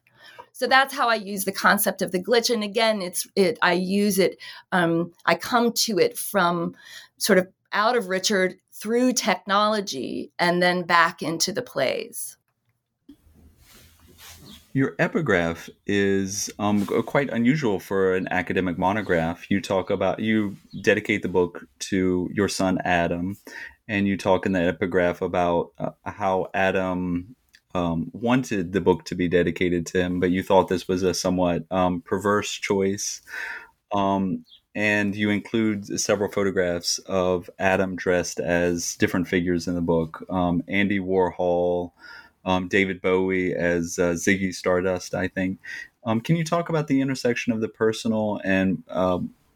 So 0.53 0.67
that's 0.67 0.93
how 0.93 1.07
I 1.07 1.15
use 1.15 1.45
the 1.45 1.51
concept 1.53 2.01
of 2.01 2.11
the 2.11 2.21
glitch. 2.21 2.53
And 2.53 2.63
again, 2.63 3.01
it's 3.01 3.25
it. 3.35 3.57
I 3.61 3.73
use 3.73 4.19
it. 4.19 4.37
Um, 4.71 5.13
I 5.25 5.35
come 5.35 5.71
to 5.71 5.99
it 5.99 6.17
from 6.17 6.75
sort 7.17 7.39
of 7.39 7.47
out 7.71 7.95
of 7.95 8.07
Richard 8.07 8.55
through 8.73 9.13
technology 9.13 10.31
and 10.39 10.61
then 10.61 10.83
back 10.83 11.21
into 11.21 11.51
the 11.51 11.61
plays. 11.61 12.37
Your 14.73 14.95
epigraph 14.99 15.69
is 15.87 16.49
um, 16.59 16.85
quite 16.85 17.29
unusual 17.31 17.79
for 17.79 18.15
an 18.15 18.27
academic 18.29 18.77
monograph. 18.77 19.49
You 19.49 19.61
talk 19.61 19.89
about, 19.89 20.19
you 20.19 20.57
dedicate 20.81 21.23
the 21.23 21.27
book 21.27 21.65
to 21.79 22.29
your 22.33 22.47
son 22.47 22.77
Adam, 22.85 23.37
and 23.89 24.07
you 24.07 24.15
talk 24.15 24.45
in 24.45 24.51
the 24.51 24.61
epigraph 24.61 25.21
about 25.21 25.71
uh, 25.79 25.89
how 26.05 26.47
Adam 26.53 27.35
um, 27.73 28.11
wanted 28.13 28.71
the 28.71 28.81
book 28.81 29.03
to 29.05 29.15
be 29.15 29.27
dedicated 29.27 29.87
to 29.87 29.99
him, 29.99 30.19
but 30.19 30.29
you 30.29 30.43
thought 30.43 30.67
this 30.67 30.87
was 30.87 31.01
a 31.01 31.13
somewhat 31.13 31.65
um, 31.71 32.01
perverse 32.01 32.51
choice. 32.51 33.21
Um, 33.91 34.45
and 34.75 35.15
you 35.15 35.31
include 35.31 35.99
several 35.99 36.31
photographs 36.31 36.99
of 36.99 37.49
Adam 37.57 37.95
dressed 37.95 38.39
as 38.39 38.95
different 38.95 39.27
figures 39.27 39.67
in 39.67 39.73
the 39.73 39.81
book 39.81 40.23
um, 40.29 40.63
Andy 40.67 40.99
Warhol, 40.99 41.91
um, 42.45 42.67
David 42.67 43.01
Bowie 43.01 43.55
as 43.55 43.97
uh, 43.97 44.13
Ziggy 44.13 44.53
Stardust, 44.53 45.15
I 45.15 45.27
think. 45.27 45.57
Um, 46.05 46.21
can 46.21 46.35
you 46.35 46.43
talk 46.43 46.69
about 46.69 46.87
the 46.87 47.01
intersection 47.01 47.51
of 47.51 47.61
the 47.61 47.67
personal 47.67 48.39
and 48.45 48.83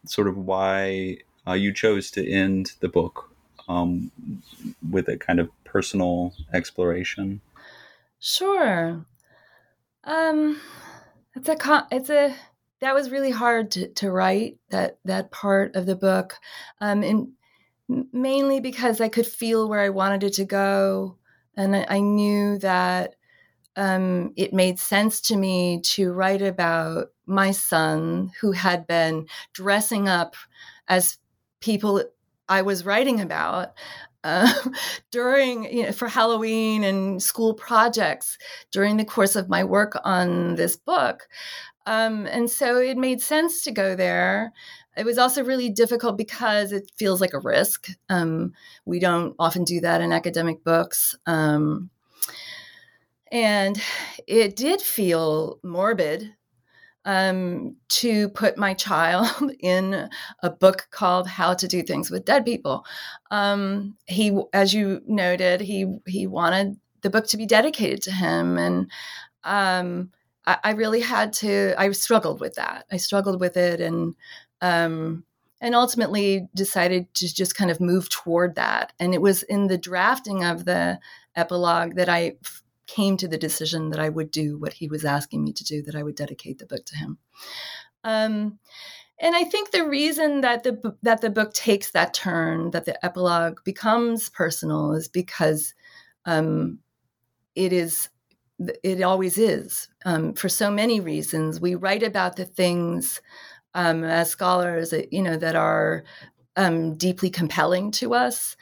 sort 0.05 0.27
of 0.27 0.37
why 0.37 1.19
uh, 1.47 1.53
you 1.53 1.71
chose 1.71 2.09
to 2.11 2.27
end 2.27 2.73
the 2.79 2.89
book 2.89 3.32
um, 3.67 4.11
with 4.89 5.07
a 5.07 5.17
kind 5.17 5.39
of 5.39 5.49
personal 5.63 6.33
exploration? 6.53 7.41
Sure. 8.19 9.05
Um, 10.03 10.59
it's 11.35 11.49
a 11.49 11.87
it's 11.91 12.09
a 12.09 12.35
that 12.81 12.93
was 12.93 13.09
really 13.09 13.31
hard 13.31 13.71
to, 13.71 13.87
to 13.87 14.11
write 14.11 14.57
that 14.69 14.99
that 15.05 15.31
part 15.31 15.75
of 15.75 15.85
the 15.85 15.95
book, 15.95 16.35
um, 16.81 17.03
and 17.03 17.29
mainly 18.11 18.59
because 18.59 19.01
I 19.01 19.09
could 19.09 19.27
feel 19.27 19.67
where 19.67 19.81
I 19.81 19.89
wanted 19.89 20.23
it 20.23 20.33
to 20.33 20.45
go 20.45 21.17
and 21.55 21.75
I, 21.75 21.85
I 21.89 21.99
knew 21.99 22.57
that 22.59 23.15
um, 23.75 24.33
it 24.35 24.53
made 24.53 24.79
sense 24.79 25.21
to 25.21 25.35
me 25.35 25.81
to 25.81 26.11
write 26.11 26.41
about 26.41 27.07
my 27.25 27.51
son 27.51 28.31
who 28.39 28.51
had 28.51 28.85
been 28.85 29.27
dressing 29.53 30.07
up 30.07 30.35
as 30.87 31.17
people 31.59 32.03
I 32.53 32.61
was 32.61 32.85
writing 32.85 33.19
about 33.19 33.69
uh, 34.23 34.53
during 35.11 35.63
you 35.75 35.83
know, 35.83 35.91
for 35.91 36.07
Halloween 36.07 36.83
and 36.83 37.21
school 37.21 37.55
projects 37.55 38.37
during 38.71 38.97
the 38.97 39.05
course 39.05 39.35
of 39.35 39.49
my 39.49 39.63
work 39.63 39.97
on 40.03 40.53
this 40.55 40.75
book. 40.75 41.27
Um, 41.87 42.27
and 42.27 42.49
so 42.49 42.77
it 42.77 42.95
made 42.95 43.21
sense 43.21 43.63
to 43.63 43.71
go 43.71 43.95
there. 43.95 44.53
It 44.95 45.05
was 45.05 45.17
also 45.17 45.43
really 45.43 45.71
difficult 45.71 46.15
because 46.15 46.71
it 46.71 46.91
feels 46.95 47.19
like 47.19 47.33
a 47.33 47.39
risk. 47.39 47.87
Um, 48.07 48.53
we 48.85 48.99
don't 48.99 49.35
often 49.39 49.63
do 49.63 49.81
that 49.81 50.01
in 50.01 50.13
academic 50.13 50.63
books. 50.63 51.15
Um, 51.25 51.89
and 53.31 53.81
it 54.27 54.55
did 54.55 54.79
feel 54.79 55.59
morbid 55.63 56.35
um, 57.05 57.75
to 57.89 58.29
put 58.29 58.57
my 58.57 58.73
child 58.73 59.51
in 59.59 60.09
a 60.41 60.49
book 60.49 60.87
called 60.91 61.27
"How 61.27 61.53
to 61.53 61.67
Do 61.67 61.83
Things 61.83 62.09
with 62.09 62.25
Dead 62.25 62.45
People." 62.45 62.85
Um, 63.31 63.97
he, 64.05 64.37
as 64.53 64.73
you 64.73 65.01
noted, 65.07 65.61
he 65.61 65.97
he 66.07 66.27
wanted 66.27 66.77
the 67.01 67.09
book 67.09 67.27
to 67.27 67.37
be 67.37 67.45
dedicated 67.45 68.01
to 68.03 68.11
him, 68.11 68.57
and 68.57 68.91
um, 69.43 70.11
I, 70.45 70.57
I, 70.63 70.71
really 70.71 71.01
had 71.01 71.33
to. 71.33 71.75
I 71.77 71.91
struggled 71.91 72.39
with 72.39 72.55
that. 72.55 72.85
I 72.91 72.97
struggled 72.97 73.39
with 73.39 73.57
it, 73.57 73.81
and 73.81 74.15
um, 74.61 75.25
and 75.63 75.75
ultimately 75.75 76.49
decided 76.53 77.13
to 77.15 77.33
just 77.33 77.55
kind 77.55 77.71
of 77.71 77.79
move 77.79 78.09
toward 78.09 78.55
that. 78.55 78.93
And 78.99 79.13
it 79.13 79.21
was 79.21 79.43
in 79.43 79.67
the 79.67 79.77
drafting 79.77 80.43
of 80.43 80.65
the 80.65 80.99
epilogue 81.35 81.95
that 81.95 82.09
I 82.09 82.35
came 82.95 83.17
to 83.17 83.27
the 83.27 83.37
decision 83.37 83.89
that 83.89 83.99
I 83.99 84.09
would 84.09 84.31
do 84.31 84.57
what 84.57 84.73
he 84.73 84.87
was 84.87 85.05
asking 85.05 85.43
me 85.43 85.53
to 85.53 85.63
do, 85.63 85.81
that 85.83 85.95
I 85.95 86.03
would 86.03 86.15
dedicate 86.15 86.59
the 86.59 86.65
book 86.65 86.85
to 86.85 86.97
him. 86.97 87.17
Um, 88.03 88.59
and 89.19 89.35
I 89.35 89.43
think 89.43 89.71
the 89.71 89.87
reason 89.87 90.41
that 90.41 90.63
the 90.63 90.95
that 91.01 91.21
the 91.21 91.29
book 91.29 91.53
takes 91.53 91.91
that 91.91 92.13
turn, 92.13 92.71
that 92.71 92.85
the 92.85 93.03
epilogue 93.05 93.63
becomes 93.63 94.29
personal, 94.29 94.93
is 94.93 95.07
because 95.07 95.73
um, 96.25 96.79
it 97.55 97.71
is 97.71 98.09
it 98.83 99.01
always 99.01 99.37
is 99.37 99.87
um, 100.05 100.33
for 100.33 100.49
so 100.49 100.69
many 100.69 100.99
reasons. 100.99 101.59
We 101.59 101.75
write 101.75 102.03
about 102.03 102.35
the 102.35 102.45
things 102.45 103.21
um, 103.73 104.03
as 104.03 104.29
scholars, 104.29 104.93
you 105.11 105.21
know, 105.21 105.37
that 105.37 105.55
are 105.55 106.03
um, 106.55 106.95
deeply 106.95 107.29
compelling 107.29 107.91
to 107.91 108.13
us, 108.13 108.55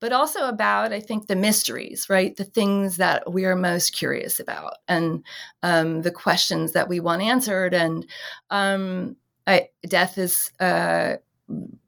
but 0.00 0.12
also 0.12 0.48
about, 0.48 0.92
I 0.92 1.00
think, 1.00 1.26
the 1.26 1.36
mysteries, 1.36 2.08
right? 2.08 2.36
The 2.36 2.44
things 2.44 2.96
that 2.98 3.32
we 3.32 3.44
are 3.44 3.56
most 3.56 3.92
curious 3.92 4.38
about 4.38 4.74
and 4.86 5.24
um, 5.62 6.02
the 6.02 6.12
questions 6.12 6.72
that 6.72 6.88
we 6.88 7.00
want 7.00 7.22
answered. 7.22 7.74
And 7.74 8.06
um, 8.50 9.16
I, 9.46 9.68
death 9.88 10.18
is 10.18 10.52
uh, 10.60 11.16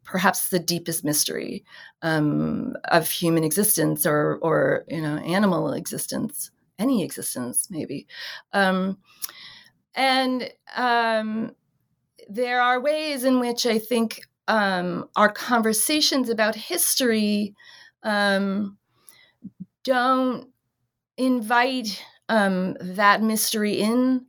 perhaps 0.04 0.48
the 0.48 0.58
deepest 0.58 1.04
mystery 1.04 1.64
um, 2.02 2.76
of 2.90 3.08
human 3.08 3.44
existence 3.44 4.06
or, 4.06 4.38
or, 4.42 4.84
you 4.88 5.00
know, 5.00 5.18
animal 5.18 5.72
existence, 5.72 6.50
any 6.78 7.04
existence, 7.04 7.68
maybe. 7.70 8.06
Um, 8.52 8.98
and 9.94 10.50
um, 10.76 11.52
there 12.28 12.60
are 12.60 12.80
ways 12.80 13.24
in 13.24 13.38
which 13.38 13.66
I 13.66 13.78
think 13.78 14.22
um, 14.48 15.08
our 15.14 15.30
conversations 15.30 16.28
about 16.28 16.54
history 16.56 17.54
um, 18.02 18.78
don't 19.84 20.48
invite 21.16 22.02
um, 22.28 22.76
that 22.80 23.22
mystery 23.22 23.74
in, 23.74 24.26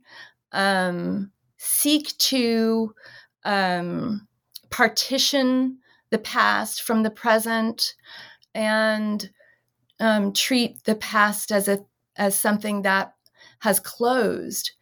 um, 0.52 1.30
seek 1.56 2.16
to 2.18 2.94
um, 3.44 4.26
partition 4.70 5.78
the 6.10 6.18
past 6.18 6.82
from 6.82 7.02
the 7.02 7.10
present, 7.10 7.94
and 8.54 9.30
um, 10.00 10.32
treat 10.32 10.82
the 10.84 10.96
past 10.96 11.52
as 11.52 11.68
a 11.68 11.78
as 12.16 12.38
something 12.38 12.82
that 12.82 13.14
has 13.60 13.80
closed. 13.80 14.72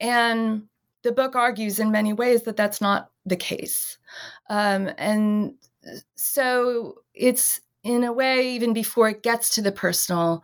and 0.00 0.62
the 1.02 1.12
book 1.12 1.36
argues 1.36 1.78
in 1.78 1.90
many 1.90 2.12
ways 2.12 2.42
that 2.42 2.56
that's 2.56 2.80
not 2.80 3.10
the 3.24 3.36
case. 3.36 3.98
Um, 4.50 4.90
and 4.98 5.54
so 6.14 6.96
it's 7.14 7.60
in 7.82 8.04
a 8.04 8.12
way, 8.12 8.54
even 8.54 8.72
before 8.72 9.08
it 9.08 9.22
gets 9.22 9.54
to 9.54 9.62
the 9.62 9.72
personal, 9.72 10.42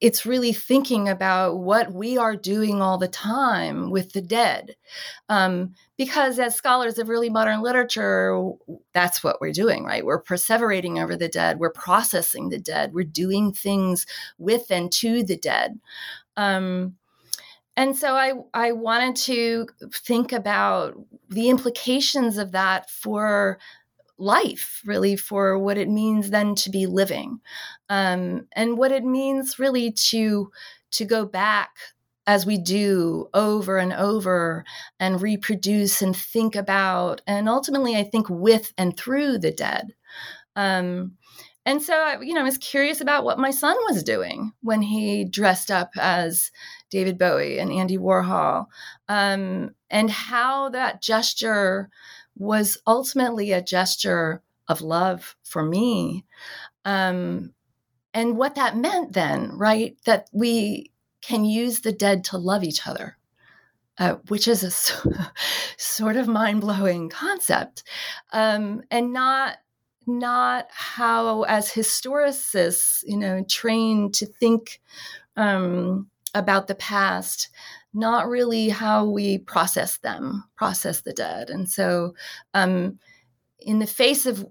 it's 0.00 0.26
really 0.26 0.52
thinking 0.52 1.08
about 1.08 1.60
what 1.60 1.92
we 1.92 2.18
are 2.18 2.34
doing 2.34 2.82
all 2.82 2.98
the 2.98 3.06
time 3.06 3.88
with 3.88 4.12
the 4.12 4.20
dead. 4.20 4.74
Um, 5.28 5.74
because 5.96 6.40
as 6.40 6.56
scholars 6.56 6.98
of 6.98 7.08
really 7.08 7.30
modern 7.30 7.62
literature, 7.62 8.50
that's 8.92 9.22
what 9.22 9.40
we're 9.40 9.52
doing, 9.52 9.84
right? 9.84 10.04
We're 10.04 10.20
perseverating 10.20 11.00
over 11.00 11.14
the 11.14 11.28
dead, 11.28 11.60
we're 11.60 11.70
processing 11.70 12.48
the 12.48 12.58
dead, 12.58 12.92
we're 12.92 13.04
doing 13.04 13.52
things 13.52 14.04
with 14.38 14.72
and 14.72 14.90
to 14.94 15.22
the 15.22 15.36
dead. 15.36 15.78
Um, 16.36 16.96
and 17.76 17.96
so 17.96 18.14
I, 18.16 18.32
I 18.52 18.72
wanted 18.72 19.14
to 19.16 19.68
think 19.92 20.32
about 20.32 20.98
the 21.30 21.48
implications 21.48 22.38
of 22.38 22.50
that 22.52 22.90
for 22.90 23.60
life, 24.18 24.82
really, 24.84 25.16
for 25.16 25.58
what 25.58 25.78
it 25.78 25.88
means 25.88 26.30
then 26.30 26.54
to 26.56 26.70
be 26.70 26.86
living, 26.86 27.40
um, 27.88 28.46
and 28.54 28.78
what 28.78 28.92
it 28.92 29.04
means 29.04 29.58
really 29.58 29.92
to 29.92 30.50
to 30.92 31.04
go 31.04 31.24
back 31.24 31.70
as 32.26 32.46
we 32.46 32.56
do 32.56 33.28
over 33.34 33.78
and 33.78 33.92
over 33.92 34.64
and 35.00 35.20
reproduce 35.20 36.02
and 36.02 36.16
think 36.16 36.54
about, 36.54 37.20
and 37.26 37.48
ultimately, 37.48 37.96
I 37.96 38.04
think 38.04 38.28
with 38.30 38.72
and 38.78 38.96
through 38.96 39.38
the 39.38 39.50
dead. 39.50 39.94
Um, 40.54 41.16
and 41.64 41.80
so, 41.80 41.94
I, 41.94 42.20
you 42.20 42.34
know, 42.34 42.40
I 42.40 42.44
was 42.44 42.58
curious 42.58 43.00
about 43.00 43.24
what 43.24 43.38
my 43.38 43.50
son 43.50 43.76
was 43.88 44.02
doing 44.02 44.52
when 44.62 44.82
he 44.82 45.24
dressed 45.24 45.70
up 45.70 45.90
as 45.96 46.50
David 46.90 47.18
Bowie 47.18 47.58
and 47.58 47.72
Andy 47.72 47.98
Warhol, 47.98 48.66
um, 49.08 49.70
and 49.90 50.10
how 50.10 50.68
that 50.70 51.02
gesture 51.02 51.88
was 52.36 52.78
ultimately 52.86 53.52
a 53.52 53.62
gesture 53.62 54.42
of 54.68 54.80
love 54.80 55.36
for 55.42 55.62
me. 55.62 56.24
Um, 56.84 57.52
and 58.14 58.36
what 58.36 58.54
that 58.56 58.76
meant 58.76 59.12
then, 59.12 59.56
right? 59.56 59.96
That 60.04 60.28
we 60.32 60.90
can 61.22 61.44
use 61.44 61.80
the 61.80 61.92
dead 61.92 62.24
to 62.24 62.38
love 62.38 62.64
each 62.64 62.86
other. 62.86 63.16
Uh, 63.98 64.14
which 64.28 64.48
is 64.48 64.64
a 64.64 64.70
sort 65.76 66.16
of 66.16 66.26
mind 66.26 66.62
blowing 66.62 67.10
concept, 67.10 67.82
um, 68.32 68.82
and 68.90 69.12
not 69.12 69.58
not 70.06 70.66
how, 70.70 71.42
as 71.42 71.70
historicists, 71.70 73.04
you 73.06 73.16
know, 73.16 73.44
trained 73.48 74.14
to 74.14 74.26
think 74.26 74.80
um, 75.36 76.08
about 76.34 76.66
the 76.66 76.74
past, 76.74 77.48
not 77.94 78.28
really 78.28 78.68
how 78.68 79.04
we 79.04 79.38
process 79.38 79.98
them, 79.98 80.44
process 80.56 81.02
the 81.02 81.12
dead. 81.12 81.50
And 81.50 81.68
so, 81.68 82.14
um, 82.54 82.98
in 83.64 83.78
the 83.78 83.86
face 83.86 84.26
of 84.26 84.44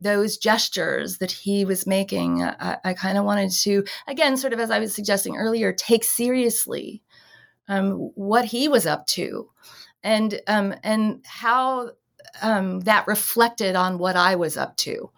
those 0.00 0.38
gestures 0.38 1.18
that 1.18 1.30
he 1.30 1.64
was 1.64 1.86
making, 1.86 2.42
I, 2.42 2.78
I 2.84 2.94
kind 2.94 3.16
of 3.16 3.24
wanted 3.24 3.52
to, 3.52 3.84
again, 4.08 4.36
sort 4.36 4.52
of 4.52 4.60
as 4.60 4.70
I 4.70 4.80
was 4.80 4.94
suggesting 4.94 5.36
earlier, 5.36 5.72
take 5.72 6.04
seriously 6.04 7.02
um, 7.68 7.92
what 8.14 8.44
he 8.44 8.68
was 8.68 8.86
up 8.86 9.06
to, 9.08 9.50
and 10.02 10.40
um, 10.46 10.74
and 10.82 11.24
how 11.26 11.90
um, 12.42 12.80
that 12.80 13.06
reflected 13.06 13.76
on 13.76 13.98
what 13.98 14.16
I 14.16 14.36
was 14.36 14.56
up 14.56 14.76
to 14.78 15.10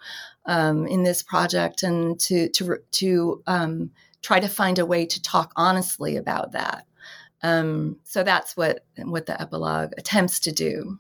um, 0.47 0.87
in 0.87 1.03
this 1.03 1.23
project, 1.23 1.83
and 1.83 2.19
to 2.21 2.49
to 2.51 2.79
to 2.93 3.43
um, 3.47 3.91
try 4.23 4.41
to 4.41 4.49
find 4.49 4.79
a 4.79 4.87
way 4.87 5.07
to 5.07 5.23
talk 5.23 5.53
honestly 5.57 6.17
about 6.17 6.53
that. 6.53 6.87
Um, 7.43 7.97
so 8.05 8.23
that's 8.23 8.57
what 8.57 8.85
what 8.97 9.27
the 9.27 9.41
epilogue 9.41 9.93
attempts 9.97 10.41
to 10.41 10.53
do. 10.53 10.99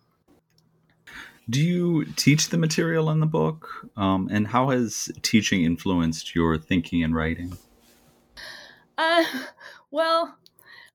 Do 1.50 1.62
you 1.62 2.04
teach 2.16 2.50
the 2.50 2.58
material 2.58 3.10
in 3.10 3.20
the 3.20 3.26
book, 3.26 3.68
um, 3.96 4.28
and 4.30 4.46
how 4.46 4.68
has 4.68 5.10
teaching 5.22 5.64
influenced 5.64 6.34
your 6.34 6.58
thinking 6.58 7.02
and 7.02 7.14
writing? 7.14 7.56
Uh, 8.98 9.24
well, 9.90 10.36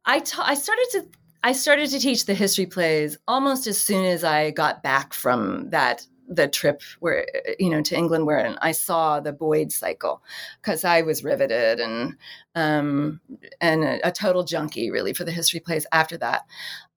I 0.05 0.19
ta- 0.19 0.45
I 0.45 0.53
started 0.53 0.87
to 0.91 1.05
I 1.43 1.51
started 1.51 1.89
to 1.89 1.99
teach 1.99 2.25
the 2.25 2.33
history 2.33 2.65
plays 2.65 3.17
almost 3.27 3.67
as 3.67 3.77
soon 3.77 4.05
as 4.05 4.23
I 4.23 4.51
got 4.51 4.83
back 4.83 5.13
from 5.13 5.69
that 5.71 6.07
the 6.27 6.47
trip 6.47 6.81
where 6.99 7.27
you 7.59 7.69
know 7.69 7.81
to 7.81 7.97
England 7.97 8.25
where 8.25 8.55
I 8.61 8.71
saw 8.71 9.19
the 9.19 9.33
Boyd 9.33 9.71
cycle 9.71 10.23
because 10.61 10.85
I 10.85 11.01
was 11.01 11.23
riveted 11.23 11.79
and 11.79 12.15
um, 12.55 13.19
and 13.59 13.83
a, 13.83 14.07
a, 14.07 14.11
total 14.11 14.43
junkie 14.43 14.91
really 14.91 15.13
for 15.13 15.23
the 15.23 15.31
history 15.31 15.59
plays 15.59 15.85
after 15.91 16.17
that. 16.17 16.43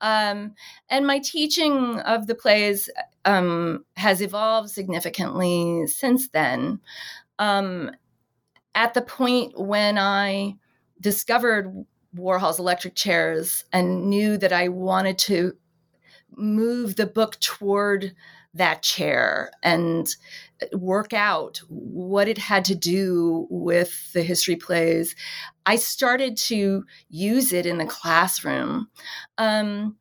Um, 0.01 0.55
and 0.89 1.07
my 1.07 1.19
teaching 1.19 1.99
of 2.01 2.27
the 2.27 2.35
plays 2.35 2.91
um, 3.25 3.85
has 3.97 4.21
evolved 4.21 4.71
significantly 4.71 5.87
since 5.87 6.29
then. 6.29 6.81
Um, 7.39 7.91
at 8.75 8.95
the 8.95 9.03
point 9.03 9.59
when 9.59 9.99
I 9.99 10.57
discovered 11.01 11.87
Warhol's 12.15 12.59
electric 12.59 12.95
chairs 12.95 13.65
and 13.73 14.09
knew 14.09 14.37
that 14.39 14.53
I 14.53 14.69
wanted 14.69 15.19
to 15.19 15.55
move 16.37 16.97
the 16.97 17.07
book 17.07 17.39
toward 17.41 18.15
that 18.57 18.83
chair 18.83 19.51
and 19.63 20.09
work 20.73 21.13
out 21.13 21.59
what 21.69 22.29
it 22.29 22.39
had 22.39 22.65
to 22.67 22.75
do 22.75 23.47
with 23.51 24.13
the 24.13 24.23
history 24.23 24.57
plays. 24.57 25.15
I 25.67 25.77
started 25.77 26.37
to 26.39 26.85
use 27.09 27.53
it 27.53 27.67
in 27.67 27.79
the 27.79 27.87
classroom. 27.87 28.89
Um, 29.39 29.97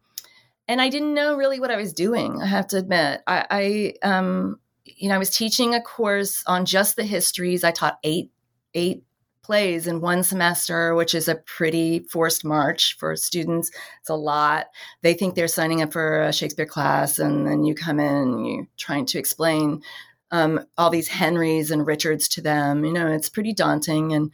and 0.67 0.81
I 0.81 0.89
didn't 0.89 1.13
know 1.13 1.35
really 1.35 1.59
what 1.59 1.71
I 1.71 1.75
was 1.75 1.93
doing, 1.93 2.41
I 2.41 2.47
have 2.47 2.67
to 2.67 2.77
admit. 2.77 3.21
I, 3.27 3.93
I 4.03 4.07
um, 4.07 4.59
you 4.85 5.09
know, 5.09 5.15
I 5.15 5.19
was 5.19 5.35
teaching 5.35 5.73
a 5.73 5.81
course 5.81 6.43
on 6.47 6.65
just 6.65 6.95
the 6.95 7.03
histories. 7.03 7.63
I 7.63 7.71
taught 7.71 7.99
eight 8.03 8.31
eight 8.73 9.03
plays 9.45 9.85
in 9.85 10.01
one 10.01 10.23
semester, 10.23 10.95
which 10.95 11.13
is 11.13 11.27
a 11.27 11.35
pretty 11.35 11.99
forced 11.99 12.43
march 12.43 12.97
for 12.97 13.15
students. 13.15 13.69
It's 13.99 14.09
a 14.09 14.15
lot. 14.15 14.67
They 15.03 15.13
think 15.13 15.35
they're 15.35 15.47
signing 15.47 15.83
up 15.83 15.93
for 15.93 16.23
a 16.23 16.33
Shakespeare 16.33 16.65
class, 16.65 17.19
and 17.19 17.45
then 17.45 17.63
you 17.63 17.75
come 17.75 17.99
in 17.99 18.15
and 18.15 18.47
you're 18.47 18.67
trying 18.77 19.05
to 19.07 19.19
explain 19.19 19.83
um, 20.31 20.65
all 20.77 20.89
these 20.89 21.07
Henrys 21.07 21.69
and 21.69 21.85
Richards 21.85 22.27
to 22.29 22.41
them. 22.41 22.83
You 22.83 22.93
know, 22.93 23.07
it's 23.07 23.29
pretty 23.29 23.53
daunting. 23.53 24.13
And 24.13 24.31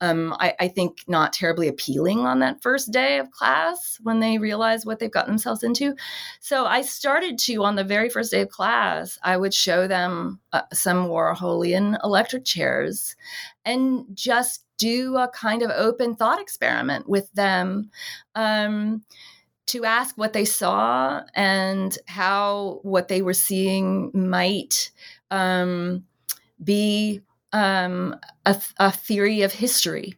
um, 0.00 0.34
I, 0.40 0.54
I, 0.60 0.68
think 0.68 1.04
not 1.08 1.32
terribly 1.32 1.68
appealing 1.68 2.20
on 2.20 2.38
that 2.38 2.62
first 2.62 2.90
day 2.90 3.18
of 3.18 3.30
class 3.30 3.98
when 4.02 4.20
they 4.20 4.38
realize 4.38 4.86
what 4.86 4.98
they've 4.98 5.10
gotten 5.10 5.32
themselves 5.32 5.62
into. 5.62 5.94
So 6.40 6.64
I 6.64 6.82
started 6.82 7.38
to, 7.40 7.64
on 7.64 7.76
the 7.76 7.84
very 7.84 8.08
first 8.08 8.30
day 8.30 8.40
of 8.40 8.48
class, 8.48 9.18
I 9.22 9.36
would 9.36 9.52
show 9.52 9.86
them 9.86 10.40
uh, 10.52 10.62
some 10.72 11.08
Warholian 11.08 11.98
electric 12.02 12.44
chairs 12.44 13.14
and 13.64 14.06
just 14.14 14.64
do 14.78 15.16
a 15.16 15.28
kind 15.28 15.62
of 15.62 15.70
open 15.70 16.16
thought 16.16 16.40
experiment 16.40 17.08
with 17.08 17.30
them. 17.32 17.90
Um, 18.34 19.04
to 19.66 19.84
ask 19.84 20.18
what 20.18 20.32
they 20.32 20.44
saw 20.44 21.22
and 21.34 21.96
how 22.08 22.80
what 22.82 23.06
they 23.06 23.22
were 23.22 23.34
seeing 23.34 24.10
might 24.12 24.90
um, 25.30 26.04
be 26.64 27.20
um, 27.52 28.16
a, 28.46 28.60
a, 28.78 28.90
theory 28.90 29.42
of 29.42 29.52
history. 29.52 30.16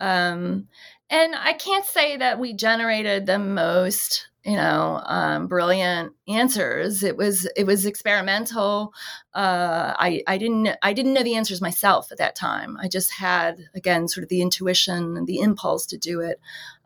Um, 0.00 0.68
and 1.10 1.34
I 1.34 1.52
can't 1.52 1.84
say 1.84 2.16
that 2.16 2.38
we 2.38 2.54
generated 2.54 3.26
the 3.26 3.38
most, 3.38 4.28
you 4.44 4.56
know, 4.56 5.00
um, 5.04 5.46
brilliant 5.46 6.12
answers. 6.26 7.02
It 7.02 7.16
was 7.16 7.46
it 7.56 7.64
was 7.64 7.86
experimental. 7.86 8.92
Uh, 9.34 9.94
I 9.96 10.22
I 10.26 10.38
didn't 10.38 10.70
I 10.82 10.92
didn't 10.92 11.12
know 11.12 11.22
the 11.22 11.36
answers 11.36 11.60
myself 11.60 12.10
at 12.10 12.18
that 12.18 12.34
time. 12.34 12.76
I 12.80 12.88
just 12.88 13.12
had 13.12 13.58
again 13.74 14.08
sort 14.08 14.24
of 14.24 14.30
the 14.30 14.42
intuition 14.42 15.16
and 15.16 15.26
the 15.26 15.40
impulse 15.40 15.86
to 15.86 15.98
do 15.98 16.20
it. 16.20 16.40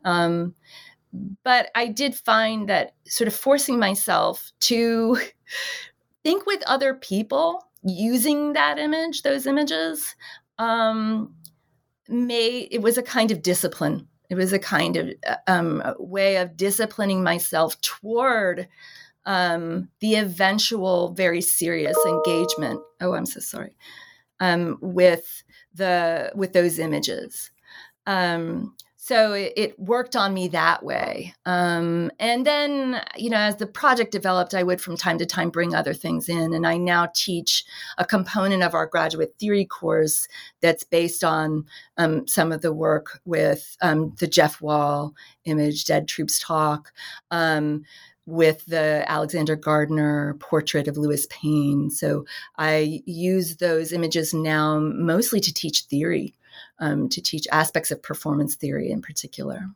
Um, 0.05 0.53
but 1.43 1.71
I 1.73 1.87
did 1.87 2.13
find 2.13 2.69
that 2.69 2.93
sort 3.07 3.27
of 3.27 3.33
forcing 3.33 3.79
myself 3.79 4.51
to 4.61 5.17
think 6.23 6.45
with 6.45 6.61
other 6.67 6.93
people 6.93 7.68
using 7.83 8.53
that 8.53 8.77
image, 8.77 9.21
those 9.21 9.45
images, 9.45 10.15
um, 10.57 11.33
may 12.07 12.67
it 12.71 12.81
was 12.81 12.97
a 12.97 13.03
kind 13.03 13.31
of 13.31 13.41
discipline. 13.41 14.07
It 14.29 14.35
was 14.35 14.53
a 14.53 14.59
kind 14.59 14.95
of 14.97 15.09
uh, 15.27 15.35
um, 15.47 15.83
way 15.97 16.37
of 16.37 16.55
disciplining 16.55 17.23
myself 17.23 17.79
toward 17.81 18.67
um, 19.25 19.89
the 20.01 20.15
eventual 20.15 21.13
very 21.13 21.41
serious 21.41 21.97
engagement. 22.05 22.81
Oh, 23.01 23.13
I'm 23.13 23.25
so 23.25 23.39
sorry. 23.39 23.75
Um, 24.39 24.77
with 24.81 25.43
the 25.73 26.31
with 26.35 26.53
those 26.53 26.79
images. 26.79 27.51
Um, 28.05 28.75
so 29.09 29.33
it, 29.33 29.53
it, 29.57 29.79
worked 29.79 30.15
on 30.15 30.35
me 30.35 30.47
that 30.49 30.83
way 30.83 31.33
um, 31.47 32.11
and 32.19 32.45
then 32.45 33.01
you 33.17 33.29
know 33.29 33.37
as 33.37 33.55
the 33.55 33.65
project 33.65 34.11
developed 34.11 34.53
i 34.53 34.61
would 34.61 34.79
from 34.79 34.95
time 34.95 35.17
to 35.17 35.25
time 35.25 35.49
bring 35.49 35.73
other 35.73 35.95
things 35.95 36.29
in 36.29 36.53
and 36.53 36.67
i 36.67 36.77
now 36.77 37.07
teach 37.15 37.63
a 37.97 38.05
component 38.05 38.61
of 38.61 38.75
our 38.75 38.85
graduate 38.85 39.33
theory 39.39 39.65
course 39.65 40.27
that's 40.61 40.83
based 40.83 41.23
on 41.23 41.65
um, 41.97 42.27
some 42.27 42.51
of 42.51 42.61
the 42.61 42.71
work 42.71 43.19
with 43.25 43.75
um, 43.81 44.13
the 44.19 44.27
jeff 44.27 44.61
wall 44.61 45.13
image 45.45 45.85
dead 45.85 46.07
troops 46.07 46.39
talk 46.39 46.91
um, 47.31 47.83
with 48.27 48.63
the 48.67 49.03
Alexander 49.07 49.55
Gardner 49.55 50.35
portrait 50.39 50.87
of 50.87 50.97
Lewis 50.97 51.25
Payne. 51.31 51.89
So 51.89 52.25
I 52.59 53.01
use 53.07 53.57
those 53.57 53.91
images 53.91 54.35
now 54.35 54.77
mostly 54.77 55.39
to 55.39 55.51
teach 55.51 55.81
theory 55.85 56.35
um, 56.79 57.09
to 57.09 57.21
teach 57.21 57.47
aspects 57.51 57.91
of 57.91 58.01
performance 58.01 58.55
theory 58.55 58.91
in 58.91 59.01
particular. 59.01 59.69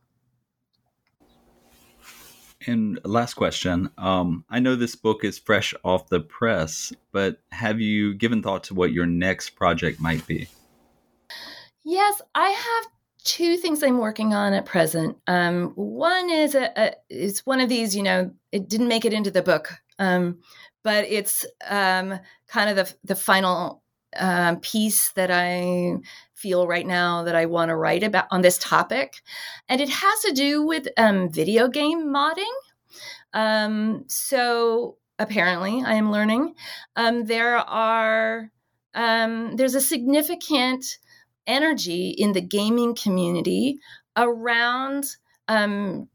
And 2.65 2.99
last 3.03 3.33
question. 3.33 3.89
Um, 3.97 4.45
I 4.49 4.59
know 4.59 4.75
this 4.75 4.95
book 4.95 5.23
is 5.23 5.37
fresh 5.37 5.73
off 5.83 6.07
the 6.07 6.21
press, 6.21 6.93
but 7.11 7.41
have 7.51 7.81
you 7.81 8.13
given 8.13 8.41
thought 8.41 8.63
to 8.65 8.73
what 8.73 8.93
your 8.93 9.05
next 9.05 9.51
project 9.51 9.99
might 9.99 10.25
be? 10.25 10.47
Yes, 11.83 12.21
I 12.33 12.49
have 12.49 12.87
two 13.23 13.57
things 13.57 13.83
I'm 13.83 13.97
working 13.97 14.33
on 14.33 14.53
at 14.53 14.65
present. 14.65 15.17
Um, 15.27 15.71
one 15.75 16.29
is 16.29 16.55
a, 16.55 16.71
a, 16.77 16.95
it's 17.09 17.45
one 17.45 17.59
of 17.59 17.69
these, 17.69 17.95
you 17.95 18.03
know, 18.03 18.31
it 18.51 18.69
didn't 18.69 18.87
make 18.87 19.05
it 19.05 19.13
into 19.13 19.31
the 19.31 19.41
book, 19.41 19.73
um, 19.99 20.39
but 20.83 21.05
it's 21.05 21.45
um, 21.67 22.19
kind 22.47 22.69
of 22.69 22.75
the 22.75 22.93
the 23.03 23.15
final 23.15 23.82
um, 24.19 24.59
piece 24.59 25.11
that 25.13 25.31
I 25.31 25.97
feel 26.33 26.67
right 26.67 26.85
now 26.85 27.23
that 27.23 27.35
I 27.35 27.45
want 27.45 27.69
to 27.69 27.75
write 27.75 28.03
about 28.03 28.25
on 28.31 28.41
this 28.41 28.57
topic, 28.57 29.21
and 29.69 29.81
it 29.81 29.89
has 29.89 30.21
to 30.25 30.33
do 30.33 30.65
with 30.65 30.87
um, 30.97 31.29
video 31.31 31.67
game 31.67 32.07
modding. 32.07 32.53
Um, 33.33 34.05
so 34.07 34.97
apparently, 35.19 35.83
I 35.85 35.95
am 35.95 36.11
learning 36.11 36.55
um, 36.95 37.25
there 37.25 37.57
are 37.57 38.51
um, 38.93 39.55
there's 39.55 39.75
a 39.75 39.81
significant 39.81 40.85
energy 41.47 42.09
in 42.09 42.33
the 42.33 42.41
gaming 42.41 42.95
community 42.95 43.79
around 44.15 45.05
um, 45.47 46.07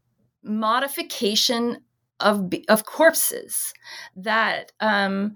modification 0.42 1.78
of 2.20 2.52
of 2.68 2.84
corpses 2.84 3.72
that 4.16 4.72
um, 4.80 5.34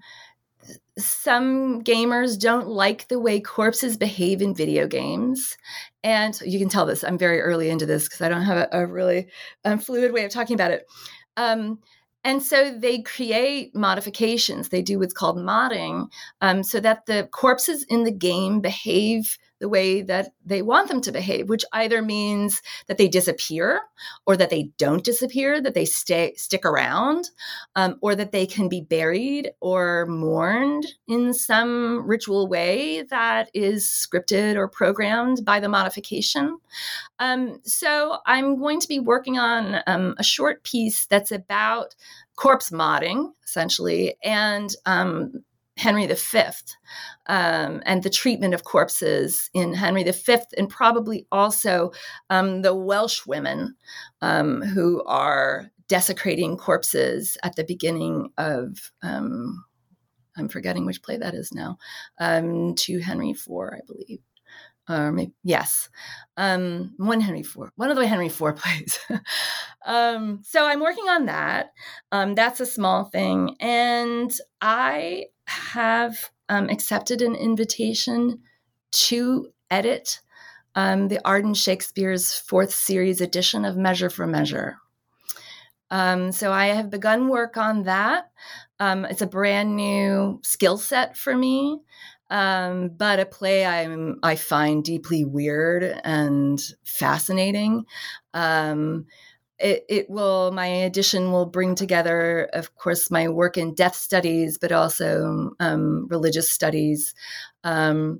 some 0.97 1.83
gamers 1.83 2.39
don't 2.39 2.67
like 2.67 3.07
the 3.07 3.19
way 3.19 3.39
corpses 3.39 3.97
behave 3.97 4.41
in 4.41 4.53
video 4.53 4.87
games. 4.87 5.57
And 6.03 6.39
you 6.45 6.59
can 6.59 6.69
tell 6.69 6.85
this, 6.85 7.03
I'm 7.03 7.17
very 7.17 7.41
early 7.41 7.69
into 7.69 7.85
this 7.85 8.03
because 8.03 8.21
I 8.21 8.29
don't 8.29 8.43
have 8.43 8.57
a, 8.57 8.69
a 8.71 8.85
really 8.85 9.27
um, 9.65 9.79
fluid 9.79 10.13
way 10.13 10.25
of 10.25 10.31
talking 10.31 10.53
about 10.53 10.71
it. 10.71 10.85
Um, 11.37 11.79
and 12.23 12.41
so 12.41 12.77
they 12.77 13.01
create 13.01 13.75
modifications. 13.75 14.69
They 14.69 14.81
do 14.81 14.99
what's 14.99 15.13
called 15.13 15.37
modding 15.37 16.07
um, 16.41 16.63
so 16.63 16.79
that 16.79 17.05
the 17.05 17.27
corpses 17.31 17.83
in 17.89 18.03
the 18.03 18.11
game 18.11 18.61
behave 18.61 19.37
the 19.63 19.69
way 19.69 20.01
that 20.01 20.33
they 20.45 20.61
want 20.61 20.89
them 20.89 20.99
to 20.99 21.13
behave, 21.13 21.47
which 21.47 21.63
either 21.71 22.01
means 22.01 22.61
that 22.87 22.97
they 22.97 23.07
disappear 23.07 23.79
or 24.27 24.35
that 24.35 24.49
they 24.49 24.63
don't 24.77 25.05
disappear, 25.05 25.61
that 25.61 25.73
they 25.73 25.85
stay 25.85 26.33
stick 26.35 26.65
around, 26.65 27.29
um, 27.77 27.95
or 28.01 28.13
that 28.13 28.33
they 28.33 28.45
can 28.45 28.67
be 28.67 28.81
buried 28.81 29.51
or 29.61 30.05
mourned 30.07 30.85
in 31.07 31.33
some 31.33 32.05
ritual 32.05 32.49
way 32.49 33.03
that 33.03 33.49
is 33.53 33.85
scripted 33.85 34.57
or 34.57 34.67
programmed 34.67 35.45
by 35.45 35.61
the 35.61 35.69
modification. 35.69 36.57
Um, 37.19 37.61
so 37.63 38.17
I'm 38.25 38.59
going 38.59 38.81
to 38.81 38.87
be 38.89 38.99
working 38.99 39.39
on 39.39 39.81
um, 39.87 40.15
a 40.17 40.23
short 40.23 40.65
piece 40.65 41.05
that's 41.05 41.31
about 41.31 41.95
corpse 42.35 42.69
modding, 42.69 43.31
essentially, 43.45 44.17
and 44.21 44.75
um, 44.85 45.45
Henry 45.77 46.05
V 46.05 46.41
um, 47.27 47.81
and 47.85 48.03
the 48.03 48.09
treatment 48.09 48.53
of 48.53 48.63
corpses 48.63 49.49
in 49.53 49.73
Henry 49.73 50.03
V, 50.03 50.37
and 50.57 50.69
probably 50.69 51.25
also 51.31 51.91
um, 52.29 52.61
the 52.61 52.75
Welsh 52.75 53.25
women 53.25 53.75
um, 54.21 54.61
who 54.61 55.03
are 55.05 55.71
desecrating 55.87 56.57
corpses 56.57 57.37
at 57.43 57.55
the 57.55 57.63
beginning 57.63 58.29
of. 58.37 58.91
Um, 59.01 59.65
I'm 60.35 60.49
forgetting 60.49 60.87
which 60.87 61.03
play 61.03 61.17
that 61.17 61.35
is 61.35 61.53
now. 61.53 61.77
Um, 62.19 62.73
to 62.75 62.99
Henry 62.99 63.31
IV, 63.31 63.51
I 63.71 63.81
believe 63.85 64.19
or 64.89 65.11
maybe 65.11 65.33
yes, 65.43 65.89
um, 66.37 66.93
one 66.97 67.21
Henry 67.21 67.43
Four, 67.43 67.71
one 67.75 67.89
of 67.89 67.95
the 67.95 68.07
Henry 68.07 68.29
Four 68.29 68.53
plays. 68.53 68.99
um, 69.85 70.41
so 70.43 70.65
I'm 70.65 70.81
working 70.81 71.05
on 71.05 71.25
that. 71.27 71.71
Um, 72.11 72.35
that's 72.35 72.59
a 72.59 72.65
small 72.65 73.05
thing, 73.05 73.55
and 73.59 74.31
I 74.61 75.25
have 75.45 76.31
um, 76.49 76.69
accepted 76.69 77.21
an 77.21 77.35
invitation 77.35 78.41
to 78.91 79.47
edit 79.69 80.19
um, 80.75 81.07
the 81.07 81.19
Arden 81.25 81.53
Shakespeare's 81.53 82.33
fourth 82.33 82.73
series 82.73 83.21
edition 83.21 83.65
of 83.65 83.77
Measure 83.77 84.09
for 84.09 84.25
Measure. 84.27 84.77
Um, 85.91 86.31
so 86.31 86.51
I 86.51 86.67
have 86.67 86.89
begun 86.89 87.27
work 87.27 87.55
on 87.57 87.83
that. 87.83 88.31
it's 88.79 89.21
a 89.21 89.27
brand 89.27 89.75
new 89.75 90.39
skill 90.43 90.77
set 90.77 91.15
for 91.15 91.35
me. 91.35 91.81
Um, 92.29 92.89
but 92.89 93.19
a 93.19 93.25
play 93.27 93.63
I'm 93.63 94.17
I 94.23 94.35
find 94.35 94.83
deeply 94.83 95.23
weird 95.23 95.83
and 96.03 96.59
fascinating. 96.83 97.85
It, 99.63 99.85
it, 99.87 100.09
will 100.09 100.51
my 100.51 100.67
edition 100.67 101.31
will 101.31 101.45
bring 101.45 101.73
together, 101.73 102.49
of 102.51 102.75
course, 102.75 103.09
my 103.09 103.29
work 103.29 103.57
in 103.57 103.73
death 103.73 103.95
studies, 103.95 104.57
but 104.57 104.73
also 104.73 105.55
um, 105.61 106.05
religious 106.09 106.51
studies. 106.51 107.15
Um, 107.63 108.19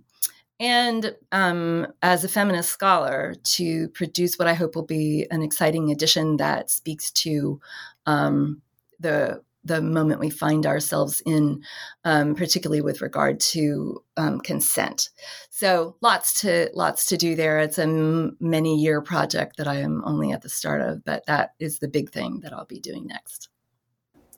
and 0.59 1.13
um, 1.33 1.87
as 2.01 2.23
a 2.23 2.29
feminist 2.29 2.69
scholar, 2.69 3.35
to 3.43 3.89
produce 3.89 4.35
what 4.35 4.47
I 4.47 4.53
hope 4.53 4.75
will 4.75 4.85
be 4.85 5.27
an 5.31 5.41
exciting 5.41 5.91
edition 5.91 6.37
that 6.37 6.69
speaks 6.69 7.11
to 7.11 7.59
um, 8.05 8.61
the 8.99 9.41
the 9.63 9.81
moment 9.81 10.19
we 10.19 10.29
find 10.29 10.65
ourselves 10.65 11.21
in, 11.25 11.63
um, 12.03 12.35
particularly 12.35 12.81
with 12.81 13.01
regard 13.01 13.39
to 13.39 14.03
um, 14.17 14.39
consent. 14.41 15.09
So 15.49 15.95
lots 16.01 16.41
to 16.41 16.69
lots 16.73 17.05
to 17.07 17.17
do 17.17 17.35
there. 17.35 17.59
It's 17.59 17.77
a 17.77 17.83
m- 17.83 18.37
many 18.39 18.77
year 18.77 19.01
project 19.01 19.57
that 19.57 19.67
I 19.67 19.75
am 19.75 20.03
only 20.05 20.31
at 20.31 20.41
the 20.41 20.49
start 20.49 20.81
of, 20.81 21.03
but 21.05 21.25
that 21.27 21.53
is 21.59 21.79
the 21.79 21.87
big 21.87 22.11
thing 22.11 22.41
that 22.41 22.53
I'll 22.53 22.65
be 22.65 22.79
doing 22.79 23.07
next. 23.07 23.49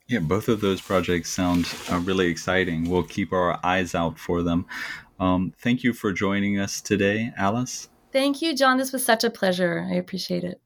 Yeah, 0.08 0.20
both 0.20 0.48
of 0.48 0.60
those 0.60 0.80
projects 0.80 1.30
sound 1.30 1.66
uh, 1.90 1.98
really 1.98 2.28
exciting. 2.28 2.88
We'll 2.88 3.02
keep 3.02 3.32
our 3.32 3.58
eyes 3.64 3.94
out 3.94 4.18
for 4.18 4.42
them. 4.42 4.66
Um, 5.18 5.52
thank 5.58 5.82
you 5.82 5.92
for 5.92 6.12
joining 6.12 6.60
us 6.60 6.80
today, 6.80 7.32
Alice. 7.36 7.88
Thank 8.12 8.40
you, 8.40 8.54
John. 8.54 8.78
This 8.78 8.92
was 8.92 9.04
such 9.04 9.24
a 9.24 9.30
pleasure. 9.30 9.86
I 9.90 9.96
appreciate 9.96 10.44
it. 10.44 10.60